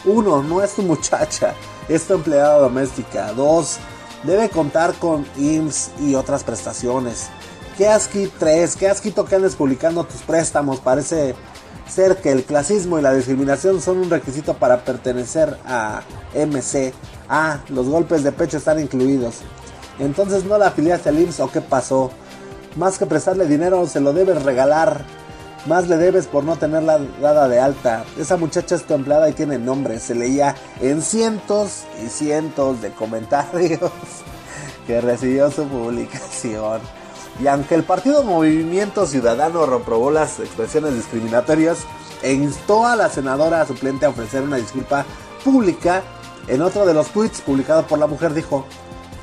Uno, 0.04 0.42
no 0.42 0.62
es 0.62 0.74
tu 0.74 0.82
muchacha, 0.82 1.54
es 1.88 2.06
tu 2.06 2.14
empleada 2.14 2.58
doméstica. 2.58 3.32
Dos, 3.32 3.78
debe 4.24 4.48
contar 4.48 4.94
con 4.94 5.24
IMSS 5.36 5.92
y 6.00 6.14
otras 6.16 6.42
prestaciones. 6.42 7.28
¿Qué 7.76 7.88
asqui 7.88 8.30
tres? 8.38 8.76
¿Qué 8.76 8.88
asquito 8.88 9.24
que 9.24 9.36
andes 9.36 9.54
publicando 9.54 10.04
tus 10.04 10.22
préstamos? 10.22 10.80
Parece 10.80 11.34
ser 11.88 12.16
que 12.16 12.32
el 12.32 12.44
clasismo 12.44 12.98
y 12.98 13.02
la 13.02 13.14
discriminación 13.14 13.80
son 13.80 13.98
un 13.98 14.10
requisito 14.10 14.54
para 14.54 14.84
pertenecer 14.84 15.58
a 15.64 16.02
MC. 16.34 16.92
Ah, 17.28 17.60
los 17.68 17.88
golpes 17.88 18.24
de 18.24 18.32
pecho 18.32 18.56
están 18.58 18.80
incluidos. 18.80 19.42
Entonces 19.98 20.44
no 20.44 20.58
la 20.58 20.68
afiliaste 20.68 21.08
al 21.08 21.18
IMSS 21.18 21.40
o 21.40 21.50
qué 21.50 21.60
pasó. 21.60 22.10
Más 22.76 22.98
que 22.98 23.06
prestarle 23.06 23.46
dinero, 23.46 23.86
se 23.86 24.00
lo 24.00 24.12
debes 24.12 24.42
regalar. 24.42 25.04
Más 25.66 25.88
le 25.88 25.96
debes 25.96 26.26
por 26.26 26.42
no 26.42 26.56
tenerla 26.56 26.98
dada 27.20 27.48
de 27.48 27.60
alta. 27.60 28.04
Esa 28.18 28.36
muchacha 28.36 28.74
es 28.74 28.84
tu 28.84 28.94
empleada 28.94 29.28
y 29.28 29.32
tiene 29.32 29.58
nombre. 29.58 30.00
Se 30.00 30.14
leía 30.14 30.56
en 30.80 31.02
cientos 31.02 31.84
y 32.04 32.08
cientos 32.08 32.82
de 32.82 32.90
comentarios 32.90 33.80
que 34.86 35.00
recibió 35.00 35.50
su 35.50 35.66
publicación. 35.68 36.80
Y 37.40 37.46
aunque 37.46 37.74
el 37.74 37.84
partido 37.84 38.22
Movimiento 38.24 39.06
Ciudadano 39.06 39.66
reprobó 39.66 40.10
las 40.10 40.40
expresiones 40.40 40.94
discriminatorias 40.94 41.78
e 42.22 42.32
instó 42.32 42.86
a 42.86 42.96
la 42.96 43.08
senadora 43.08 43.66
suplente 43.66 44.06
a 44.06 44.10
ofrecer 44.10 44.42
una 44.42 44.56
disculpa 44.56 45.04
pública, 45.44 46.02
en 46.48 46.60
otro 46.60 46.84
de 46.86 46.94
los 46.94 47.08
tweets 47.08 47.40
publicado 47.40 47.86
por 47.86 47.98
la 47.98 48.06
mujer 48.06 48.34
dijo, 48.34 48.66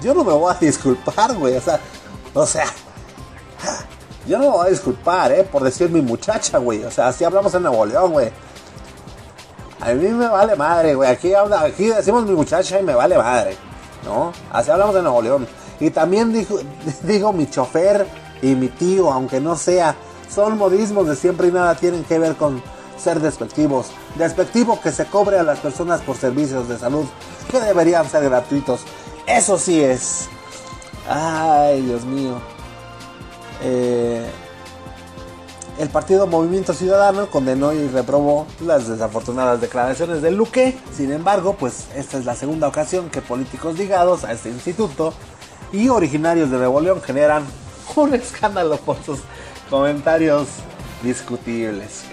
yo 0.01 0.13
no 0.13 0.23
me 0.23 0.33
voy 0.33 0.53
a 0.53 0.57
disculpar, 0.57 1.35
güey, 1.35 1.55
o 1.55 1.61
sea, 1.61 1.79
o 2.33 2.45
sea, 2.45 2.65
yo 4.27 4.37
no 4.37 4.45
me 4.45 4.49
voy 4.51 4.67
a 4.67 4.69
disculpar, 4.69 5.31
eh, 5.31 5.43
por 5.43 5.63
decir 5.63 5.89
mi 5.89 6.01
muchacha, 6.01 6.57
güey, 6.57 6.83
o 6.83 6.91
sea, 6.91 7.07
así 7.07 7.23
hablamos 7.23 7.53
en 7.53 7.63
Nuevo 7.63 7.85
León, 7.85 8.11
güey. 8.11 8.31
A 9.81 9.93
mí 9.93 10.07
me 10.09 10.27
vale 10.27 10.55
madre, 10.55 10.93
güey, 10.95 11.09
aquí, 11.09 11.33
aquí 11.33 11.87
decimos 11.87 12.25
mi 12.25 12.33
muchacha 12.33 12.79
y 12.79 12.83
me 12.83 12.93
vale 12.93 13.17
madre, 13.17 13.55
¿no? 14.03 14.33
Así 14.51 14.69
hablamos 14.71 14.95
en 14.95 15.03
Nuevo 15.03 15.21
León. 15.21 15.47
Y 15.79 15.89
también 15.89 16.33
digo 17.03 17.33
mi 17.33 17.49
chofer 17.49 18.05
y 18.41 18.55
mi 18.55 18.67
tío, 18.67 19.11
aunque 19.11 19.39
no 19.39 19.55
sea, 19.55 19.95
son 20.33 20.57
modismos 20.57 21.07
de 21.07 21.15
siempre 21.15 21.47
y 21.47 21.51
nada 21.51 21.75
tienen 21.75 22.03
que 22.03 22.19
ver 22.19 22.35
con 22.35 22.61
ser 22.97 23.19
despectivos. 23.19 23.87
Despectivo 24.15 24.79
que 24.81 24.91
se 24.91 25.05
cobre 25.05 25.39
a 25.39 25.43
las 25.43 25.59
personas 25.59 26.01
por 26.01 26.17
servicios 26.17 26.67
de 26.67 26.77
salud 26.77 27.05
que 27.49 27.59
deberían 27.59 28.07
ser 28.09 28.23
gratuitos. 28.25 28.81
Eso 29.29 29.59
sí 29.59 29.79
es. 29.79 30.27
Ay, 31.07 31.81
Dios 31.81 32.03
mío. 32.03 32.41
Eh, 33.61 34.27
el 35.77 35.89
partido 35.89 36.25
Movimiento 36.25 36.73
Ciudadano 36.73 37.29
condenó 37.29 37.71
y 37.71 37.87
reprobó 37.87 38.47
las 38.59 38.87
desafortunadas 38.87 39.61
declaraciones 39.61 40.23
de 40.23 40.31
Luque. 40.31 40.75
Sin 40.91 41.11
embargo, 41.11 41.55
pues 41.59 41.89
esta 41.95 42.17
es 42.17 42.25
la 42.25 42.35
segunda 42.35 42.67
ocasión 42.67 43.11
que 43.11 43.21
políticos 43.21 43.77
ligados 43.77 44.23
a 44.23 44.31
este 44.31 44.49
instituto 44.49 45.13
y 45.71 45.89
originarios 45.89 46.49
de 46.49 46.57
Nuevo 46.57 46.81
León 46.81 46.99
generan 47.01 47.45
un 47.95 48.15
escándalo 48.15 48.77
por 48.77 49.01
sus 49.03 49.19
comentarios 49.69 50.47
discutibles. 51.03 52.03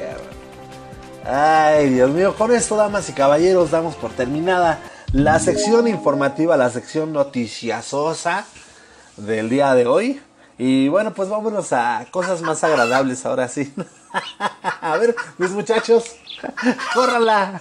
Ay, 1.25 1.89
Dios 1.89 2.11
mío, 2.11 2.35
con 2.37 2.53
esto, 2.53 2.77
damas 2.77 3.09
y 3.09 3.15
caballeros, 3.15 3.71
damos 3.71 3.97
por 3.97 4.11
terminada 4.13 4.79
la 5.13 5.39
sección 5.39 5.89
informativa, 5.89 6.57
la 6.57 6.71
sección 6.71 7.13
noticiasosa 7.13 8.45
del 9.17 9.49
día 9.49 9.75
de 9.75 9.87
hoy. 9.87 10.21
Y 10.59 10.89
bueno, 10.89 11.13
pues 11.13 11.29
vámonos 11.29 11.73
a 11.73 12.07
cosas 12.11 12.41
más 12.43 12.65
agradables 12.65 13.27
ahora 13.27 13.49
sí. 13.49 13.73
a 14.81 14.97
ver, 14.97 15.15
mis 15.39 15.51
muchachos, 15.51 16.17
córrala. 16.95 17.61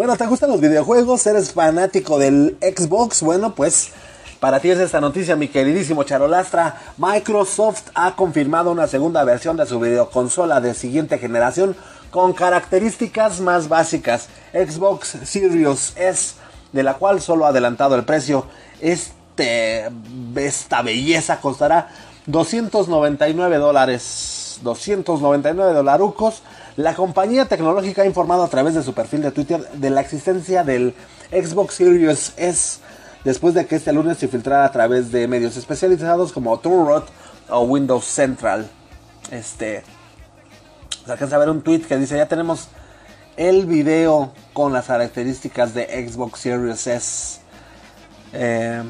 Bueno, 0.00 0.16
¿te 0.16 0.26
gustan 0.26 0.48
los 0.48 0.62
videojuegos? 0.62 1.26
¿Eres 1.26 1.52
fanático 1.52 2.18
del 2.18 2.56
Xbox? 2.62 3.20
Bueno, 3.20 3.54
pues 3.54 3.90
para 4.40 4.58
ti 4.58 4.70
es 4.70 4.78
esta 4.78 4.98
noticia, 4.98 5.36
mi 5.36 5.48
queridísimo 5.48 6.04
Charolastra. 6.04 6.74
Microsoft 6.96 7.90
ha 7.94 8.16
confirmado 8.16 8.70
una 8.70 8.86
segunda 8.86 9.22
versión 9.24 9.58
de 9.58 9.66
su 9.66 9.78
videoconsola 9.78 10.62
de 10.62 10.72
siguiente 10.72 11.18
generación 11.18 11.76
con 12.10 12.32
características 12.32 13.40
más 13.40 13.68
básicas. 13.68 14.30
Xbox 14.54 15.18
Series 15.22 15.92
S, 15.96 16.36
de 16.72 16.82
la 16.82 16.94
cual 16.94 17.20
solo 17.20 17.44
ha 17.44 17.50
adelantado 17.50 17.94
el 17.94 18.04
precio. 18.04 18.46
Este, 18.80 19.90
esta 20.34 20.80
belleza 20.80 21.42
costará 21.42 21.90
299 22.24 23.58
dólares. 23.58 24.60
299 24.62 25.74
dolarucos 25.74 26.42
La 26.76 26.94
compañía 26.94 27.46
tecnológica 27.46 28.02
ha 28.02 28.06
informado 28.06 28.44
a 28.44 28.48
través 28.48 28.74
de 28.74 28.82
su 28.82 28.94
perfil 28.94 29.22
de 29.22 29.32
Twitter 29.32 29.68
de 29.72 29.90
la 29.90 30.00
existencia 30.00 30.64
del 30.64 30.94
Xbox 31.30 31.74
Series 31.74 32.32
S 32.36 32.80
después 33.24 33.54
de 33.54 33.66
que 33.66 33.76
este 33.76 33.92
lunes 33.92 34.18
se 34.18 34.28
filtrara 34.28 34.64
a 34.64 34.72
través 34.72 35.10
de 35.12 35.26
medios 35.28 35.56
especializados 35.56 36.32
como 36.32 36.58
Turrot 36.58 37.08
o 37.48 37.62
Windows 37.62 38.04
Central. 38.04 38.68
Este, 39.30 39.82
se 41.04 41.12
alcanza 41.12 41.36
a 41.36 41.38
ver 41.40 41.50
un 41.50 41.62
tweet 41.62 41.80
que 41.80 41.96
dice 41.96 42.16
ya 42.16 42.26
tenemos 42.26 42.68
el 43.36 43.66
video 43.66 44.32
con 44.52 44.72
las 44.72 44.86
características 44.86 45.74
de 45.74 46.08
Xbox 46.08 46.40
Series 46.40 46.86
S. 46.86 47.40
Eh, 48.32 48.82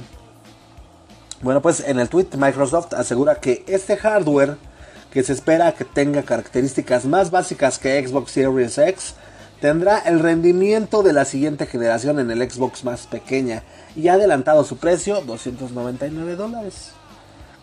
bueno, 1.41 1.63
pues 1.63 1.81
en 1.81 1.99
el 1.99 2.09
tweet 2.09 2.29
Microsoft 2.37 2.93
asegura 2.93 3.37
que 3.37 3.65
este 3.67 3.97
hardware 3.97 4.59
que 5.11 5.23
se 5.23 5.33
espera 5.33 5.73
que 5.73 5.85
tenga 5.85 6.23
características 6.23 7.05
más 7.05 7.31
básicas 7.31 7.79
que 7.79 8.07
Xbox 8.07 8.33
Series 8.33 8.79
X 8.79 9.15
tendrá 9.61 9.99
el 9.99 10.21
rendimiento 10.21 11.03
de 11.03 11.13
la 11.13 11.25
siguiente 11.25 11.67
generación 11.67 12.19
en 12.19 12.31
el 12.31 12.49
Xbox 12.51 12.85
más 12.85 13.07
pequeña 13.07 13.63
y 13.95 14.09
ha 14.09 14.15
adelantado 14.15 14.65
su 14.65 14.77
precio 14.79 15.21
299 15.23 16.37
dólares. 16.37 16.93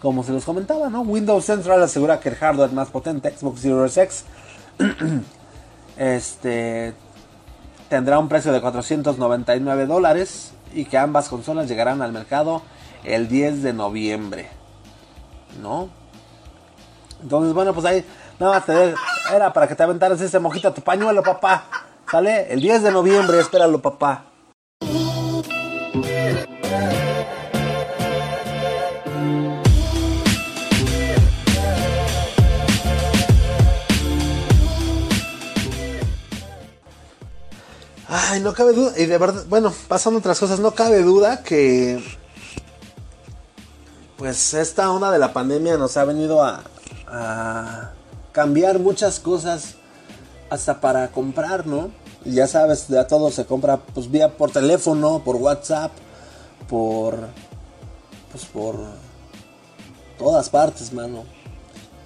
Como 0.01 0.23
se 0.23 0.31
los 0.31 0.45
comentaba, 0.45 0.89
¿no? 0.89 1.01
Windows 1.01 1.45
Central 1.45 1.81
asegura 1.81 2.19
que 2.19 2.29
el 2.29 2.35
hardware 2.35 2.71
más 2.71 2.89
potente, 2.89 3.33
Xbox 3.35 3.61
Series 3.61 3.97
X, 3.97 4.25
este 5.97 6.93
tendrá 7.89 8.19
un 8.19 8.27
precio 8.27 8.51
de 8.51 8.61
499 8.61 9.85
dólares 9.85 10.51
y 10.73 10.85
que 10.85 10.97
ambas 10.97 11.29
consolas 11.29 11.67
llegarán 11.67 12.01
al 12.01 12.11
mercado 12.11 12.61
el 13.03 13.27
10 13.27 13.63
de 13.63 13.73
noviembre. 13.73 14.49
¿No? 15.61 15.89
Entonces, 17.22 17.53
bueno, 17.53 17.74
pues 17.74 17.86
ahí 17.86 18.05
nada 18.39 18.53
más 18.53 18.65
te 18.65 18.93
era 19.34 19.51
para 19.51 19.68
que 19.68 19.76
te 19.76 19.84
aventaras 19.84 20.22
ese 20.22 20.39
mojito 20.39 20.68
a 20.68 20.74
tu 20.74 20.82
pañuelo, 20.82 21.24
papá. 21.24 21.65
¿Sale? 22.09 22.51
El 22.51 22.61
10 22.61 22.84
de 22.84 22.91
noviembre, 22.91 23.39
espéralo, 23.39 23.80
papá. 23.82 24.24
Ay, 38.09 38.39
no 38.39 38.53
cabe 38.53 38.72
duda, 38.72 38.93
y 38.97 39.05
de 39.05 39.18
verdad, 39.18 39.43
bueno, 39.49 39.74
pasando 39.89 40.20
otras 40.20 40.39
cosas, 40.39 40.61
no 40.61 40.72
cabe 40.72 41.01
duda 41.01 41.43
que 41.43 42.01
pues 44.18 44.53
esta 44.53 44.89
onda 44.91 45.11
de 45.11 45.20
la 45.20 45.34
pandemia 45.34 45.78
nos 45.78 45.97
ha 45.97 46.05
venido 46.05 46.43
a, 46.43 46.63
a 47.07 47.91
cambiar 48.31 48.79
muchas 48.79 49.19
cosas 49.19 49.75
hasta 50.49 50.79
para 50.81 51.09
comprar, 51.09 51.65
¿no? 51.65 51.89
Y 52.25 52.33
ya 52.33 52.47
sabes, 52.47 52.87
ya 52.87 53.07
todo 53.07 53.31
se 53.31 53.45
compra 53.45 53.77
pues 53.77 54.11
vía 54.11 54.37
por 54.37 54.51
teléfono, 54.51 55.23
por 55.23 55.37
WhatsApp, 55.37 55.91
por 56.67 57.17
pues 58.31 58.45
por 58.45 58.75
todas 60.17 60.49
partes, 60.49 60.91
mano, 60.93 61.23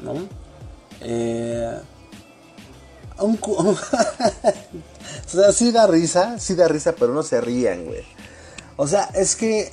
¿no? 0.01 0.13
Eh, 1.01 1.79
un, 3.19 3.39
o 3.47 3.75
sea, 5.25 5.51
sí 5.51 5.71
da 5.71 5.87
risa, 5.87 6.39
sí 6.39 6.55
da 6.55 6.67
risa, 6.67 6.93
pero 6.97 7.13
no 7.13 7.23
se 7.23 7.41
rían, 7.41 7.85
güey. 7.85 8.03
O 8.77 8.87
sea, 8.87 9.09
es 9.13 9.35
que 9.35 9.71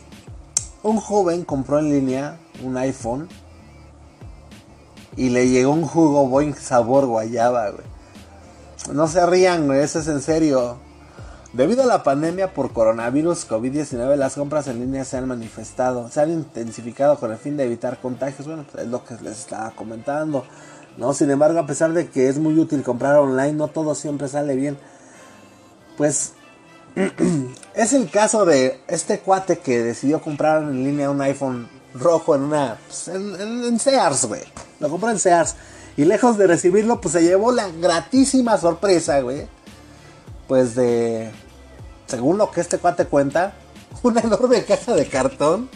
un 0.83 0.99
joven 0.99 1.45
compró 1.45 1.79
en 1.79 1.91
línea 1.91 2.39
un 2.63 2.77
iPhone 2.77 3.29
y 5.19 5.31
le 5.31 5.49
llegó 5.49 5.73
un 5.73 5.85
jugo 5.85 6.29
Boing 6.29 6.55
sabor 6.55 7.05
guayaba, 7.05 7.71
güey. 7.71 7.85
No 8.93 9.09
se 9.09 9.27
rían, 9.27 9.67
güey, 9.67 9.81
eso 9.81 9.99
es 9.99 10.07
en 10.07 10.23
serio. 10.23 10.79
Debido 11.53 11.83
a 11.83 11.87
la 11.87 12.05
pandemia 12.05 12.55
por 12.55 12.73
coronavirus 12.73 13.49
COVID-19, 13.49 14.15
las 14.15 14.35
compras 14.35 14.69
en 14.69 14.79
línea 14.79 15.05
se 15.05 15.17
han 15.17 15.27
manifestado, 15.27 16.09
se 16.09 16.21
han 16.21 16.31
intensificado 16.31 17.19
con 17.19 17.33
el 17.33 17.37
fin 17.37 17.57
de 17.57 17.65
evitar 17.65 18.01
contagios. 18.01 18.47
Bueno, 18.47 18.65
es 18.79 18.87
lo 18.87 19.05
que 19.05 19.15
les 19.15 19.41
estaba 19.41 19.73
comentando. 19.73 20.45
¿no? 20.97 21.13
Sin 21.13 21.31
embargo, 21.33 21.59
a 21.59 21.67
pesar 21.67 21.93
de 21.95 22.09
que 22.09 22.29
es 22.29 22.39
muy 22.39 22.57
útil 22.57 22.85
comprar 22.85 23.17
online, 23.17 23.55
no 23.55 23.67
todo 23.67 23.97
siempre 23.97 24.29
sale 24.29 24.55
bien. 24.55 24.79
Pues 25.97 26.35
es 27.75 27.93
el 27.93 28.09
caso 28.09 28.45
de 28.45 28.81
este 28.87 29.19
cuate 29.19 29.59
que 29.59 29.83
decidió 29.83 30.23
comprar 30.23 30.63
en 30.63 30.85
línea 30.85 31.11
un 31.11 31.21
iPhone 31.23 31.69
rojo 31.99 32.35
en 32.35 32.43
una. 32.43 32.79
pues, 32.87 33.09
en, 33.09 33.79
Sears, 33.79 34.27
güey. 34.27 34.43
Lo 34.81 34.89
compró 34.89 35.11
en 35.11 35.19
Sears. 35.19 35.57
Y 35.97 36.05
lejos 36.05 36.39
de 36.39 36.47
recibirlo, 36.47 37.01
pues 37.01 37.13
se 37.13 37.23
llevó 37.23 37.53
la 37.53 37.69
gratísima 37.69 38.57
sorpresa, 38.59 39.21
güey. 39.21 39.49
Pues 40.47 40.75
de. 40.75 41.31
Según 42.07 42.39
lo 42.39 42.51
que 42.51 42.61
este 42.61 42.79
cuate 42.79 43.07
cuenta, 43.07 43.55
una 44.03 44.21
enorme 44.21 44.65
caja 44.65 44.95
de 44.95 45.07
cartón. 45.07 45.69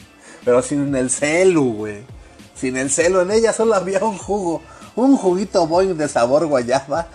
Pero 0.45 0.63
sin 0.63 0.95
el 0.97 1.11
celu, 1.11 1.75
güey. 1.75 2.05
Sin 2.55 2.77
el 2.77 2.91
celu. 2.91 3.21
En 3.21 3.31
ella 3.31 3.53
solo 3.53 3.75
había 3.75 4.03
un 4.05 4.19
jugo. 4.19 4.63
Un 4.95 5.17
juguito 5.17 5.67
boing 5.67 5.97
de 5.97 6.09
sabor 6.09 6.47
guayaba. 6.47 7.07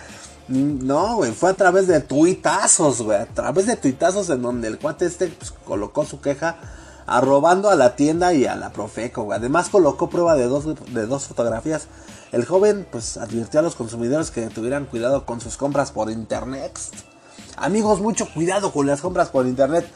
Mm, 0.47 0.85
No, 0.85 1.15
güey, 1.17 1.31
fue 1.31 1.49
a 1.49 1.53
través 1.53 1.87
de 1.87 1.99
tuitazos, 1.99 3.01
güey. 3.01 3.19
A 3.19 3.25
través 3.25 3.67
de 3.67 3.75
tuitazos 3.75 4.29
en 4.29 4.41
donde 4.41 4.67
el 4.67 4.79
cuate 4.79 5.05
este 5.05 5.27
pues, 5.27 5.51
colocó 5.51 6.05
su 6.05 6.21
queja 6.21 6.57
arrobando 7.07 7.69
a 7.69 7.75
la 7.75 7.95
tienda 7.95 8.33
y 8.33 8.45
a 8.45 8.55
la 8.55 8.71
Profeco. 8.71 9.31
Además 9.31 9.69
colocó 9.69 10.09
prueba 10.09 10.35
de 10.35 10.43
dos, 10.43 10.65
de 10.93 11.07
dos 11.07 11.25
fotografías. 11.25 11.87
El 12.31 12.45
joven 12.45 12.85
pues 12.91 13.17
advirtió 13.17 13.61
a 13.61 13.63
los 13.63 13.75
consumidores 13.75 14.29
que 14.29 14.47
tuvieran 14.47 14.85
cuidado 14.85 15.25
con 15.25 15.39
sus 15.41 15.57
compras 15.57 15.91
por 15.91 16.11
internet. 16.11 16.77
Amigos, 17.55 18.01
mucho 18.01 18.27
cuidado 18.31 18.71
con 18.71 18.85
las 18.85 19.01
compras 19.01 19.29
por 19.29 19.47
internet. 19.47 19.89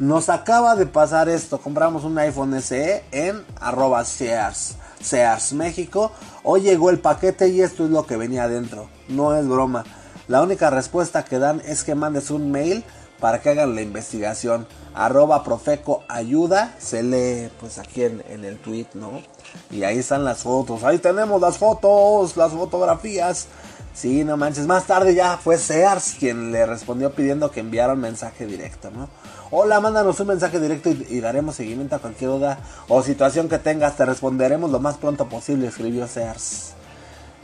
Nos 0.00 0.28
acaba 0.28 0.74
de 0.74 0.86
pasar 0.86 1.28
esto. 1.28 1.58
Compramos 1.58 2.04
un 2.04 2.18
iPhone 2.18 2.60
SE 2.60 3.04
en 3.12 3.42
arroba 3.60 4.04
Sears, 4.04 4.74
Sears 5.00 5.52
México. 5.52 6.10
Hoy 6.42 6.62
llegó 6.62 6.90
el 6.90 6.98
paquete 6.98 7.48
y 7.48 7.62
esto 7.62 7.84
es 7.84 7.90
lo 7.90 8.06
que 8.06 8.16
venía 8.16 8.44
adentro. 8.44 8.90
No 9.08 9.34
es 9.34 9.48
broma. 9.48 9.84
La 10.28 10.42
única 10.42 10.70
respuesta 10.70 11.24
que 11.24 11.38
dan 11.38 11.62
es 11.64 11.84
que 11.84 11.94
mandes 11.94 12.30
un 12.30 12.50
mail 12.50 12.84
para 13.20 13.40
que 13.40 13.50
hagan 13.50 13.74
la 13.74 13.82
investigación. 13.82 14.66
Arroba 14.94 15.44
Profeco 15.44 16.02
ayuda. 16.08 16.74
Se 16.78 17.02
lee 17.02 17.50
pues 17.60 17.78
aquí 17.78 18.04
en, 18.04 18.22
en 18.28 18.44
el 18.44 18.58
tweet, 18.58 18.88
¿no? 18.94 19.22
Y 19.70 19.84
ahí 19.84 19.98
están 19.98 20.24
las 20.24 20.42
fotos. 20.42 20.84
Ahí 20.84 20.98
tenemos 20.98 21.40
las 21.40 21.58
fotos, 21.58 22.36
las 22.36 22.52
fotografías. 22.52 23.46
Sí, 23.94 24.24
no 24.24 24.36
manches. 24.36 24.66
Más 24.66 24.86
tarde 24.86 25.14
ya 25.14 25.38
fue 25.38 25.56
Sears 25.56 26.16
quien 26.18 26.52
le 26.52 26.66
respondió 26.66 27.14
pidiendo 27.14 27.50
que 27.50 27.60
enviara 27.60 27.94
un 27.94 28.00
mensaje 28.00 28.46
directo, 28.46 28.90
¿no? 28.90 29.08
Hola, 29.50 29.80
mándanos 29.80 30.20
un 30.20 30.26
mensaje 30.26 30.60
directo 30.60 30.90
y, 30.90 31.06
y 31.08 31.20
daremos 31.20 31.56
seguimiento 31.56 31.96
a 31.96 32.00
cualquier 32.00 32.30
duda 32.30 32.58
o 32.88 33.02
situación 33.02 33.48
que 33.48 33.58
tengas. 33.58 33.96
Te 33.96 34.04
responderemos 34.04 34.70
lo 34.70 34.80
más 34.80 34.98
pronto 34.98 35.28
posible, 35.28 35.68
escribió 35.68 36.06
Sears. 36.06 36.74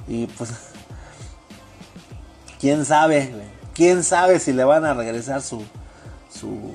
Y 0.08 0.26
pues, 0.26 0.50
quién 2.60 2.84
sabe? 2.84 3.32
Quién 3.74 4.04
sabe 4.04 4.38
si 4.38 4.52
le 4.52 4.64
van 4.64 4.84
a 4.84 4.94
regresar 4.94 5.42
su, 5.42 5.62
su, 6.30 6.72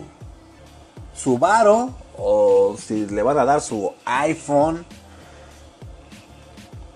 su 1.13 1.37
varo 1.37 1.93
o 2.17 2.75
si 2.77 3.05
le 3.05 3.21
van 3.23 3.37
a 3.37 3.45
dar 3.45 3.61
su 3.61 3.93
iPhone. 4.05 4.85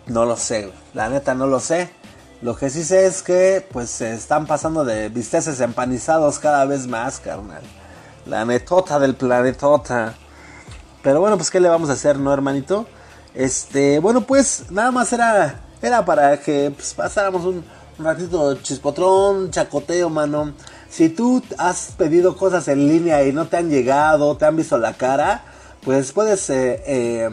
No 0.07 0.25
lo 0.25 0.35
sé, 0.35 0.71
la 0.93 1.09
neta 1.09 1.33
no 1.33 1.47
lo 1.47 1.59
sé. 1.59 1.89
Lo 2.41 2.55
que 2.55 2.69
sí 2.69 2.83
sé 2.83 3.05
es 3.05 3.21
que 3.21 3.65
pues 3.71 3.89
se 3.89 4.13
están 4.13 4.47
pasando 4.47 4.83
de 4.83 5.09
bisteces 5.09 5.59
empanizados 5.59 6.39
cada 6.39 6.65
vez 6.65 6.87
más, 6.87 7.19
carnal. 7.19 7.61
La 8.25 8.45
netota 8.45 8.99
del 8.99 9.15
planetota. 9.15 10.15
Pero 11.03 11.19
bueno, 11.19 11.37
pues 11.37 11.51
qué 11.51 11.59
le 11.59 11.69
vamos 11.69 11.89
a 11.89 11.93
hacer, 11.93 12.17
¿no, 12.17 12.33
hermanito? 12.33 12.87
Este, 13.33 13.99
bueno, 13.99 14.21
pues 14.21 14.65
nada 14.71 14.91
más 14.91 15.13
era 15.13 15.61
era 15.81 16.05
para 16.05 16.39
que 16.39 16.71
pues, 16.75 16.93
pasáramos 16.93 17.43
un 17.45 17.63
ratito 17.97 18.55
chispotrón, 18.55 19.51
chacoteo, 19.51 20.09
mano. 20.09 20.53
Si 20.89 21.09
tú 21.09 21.41
has 21.57 21.93
pedido 21.97 22.35
cosas 22.35 22.67
en 22.67 22.87
línea 22.87 23.23
y 23.23 23.31
no 23.31 23.47
te 23.47 23.57
han 23.57 23.69
llegado, 23.69 24.35
te 24.37 24.45
han 24.45 24.55
visto 24.55 24.77
la 24.77 24.93
cara, 24.93 25.43
pues 25.83 26.11
puedes 26.11 26.49
eh, 26.49 26.83
eh, 26.85 27.29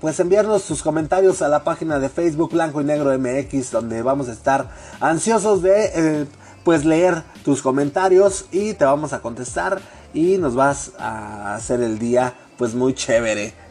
pues 0.00 0.18
enviarnos 0.20 0.64
tus 0.64 0.82
comentarios 0.82 1.40
a 1.40 1.48
la 1.48 1.64
página 1.64 1.98
de 1.98 2.08
Facebook 2.08 2.52
Blanco 2.52 2.80
y 2.80 2.84
Negro 2.84 3.16
MX, 3.18 3.70
donde 3.70 4.02
vamos 4.02 4.28
a 4.28 4.32
estar 4.32 4.70
ansiosos 5.00 5.62
de 5.62 5.90
eh, 5.94 6.26
pues 6.64 6.84
leer 6.84 7.22
tus 7.44 7.62
comentarios 7.62 8.46
y 8.50 8.74
te 8.74 8.84
vamos 8.84 9.12
a 9.12 9.20
contestar 9.20 9.80
y 10.12 10.38
nos 10.38 10.54
vas 10.54 10.92
a 10.98 11.54
hacer 11.54 11.80
el 11.80 11.98
día 11.98 12.34
pues 12.56 12.74
muy 12.74 12.94
chévere. 12.94 13.63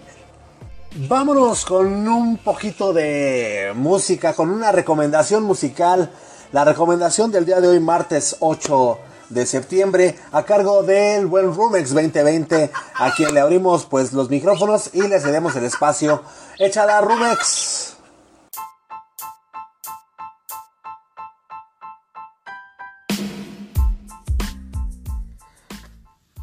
Vámonos 0.95 1.65
con 1.65 2.07
un 2.07 2.37
poquito 2.37 2.93
de 2.93 3.71
música, 3.75 4.35
con 4.35 4.51
una 4.51 4.71
recomendación 4.71 5.41
musical. 5.41 6.11
La 6.51 6.65
recomendación 6.65 7.31
del 7.31 7.47
día 7.47 7.59
de 7.59 7.67
hoy, 7.67 7.79
martes 7.79 8.37
8 8.41 8.99
de 9.29 9.47
septiembre, 9.47 10.15
a 10.31 10.43
cargo 10.43 10.83
del 10.83 11.25
buen 11.25 11.51
Rumex 11.51 11.95
2020, 11.95 12.69
a 12.93 13.11
quien 13.15 13.33
le 13.33 13.39
abrimos 13.39 13.87
pues 13.87 14.13
los 14.13 14.29
micrófonos 14.29 14.91
y 14.93 15.07
le 15.07 15.19
cedemos 15.19 15.55
el 15.55 15.63
espacio. 15.63 16.21
Échala 16.59 17.01
Rumex. 17.01 17.95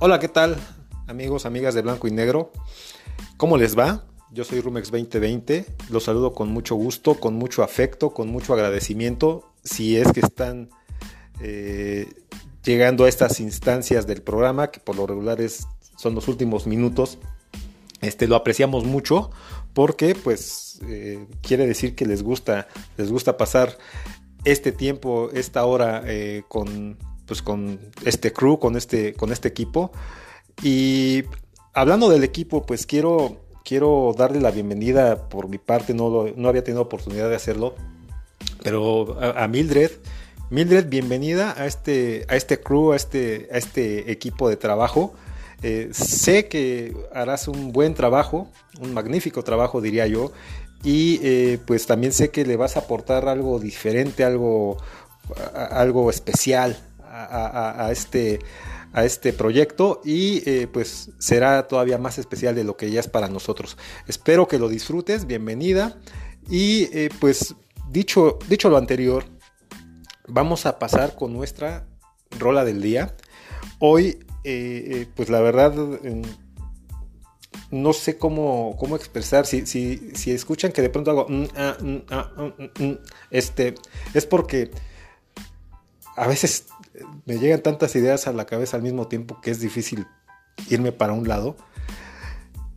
Hola, 0.01 0.18
¿qué 0.18 0.28
tal? 0.28 0.57
Amigos, 1.07 1.46
amigas 1.46 1.74
de 1.74 1.82
Blanco 1.82 2.09
y 2.09 2.11
Negro. 2.11 2.51
¿Cómo 3.36 3.57
les 3.57 3.78
va? 3.78 4.10
Yo 4.33 4.45
soy 4.45 4.61
Rumex 4.61 4.91
2020. 4.93 5.66
Los 5.91 6.05
saludo 6.05 6.33
con 6.33 6.51
mucho 6.51 6.76
gusto, 6.76 7.14
con 7.14 7.35
mucho 7.35 7.64
afecto, 7.64 8.11
con 8.11 8.28
mucho 8.28 8.55
agradecimiento. 8.55 9.53
Si 9.64 9.97
es 9.97 10.12
que 10.12 10.20
están 10.20 10.70
eh, 11.41 12.09
llegando 12.62 13.05
a 13.05 13.09
estas 13.09 13.41
instancias 13.41 14.07
del 14.07 14.22
programa, 14.22 14.70
que 14.70 14.78
por 14.78 14.95
lo 14.95 15.07
regular 15.07 15.41
es, 15.41 15.66
son 15.97 16.14
los 16.14 16.28
últimos 16.28 16.68
minutos, 16.68 17.18
este, 18.01 18.28
lo 18.28 18.37
apreciamos 18.37 18.85
mucho 18.85 19.31
porque 19.74 20.14
pues 20.14 20.81
eh, 20.87 21.26
quiere 21.43 21.66
decir 21.66 21.95
que 21.95 22.07
les 22.07 22.22
gusta, 22.22 22.68
les 22.97 23.11
gusta 23.11 23.37
pasar 23.37 23.76
este 24.45 24.70
tiempo, 24.70 25.31
esta 25.33 25.64
hora 25.64 26.03
eh, 26.07 26.45
con, 26.49 26.99
pues, 27.26 27.43
con 27.43 27.81
este 28.05 28.33
crew, 28.33 28.59
con 28.59 28.76
este, 28.76 29.12
con 29.14 29.33
este 29.33 29.49
equipo. 29.49 29.91
Y 30.62 31.24
hablando 31.72 32.09
del 32.09 32.22
equipo, 32.24 32.64
pues 32.64 32.87
quiero, 32.87 33.49
quiero 33.65 34.15
darle 34.17 34.41
la 34.41 34.51
bienvenida 34.51 35.29
por 35.29 35.49
mi 35.49 35.59
parte, 35.59 35.95
no, 35.95 36.09
lo- 36.11 36.33
no 36.37 36.49
había 36.49 36.65
tenido 36.65 36.83
oportunidad 36.83 37.29
de 37.29 37.37
hacerlo, 37.37 37.75
pero 38.63 39.19
a, 39.21 39.47
Mildred. 39.49 39.91
Mildred, 40.51 40.89
bienvenida 40.89 41.55
a 41.57 41.67
este, 41.67 42.27
a 42.29 42.35
este 42.37 42.61
crew, 42.61 42.93
a 42.93 42.97
este, 42.97 43.49
a 43.53 43.59
este 43.59 44.11
equipo 44.11 44.49
de 44.49 44.57
trabajo. 44.57 45.15
Eh, 45.63 45.91
sé 45.93 46.49
que 46.49 46.97
harás 47.15 47.47
un 47.47 47.71
buen 47.73 47.95
trabajo, 47.95 48.49
un 48.81 48.93
magnífico 48.95 49.45
trabajo 49.45 49.81
diría 49.81 50.07
yo, 50.07 50.33
y 50.83 51.21
eh, 51.23 51.59
pues 51.67 51.87
también 51.87 52.13
sé 52.13 52.31
que 52.31 52.45
le 52.45 52.57
vas 52.57 52.77
a 52.77 52.81
aportar 52.81 53.29
algo 53.29 53.59
diferente, 53.61 54.25
algo, 54.25 54.79
algo 55.55 56.11
especial 56.11 56.79
a- 57.05 57.87
a 57.87 57.93
este, 57.93 58.39
a 58.93 59.05
este 59.05 59.32
proyecto 59.32 60.01
y 60.05 60.43
eh, 60.49 60.66
pues 60.66 61.11
será 61.18 61.68
todavía 61.68 61.99
más 61.99 62.18
especial 62.18 62.55
de 62.55 62.64
lo 62.64 62.76
que 62.76 62.91
ya 62.91 63.01
es 63.01 63.09
para 63.09 63.28
nosotros. 63.28 63.76
Espero 64.07 64.49
que 64.49 64.59
lo 64.59 64.68
disfrutes, 64.68 65.26
bienvenida 65.26 65.99
y 66.49 66.88
eh, 66.93 67.11
pues 67.20 67.55
dicho, 67.91 68.38
dicho 68.49 68.68
lo 68.68 68.76
anterior, 68.76 69.24
vamos 70.26 70.66
a 70.66 70.78
pasar 70.78 71.14
con 71.14 71.32
nuestra 71.32 71.86
rola 72.38 72.64
del 72.64 72.82
día. 72.82 73.16
Hoy, 73.78 74.24
eh, 74.45 75.07
pues 75.14 75.30
la 75.30 75.41
verdad, 75.41 75.74
no 77.70 77.93
sé 77.93 78.18
cómo, 78.18 78.76
cómo 78.78 78.97
expresar. 78.97 79.47
Si, 79.47 79.66
si, 79.66 80.11
si 80.14 80.32
escuchan 80.32 80.72
que 80.72 80.82
de 80.82 80.91
pronto 80.91 81.11
hago, 81.11 81.26
mm, 81.28 81.45
ah, 81.57 81.76
mm, 81.80 81.97
ah, 82.11 82.53
mm, 82.78 82.93
este, 83.30 83.74
es 84.14 84.26
porque 84.26 84.70
a 86.16 86.26
veces 86.26 86.66
me 87.26 87.38
llegan 87.38 87.62
tantas 87.62 87.94
ideas 87.96 88.26
a 88.26 88.32
la 88.32 88.46
cabeza 88.46 88.76
al 88.76 88.82
mismo 88.82 89.09
tiempo 89.09 89.40
que 89.40 89.51
es 89.51 89.61
difícil 89.61 90.07
irme 90.68 90.92
para 90.92 91.12
un 91.12 91.28
lado. 91.28 91.57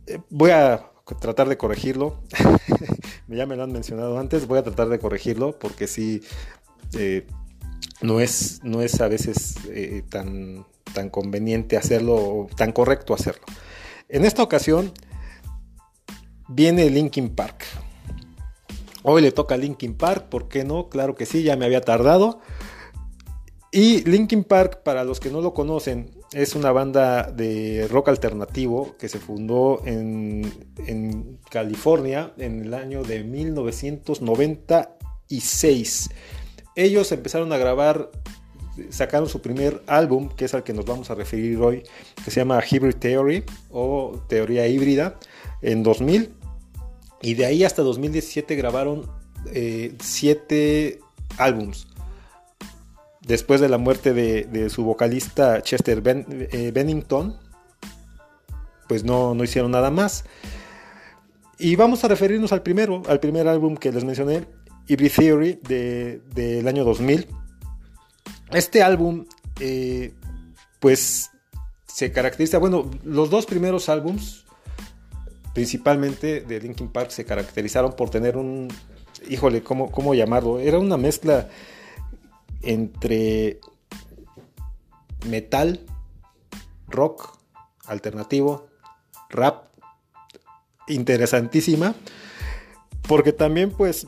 Eh, 0.06 0.18
voy 0.30 0.50
a 0.50 0.90
tratar 1.20 1.48
de 1.48 1.56
corregirlo. 1.56 2.22
ya 3.28 3.46
me 3.46 3.56
lo 3.56 3.64
han 3.64 3.72
mencionado 3.72 4.18
antes. 4.18 4.46
Voy 4.46 4.58
a 4.58 4.62
tratar 4.62 4.88
de 4.88 4.98
corregirlo 4.98 5.58
porque 5.58 5.86
sí. 5.86 6.22
eh, 6.96 7.26
no 8.02 8.20
es, 8.20 8.60
no 8.62 8.82
es 8.82 9.00
a 9.00 9.08
veces 9.08 9.56
eh, 9.70 10.02
tan, 10.08 10.66
tan 10.92 11.10
conveniente 11.10 11.76
hacerlo, 11.76 12.14
o 12.14 12.48
tan 12.56 12.72
correcto 12.72 13.14
hacerlo. 13.14 13.44
En 14.08 14.24
esta 14.24 14.42
ocasión 14.42 14.92
viene 16.48 16.90
Linkin 16.90 17.34
Park. 17.34 17.64
Hoy 19.02 19.22
le 19.22 19.32
toca 19.32 19.56
Linkin 19.56 19.94
Park, 19.94 20.28
¿por 20.28 20.48
qué 20.48 20.64
no? 20.64 20.88
Claro 20.88 21.14
que 21.14 21.26
sí, 21.26 21.42
ya 21.42 21.56
me 21.56 21.66
había 21.66 21.80
tardado. 21.80 22.40
Y 23.76 24.04
Linkin 24.04 24.44
Park, 24.44 24.84
para 24.84 25.02
los 25.02 25.18
que 25.18 25.30
no 25.30 25.40
lo 25.40 25.52
conocen, 25.52 26.08
es 26.32 26.54
una 26.54 26.70
banda 26.70 27.24
de 27.24 27.88
rock 27.90 28.10
alternativo 28.10 28.94
que 29.00 29.08
se 29.08 29.18
fundó 29.18 29.82
en, 29.84 31.40
California 31.50 32.32
en 32.38 32.66
el 32.66 32.72
año 32.72 33.02
de 33.02 33.24
1996. 33.24 36.10
Ellos 36.76 37.10
empezaron 37.10 37.52
a 37.52 37.56
grabar, 37.56 38.12
sacaron 38.90 39.28
su 39.28 39.42
primer 39.42 39.82
álbum, 39.88 40.28
que 40.28 40.44
es 40.44 40.54
al 40.54 40.62
que 40.62 40.72
nos 40.72 40.84
vamos 40.84 41.10
a 41.10 41.16
referir 41.16 41.58
hoy, 41.58 41.82
que 42.24 42.30
se 42.30 42.42
llama 42.42 42.62
Hybrid 42.62 42.94
Theory 42.94 43.42
o 43.72 44.22
Teoría 44.28 44.68
Híbrida, 44.68 45.18
en 45.62 45.82
2000. 45.82 46.32
Y 47.22 47.34
de 47.34 47.46
ahí 47.46 47.64
hasta 47.64 47.82
2017 47.82 48.54
grabaron 48.54 49.10
eh, 49.52 49.96
siete 50.00 51.00
álbums. 51.38 51.88
Después 53.26 53.60
de 53.60 53.68
la 53.68 53.78
muerte 53.78 54.12
de, 54.12 54.44
de 54.44 54.68
su 54.70 54.84
vocalista 54.84 55.62
Chester 55.62 56.02
eh, 56.04 56.70
Bennington, 56.74 57.36
pues 58.88 59.02
no, 59.04 59.34
no 59.34 59.44
hicieron 59.44 59.70
nada 59.70 59.90
más. 59.90 60.24
Y 61.58 61.76
vamos 61.76 62.04
a 62.04 62.08
referirnos 62.08 62.52
al 62.52 62.62
primero, 62.62 63.02
al 63.08 63.20
primer 63.20 63.48
álbum 63.48 63.76
que 63.76 63.92
les 63.92 64.04
mencioné, 64.04 64.44
Hybrid 64.88 65.12
Theory, 65.16 65.60
de- 65.66 66.20
del 66.34 66.68
año 66.68 66.84
2000. 66.84 67.26
Este 68.52 68.82
álbum, 68.82 69.24
eh, 69.60 70.12
pues, 70.80 71.30
se 71.86 72.12
caracteriza, 72.12 72.58
bueno, 72.58 72.90
los 73.04 73.30
dos 73.30 73.46
primeros 73.46 73.88
álbums, 73.88 74.44
principalmente 75.54 76.40
de 76.42 76.60
Linkin 76.60 76.88
Park, 76.88 77.10
se 77.10 77.24
caracterizaron 77.24 77.94
por 77.94 78.10
tener 78.10 78.36
un, 78.36 78.68
híjole, 79.30 79.62
¿cómo, 79.62 79.90
cómo 79.90 80.12
llamarlo? 80.14 80.58
Era 80.60 80.78
una 80.78 80.96
mezcla 80.96 81.48
entre 82.64 83.60
metal, 85.26 85.80
rock, 86.88 87.38
alternativo, 87.86 88.66
rap, 89.30 89.68
interesantísima, 90.88 91.94
porque 93.08 93.32
también 93.32 93.70
pues 93.70 94.06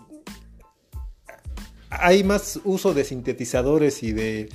hay 1.91 2.25
más 2.25 2.61
uso 2.65 2.95
de 2.95 3.05
sintetizadores 3.05 4.03
y 4.03 4.13
de, 4.13 4.49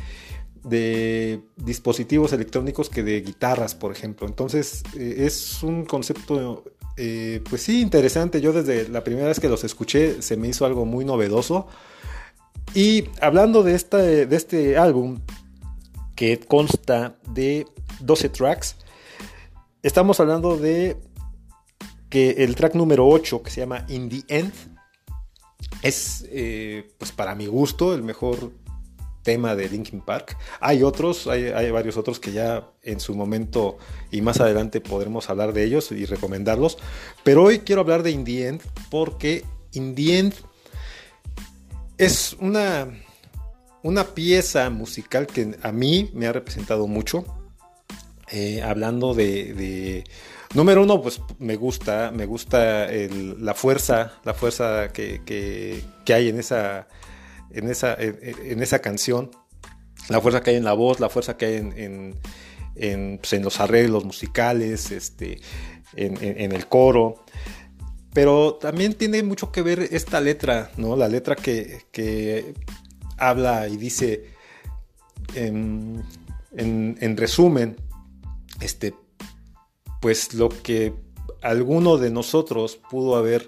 dispositivos 1.56 2.34
electrónicos 2.34 2.90
que 2.90 3.04
de 3.04 3.22
guitarras, 3.22 3.74
por 3.76 3.92
ejemplo. 3.92 4.28
Entonces 4.28 4.84
eh, 4.96 5.16
es 5.26 5.64
un 5.64 5.86
concepto, 5.86 6.64
eh, 6.98 7.42
pues 7.50 7.64
sí, 7.64 7.82
interesante. 7.82 8.42
Yo 8.42 8.54
desde 8.54 8.88
la 8.90 9.04
primera 9.04 9.28
vez 9.28 9.40
que 9.40 9.50
los 9.50 9.64
escuché 9.64 10.22
se 10.22 10.38
me 10.38 10.48
hizo 10.48 10.66
algo 10.66 10.86
muy 10.86 11.04
novedoso. 11.04 11.68
Y 12.74 13.06
hablando 13.20 13.64
de, 13.64 13.78
de 14.26 14.36
este 14.36 14.78
álbum, 14.78 15.20
que 16.16 16.40
consta 16.40 17.18
de 17.30 17.66
12 18.00 18.30
tracks, 18.30 18.76
estamos 19.82 20.20
hablando 20.20 20.58
de 20.58 20.98
que 22.10 22.44
el 22.44 22.56
track 22.56 22.76
número 22.76 23.08
8, 23.08 23.42
que 23.42 23.50
se 23.50 23.62
llama 23.62 23.86
In 23.88 24.10
the 24.10 24.24
End, 24.28 24.54
es, 25.82 26.26
eh, 26.30 26.92
pues 26.98 27.12
para 27.12 27.36
mi 27.36 27.48
gusto, 27.48 27.94
el 27.94 28.04
mejor 28.04 28.52
tema 29.24 29.56
de 29.56 29.70
Linkin 29.70 30.02
Park. 30.02 30.38
Hay 30.60 30.84
otros, 30.84 31.28
hay, 31.28 31.46
hay, 31.46 31.72
varios 31.72 31.98
otros 31.98 32.20
que 32.20 32.32
ya 32.32 32.70
en 32.84 33.00
su 33.00 33.16
momento 33.16 33.78
y 34.12 34.22
más 34.22 34.40
adelante 34.42 34.82
podremos 34.82 35.30
hablar 35.30 35.54
de 35.54 35.64
ellos 35.64 35.92
y 35.92 36.06
recomendarlos. 36.06 36.78
Pero 37.24 37.44
hoy 37.44 37.60
quiero 37.60 37.82
hablar 37.82 38.04
de 38.04 38.12
In 38.12 38.24
the 38.24 38.48
End 38.48 38.62
porque 38.90 39.46
In 39.74 39.96
the 39.96 40.20
End 40.20 40.34
es 42.02 42.36
una, 42.40 42.88
una 43.84 44.04
pieza 44.16 44.72
musical 44.72 45.28
que 45.28 45.56
a 45.62 45.72
mí 45.72 46.10
me 46.16 46.26
ha 46.26 46.34
representado 46.34 46.88
mucho. 46.88 47.26
Eh, 48.32 48.64
hablando 48.64 49.14
de, 49.14 50.04
número 50.56 50.82
uno, 50.82 51.00
pues 51.00 51.22
me 51.38 51.58
gusta, 51.58 52.12
me 52.12 52.26
gusta 52.26 52.88
la 52.90 53.54
fuerza, 53.54 54.14
la 54.24 54.34
fuerza 54.34 54.92
que, 54.92 55.22
que, 55.24 56.14
hay 56.14 56.30
en 56.30 56.40
esa, 56.40 56.88
en 57.52 57.70
esa, 57.70 57.96
en, 58.00 58.64
esa 58.64 58.80
canción, 58.80 59.30
la 60.10 60.20
fuerza 60.22 60.42
que 60.42 60.52
hay 60.52 60.56
en 60.56 60.64
la 60.64 60.74
voz, 60.74 61.00
la 61.00 61.10
fuerza 61.10 61.38
que 61.38 61.46
hay 61.46 61.56
en, 61.58 62.20
en, 62.76 63.20
pues 63.20 63.40
los 63.44 63.60
arreglos 63.60 64.06
musicales, 64.06 64.90
este, 64.90 65.40
en, 65.96 66.52
el 66.52 66.68
coro. 66.68 67.24
Pero 68.14 68.56
también 68.56 68.94
tiene 68.94 69.24
mucho 69.24 69.52
que 69.52 69.62
ver 69.62 69.80
esta 69.92 70.20
letra, 70.20 70.72
¿no? 70.78 70.96
La 70.96 71.08
letra 71.08 71.36
que, 71.36 71.86
que 71.92 72.54
habla 73.18 73.68
y 73.68 73.78
dice, 73.78 74.32
en, 75.34 76.04
en 76.52 77.18
resumen, 77.18 77.78
este, 78.60 78.94
pues 80.02 80.34
lo 80.34 80.50
que 80.50 80.94
alguno 81.42 81.98
de 81.98 82.10
nosotros 82.10 82.80
pudo 82.90 83.16
haber, 83.16 83.48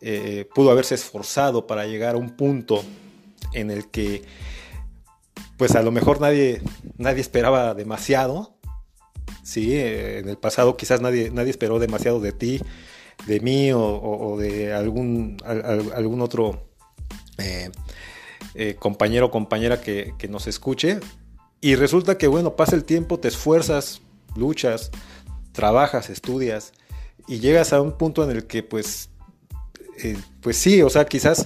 eh, 0.00 0.48
pudo 0.54 0.70
haberse 0.70 0.94
esforzado 0.94 1.66
para 1.66 1.86
llegar 1.86 2.14
a 2.14 2.18
un 2.18 2.30
punto 2.30 2.82
en 3.52 3.70
el 3.70 3.90
que, 3.90 4.22
pues 5.56 5.74
a 5.74 5.82
lo 5.82 5.90
mejor 5.90 6.20
nadie, 6.20 6.62
nadie 6.96 7.20
esperaba 7.20 7.74
demasiado, 7.74 8.56
sí, 9.42 9.74
eh, 9.74 10.18
en 10.18 10.28
el 10.28 10.38
pasado 10.38 10.76
quizás 10.76 11.00
nadie, 11.00 11.30
nadie 11.30 11.50
esperó 11.50 11.78
demasiado 11.78 12.20
de 12.20 12.32
ti, 12.32 12.60
de 13.26 13.40
mí 13.40 13.72
o, 13.72 14.36
de 14.38 14.72
algún, 14.72 15.36
al, 15.44 15.92
algún 15.94 16.20
otro 16.20 16.68
eh, 18.56 18.76
compañero 18.78 19.26
o 19.26 19.30
compañera 19.30 19.80
que, 19.80 20.14
nos 20.28 20.46
escuche. 20.46 21.00
Y 21.60 21.74
resulta 21.74 22.18
que, 22.18 22.28
bueno, 22.28 22.56
pasa 22.56 22.76
el 22.76 22.84
tiempo, 22.84 23.18
te 23.18 23.28
esfuerzas 23.28 24.00
luchas, 24.36 24.90
trabajas, 25.52 26.10
estudias 26.10 26.72
y 27.26 27.38
llegas 27.38 27.72
a 27.72 27.80
un 27.80 27.96
punto 27.96 28.22
en 28.22 28.30
el 28.30 28.46
que 28.46 28.62
pues, 28.62 29.10
eh, 30.02 30.16
pues 30.40 30.56
sí, 30.56 30.82
o 30.82 30.90
sea, 30.90 31.06
quizás 31.06 31.44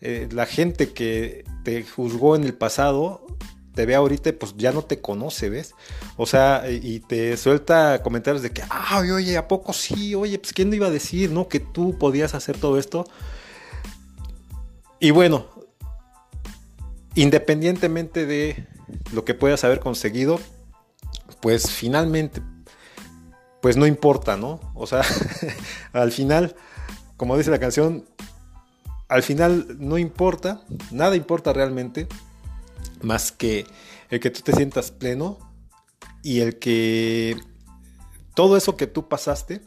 eh, 0.00 0.28
la 0.32 0.46
gente 0.46 0.92
que 0.92 1.44
te 1.64 1.84
juzgó 1.84 2.34
en 2.34 2.44
el 2.44 2.54
pasado 2.54 3.26
te 3.74 3.86
ve 3.86 3.94
ahorita, 3.94 4.32
pues 4.32 4.54
ya 4.56 4.72
no 4.72 4.82
te 4.82 5.00
conoce, 5.00 5.50
¿ves? 5.50 5.74
O 6.16 6.26
sea, 6.26 6.64
y 6.68 7.00
te 7.00 7.36
suelta 7.36 8.02
comentarios 8.02 8.42
de 8.42 8.50
que, 8.50 8.62
ah, 8.68 9.00
oye, 9.00 9.36
¿a 9.36 9.46
poco 9.46 9.72
sí? 9.72 10.14
Oye, 10.14 10.38
pues 10.38 10.52
¿quién 10.52 10.70
no 10.70 10.76
iba 10.76 10.88
a 10.88 10.90
decir, 10.90 11.30
no? 11.30 11.48
Que 11.48 11.60
tú 11.60 11.96
podías 11.98 12.34
hacer 12.34 12.58
todo 12.58 12.78
esto. 12.78 13.06
Y 15.00 15.12
bueno, 15.12 15.46
independientemente 17.14 18.26
de 18.26 18.66
lo 19.12 19.24
que 19.24 19.34
puedas 19.34 19.62
haber 19.64 19.80
conseguido, 19.80 20.40
pues 21.40 21.70
finalmente, 21.70 22.42
pues 23.60 23.76
no 23.76 23.86
importa, 23.86 24.36
¿no? 24.36 24.60
O 24.74 24.86
sea, 24.86 25.02
al 25.92 26.10
final, 26.12 26.56
como 27.16 27.36
dice 27.36 27.50
la 27.50 27.60
canción, 27.60 28.06
al 29.08 29.22
final 29.22 29.76
no 29.78 29.98
importa, 29.98 30.62
nada 30.90 31.16
importa 31.16 31.52
realmente 31.52 32.08
más 33.02 33.32
que 33.32 33.66
el 34.10 34.20
que 34.20 34.30
tú 34.30 34.40
te 34.40 34.52
sientas 34.52 34.90
pleno 34.90 35.38
y 36.22 36.40
el 36.40 36.58
que 36.58 37.36
todo 38.34 38.56
eso 38.56 38.76
que 38.76 38.86
tú 38.86 39.08
pasaste, 39.08 39.62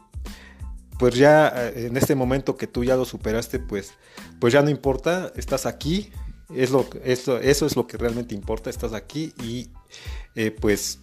pues 0.98 1.16
ya 1.16 1.48
eh, 1.48 1.88
en 1.88 1.98
este 1.98 2.16
momento 2.16 2.58
que 2.58 2.68
tú 2.68 2.84
ya 2.84 2.96
lo 2.96 3.06
superaste, 3.06 3.60
pues, 3.60 3.94
pues 4.40 4.54
ya 4.54 4.62
no 4.62 4.70
importa, 4.70 5.32
estás 5.36 5.66
aquí, 5.66 6.12
es 6.54 6.72
lo, 6.72 6.88
eso, 7.04 7.40
eso 7.40 7.66
es 7.66 7.76
lo 7.76 7.88
que 7.88 7.98
realmente 7.98 8.36
importa, 8.36 8.70
estás 8.70 8.94
aquí 8.94 9.34
y 9.44 9.70
eh, 10.36 10.52
pues 10.52 11.00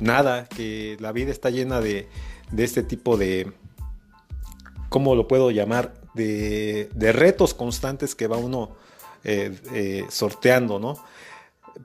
nada, 0.00 0.46
que 0.46 0.96
la 1.00 1.12
vida 1.12 1.30
está 1.30 1.50
llena 1.50 1.80
de, 1.80 2.08
de 2.50 2.64
este 2.64 2.82
tipo 2.82 3.16
de, 3.16 3.52
¿cómo 4.88 5.14
lo 5.14 5.28
puedo 5.28 5.50
llamar? 5.50 5.94
De, 6.14 6.88
de 6.94 7.12
retos 7.12 7.54
constantes 7.54 8.14
que 8.14 8.26
va 8.26 8.36
uno 8.36 8.76
eh, 9.24 10.04
sorteando, 10.10 10.78
¿no? 10.78 10.96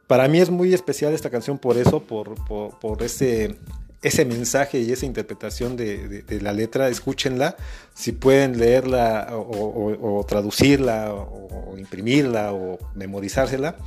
Para 0.08 0.28
mí 0.28 0.40
es 0.40 0.50
muy 0.50 0.74
especial 0.74 1.14
esta 1.14 1.30
canción 1.30 1.58
por 1.58 1.78
eso, 1.78 2.04
por, 2.04 3.04
ese, 3.04 3.58
ese 4.02 4.26
mensaje 4.26 4.80
y 4.80 4.92
esa 4.92 5.06
interpretación 5.06 5.76
de, 5.76 6.40
la 6.42 6.54
letra. 6.54 6.90
Escúchenla, 6.90 7.56
si 7.94 8.12
pueden 8.12 8.58
leerla 8.58 9.28
o, 9.32 10.26
traducirla 10.28 11.14
o, 11.14 11.78
imprimirla 11.78 12.54
o 12.54 12.78
memorizársela, 12.96 13.78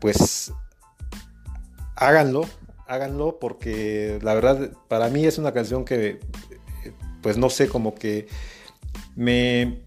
pues 0.00 0.52
háganlo, 1.96 2.46
háganlo 2.86 3.38
porque 3.38 4.18
la 4.22 4.34
verdad 4.34 4.70
para 4.88 5.08
mí 5.08 5.26
es 5.26 5.38
una 5.38 5.52
canción 5.52 5.84
que, 5.84 6.20
pues 7.22 7.36
no 7.36 7.50
sé, 7.50 7.68
como 7.68 7.94
que 7.94 8.26
me, 9.16 9.82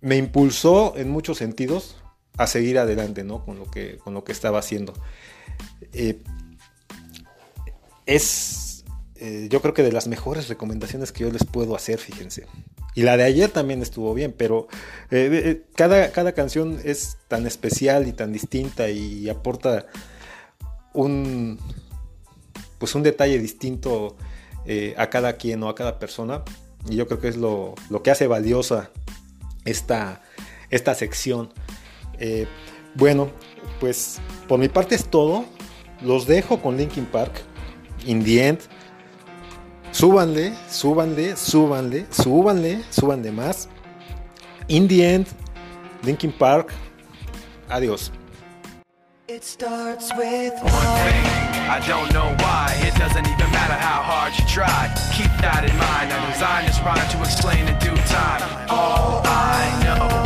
me 0.00 0.16
impulsó 0.16 0.94
en 0.96 1.10
muchos 1.10 1.38
sentidos 1.38 1.96
a 2.36 2.46
seguir 2.46 2.78
adelante, 2.78 3.24
¿no? 3.24 3.44
Con 3.44 3.58
lo 3.58 3.70
que, 3.70 3.98
con 3.98 4.14
lo 4.14 4.24
que 4.24 4.32
estaba 4.32 4.58
haciendo. 4.58 4.92
Eh, 5.92 6.22
es, 8.04 8.84
eh, 9.16 9.48
yo 9.50 9.62
creo 9.62 9.74
que 9.74 9.82
de 9.82 9.92
las 9.92 10.06
mejores 10.06 10.48
recomendaciones 10.48 11.12
que 11.12 11.24
yo 11.24 11.30
les 11.30 11.44
puedo 11.44 11.74
hacer, 11.74 11.98
fíjense. 11.98 12.46
Y 12.94 13.02
la 13.02 13.16
de 13.16 13.24
ayer 13.24 13.50
también 13.50 13.82
estuvo 13.82 14.14
bien, 14.14 14.34
pero 14.36 14.68
eh, 15.10 15.62
cada, 15.74 16.12
cada 16.12 16.32
canción 16.32 16.80
es 16.84 17.18
tan 17.28 17.46
especial 17.46 18.08
y 18.08 18.12
tan 18.12 18.32
distinta 18.32 18.88
y 18.88 19.28
aporta 19.28 19.86
un, 20.94 21.58
pues 22.78 22.94
un 22.94 23.02
detalle 23.02 23.38
distinto 23.38 24.16
a 24.96 25.10
cada 25.10 25.34
quien 25.34 25.62
o 25.62 25.68
a 25.68 25.74
cada 25.74 25.98
persona. 25.98 26.42
Y 26.88 26.96
yo 26.96 27.06
creo 27.06 27.20
que 27.20 27.28
es 27.28 27.36
lo, 27.36 27.74
lo 27.90 28.02
que 28.02 28.10
hace 28.10 28.26
valiosa 28.26 28.90
esta, 29.64 30.22
esta 30.70 30.94
sección. 30.94 31.52
Eh, 32.18 32.46
bueno, 32.94 33.30
pues 33.80 34.20
por 34.48 34.58
mi 34.58 34.68
parte 34.68 34.94
es 34.94 35.04
todo. 35.04 35.44
Los 36.00 36.26
dejo 36.26 36.60
con 36.60 36.76
Linkin 36.76 37.06
Park. 37.06 37.32
In 38.04 38.24
the 38.24 38.48
end. 38.48 38.60
Súbanle, 39.92 40.52
súbanle, 40.68 41.36
súbanle, 41.36 42.06
súbanle, 42.10 42.82
súbanle 42.90 43.32
más. 43.32 43.68
In 44.68 44.86
the 44.88 45.14
end, 45.14 45.26
Linkin 46.02 46.32
Park. 46.32 46.72
Adiós. 47.68 48.12
It 49.28 49.42
starts 49.42 50.12
with 50.16 50.52
one 50.62 50.70
thing. 51.02 51.46
I 51.68 51.80
don't 51.86 52.12
know 52.12 52.34
why. 52.38 52.72
It 52.86 52.94
doesn't 52.94 53.26
even 53.26 53.50
matter 53.50 53.74
how 53.74 54.02
hard 54.02 54.32
you 54.38 54.44
try. 54.46 54.86
Keep 55.16 55.32
that 55.42 55.64
in 55.64 55.74
mind. 55.76 56.12
I 56.12 56.30
designed 56.30 56.68
this 56.68 56.78
rhyme 56.80 57.08
to 57.10 57.18
explain 57.22 57.66
in 57.66 57.76
due 57.78 57.96
time. 58.06 58.42
All 58.68 59.22
I 59.24 59.66
know, 59.82 60.25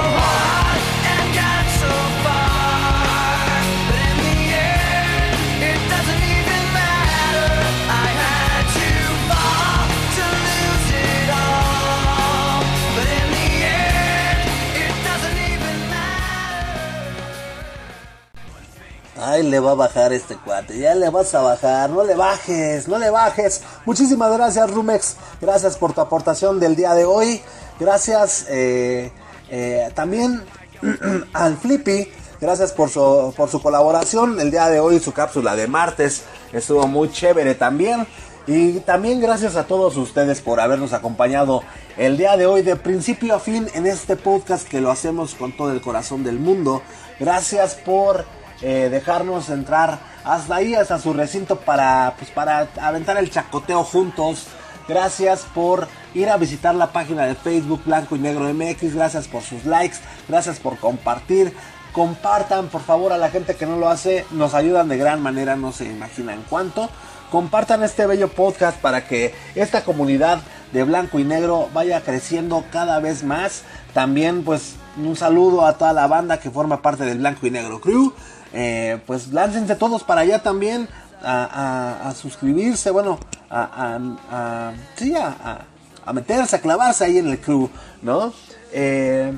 Ay, 19.23 19.43
le 19.43 19.59
va 19.59 19.71
a 19.71 19.75
bajar 19.75 20.11
este 20.13 20.35
cuate. 20.35 20.79
Ya 20.79 20.95
le 20.95 21.11
vas 21.11 21.35
a 21.35 21.41
bajar. 21.41 21.91
No 21.91 22.03
le 22.03 22.15
bajes, 22.15 22.87
no 22.87 22.97
le 22.97 23.11
bajes. 23.11 23.61
Muchísimas 23.85 24.33
gracias, 24.33 24.71
Rumex. 24.71 25.15
Gracias 25.39 25.77
por 25.77 25.93
tu 25.93 26.01
aportación 26.01 26.59
del 26.59 26.75
día 26.75 26.95
de 26.95 27.05
hoy. 27.05 27.39
Gracias 27.79 28.47
eh, 28.49 29.11
eh, 29.51 29.91
también 29.93 30.43
al 31.33 31.55
Flippy. 31.55 32.11
Gracias 32.39 32.71
por 32.71 32.89
su, 32.89 33.31
por 33.37 33.47
su 33.47 33.61
colaboración 33.61 34.39
el 34.39 34.49
día 34.49 34.69
de 34.69 34.79
hoy, 34.79 34.99
su 34.99 35.13
cápsula 35.13 35.55
de 35.55 35.67
martes. 35.67 36.23
Estuvo 36.51 36.87
muy 36.87 37.11
chévere 37.11 37.53
también. 37.53 38.07
Y 38.47 38.79
también 38.79 39.21
gracias 39.21 39.55
a 39.55 39.67
todos 39.67 39.97
ustedes 39.97 40.41
por 40.41 40.59
habernos 40.59 40.93
acompañado 40.93 41.61
el 41.95 42.17
día 42.17 42.37
de 42.37 42.47
hoy 42.47 42.63
de 42.63 42.75
principio 42.75 43.35
a 43.35 43.39
fin 43.39 43.69
en 43.75 43.85
este 43.85 44.15
podcast 44.15 44.67
que 44.67 44.81
lo 44.81 44.89
hacemos 44.89 45.35
con 45.35 45.55
todo 45.55 45.71
el 45.71 45.79
corazón 45.79 46.23
del 46.23 46.39
mundo. 46.39 46.81
Gracias 47.19 47.75
por 47.75 48.25
eh, 48.61 48.89
dejarnos 48.91 49.49
entrar 49.49 49.99
hasta 50.23 50.55
ahí, 50.55 50.75
hasta 50.75 50.99
su 50.99 51.13
recinto 51.13 51.57
para, 51.57 52.13
pues, 52.17 52.31
para 52.31 52.67
aventar 52.81 53.17
el 53.17 53.31
chacoteo 53.31 53.83
juntos. 53.83 54.47
Gracias 54.87 55.45
por 55.53 55.87
ir 56.13 56.29
a 56.29 56.37
visitar 56.37 56.75
la 56.75 56.91
página 56.91 57.25
de 57.25 57.35
Facebook 57.35 57.81
Blanco 57.85 58.15
y 58.15 58.19
Negro 58.19 58.51
MX. 58.53 58.95
Gracias 58.95 59.27
por 59.27 59.41
sus 59.41 59.65
likes. 59.65 59.97
Gracias 60.27 60.59
por 60.59 60.77
compartir. 60.77 61.55
Compartan 61.91 62.67
por 62.67 62.81
favor 62.81 63.11
a 63.13 63.17
la 63.17 63.29
gente 63.29 63.55
que 63.55 63.65
no 63.65 63.77
lo 63.77 63.89
hace. 63.89 64.25
Nos 64.31 64.53
ayudan 64.53 64.89
de 64.89 64.97
gran 64.97 65.21
manera. 65.21 65.55
No 65.55 65.71
se 65.71 65.85
imaginan 65.85 66.43
cuánto. 66.49 66.89
Compartan 67.31 67.83
este 67.83 68.05
bello 68.05 68.27
podcast 68.27 68.77
para 68.79 69.07
que 69.07 69.33
esta 69.55 69.83
comunidad 69.83 70.41
de 70.73 70.83
blanco 70.83 71.19
y 71.19 71.23
negro 71.23 71.69
vaya 71.73 72.01
creciendo 72.01 72.65
cada 72.71 72.99
vez 72.99 73.23
más. 73.23 73.63
También 73.93 74.43
pues 74.43 74.75
un 74.97 75.15
saludo 75.15 75.65
a 75.65 75.77
toda 75.77 75.93
la 75.93 76.07
banda 76.07 76.39
que 76.39 76.51
forma 76.51 76.81
parte 76.81 77.05
del 77.05 77.19
blanco 77.19 77.47
y 77.47 77.51
negro 77.51 77.79
crew. 77.79 78.13
Eh, 78.53 78.99
pues 79.05 79.29
láncense 79.29 79.75
todos 79.75 80.03
para 80.03 80.21
allá 80.21 80.43
también 80.43 80.87
a, 81.23 82.13
suscribirse, 82.19 82.91
bueno, 82.91 83.19
a, 83.49 83.99
a, 84.31 84.73
sí, 84.95 85.13
a, 85.15 86.13
meterse, 86.13 86.55
a 86.55 86.61
clavarse 86.61 87.05
ahí 87.05 87.17
en 87.17 87.27
el 87.29 87.39
crew, 87.39 87.69
¿no? 88.01 88.33
Eh, 88.73 89.31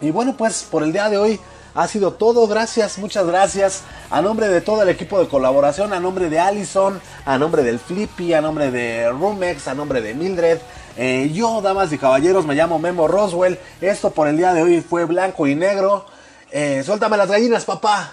y 0.00 0.10
bueno, 0.10 0.34
pues 0.36 0.66
por 0.70 0.82
el 0.82 0.92
día 0.92 1.08
de 1.08 1.18
hoy 1.18 1.40
ha 1.74 1.86
sido 1.86 2.12
todo. 2.14 2.46
Gracias, 2.46 2.98
muchas 2.98 3.26
gracias. 3.26 3.82
A 4.10 4.22
nombre 4.22 4.48
de 4.48 4.60
todo 4.60 4.82
el 4.82 4.88
equipo 4.88 5.20
de 5.20 5.28
colaboración, 5.28 5.92
a 5.92 6.00
nombre 6.00 6.30
de 6.30 6.40
Allison, 6.40 7.00
a 7.24 7.38
nombre 7.38 7.62
del 7.62 7.78
Flippy, 7.78 8.32
a 8.32 8.40
nombre 8.40 8.70
de 8.70 9.10
Rumex, 9.10 9.68
a 9.68 9.74
nombre 9.74 10.00
de 10.00 10.14
Mildred. 10.14 10.58
Eh, 10.96 11.30
yo, 11.32 11.60
damas 11.60 11.92
y 11.92 11.98
caballeros, 11.98 12.46
me 12.46 12.54
llamo 12.54 12.78
Memo 12.78 13.06
Roswell. 13.06 13.58
Esto 13.80 14.10
por 14.10 14.26
el 14.26 14.36
día 14.36 14.52
de 14.52 14.62
hoy 14.62 14.80
fue 14.80 15.04
blanco 15.04 15.46
y 15.46 15.54
negro. 15.54 16.06
Eh, 16.52 16.82
suéltame 16.84 17.16
las 17.16 17.30
gallinas, 17.30 17.64
papá. 17.64 18.12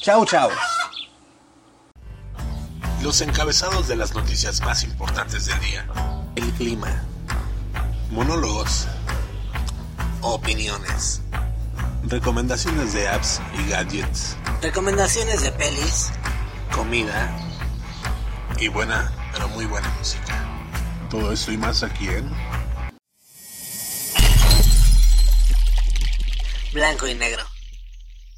Chao, 0.00 0.24
chao. 0.24 0.50
Los 3.02 3.20
encabezados 3.20 3.88
de 3.88 3.96
las 3.96 4.14
noticias 4.14 4.62
más 4.62 4.82
importantes 4.82 5.46
del 5.46 5.60
día. 5.60 5.86
El 6.36 6.50
clima. 6.52 7.04
Monólogos. 8.10 8.86
Opiniones. 10.22 11.20
Recomendaciones 12.04 12.94
de 12.94 13.08
apps 13.08 13.40
y 13.58 13.70
gadgets. 13.70 14.36
Recomendaciones 14.62 15.42
de 15.42 15.52
pelis. 15.52 16.10
Comida. 16.74 17.30
Y 18.58 18.68
buena, 18.68 19.12
pero 19.32 19.48
muy 19.48 19.66
buena 19.66 19.88
música. 19.98 20.42
Todo 21.10 21.32
esto 21.32 21.52
y 21.52 21.58
más 21.58 21.82
aquí 21.82 22.08
en 22.08 22.30
Blanco 26.74 27.06
y 27.06 27.14
negro. 27.14 27.53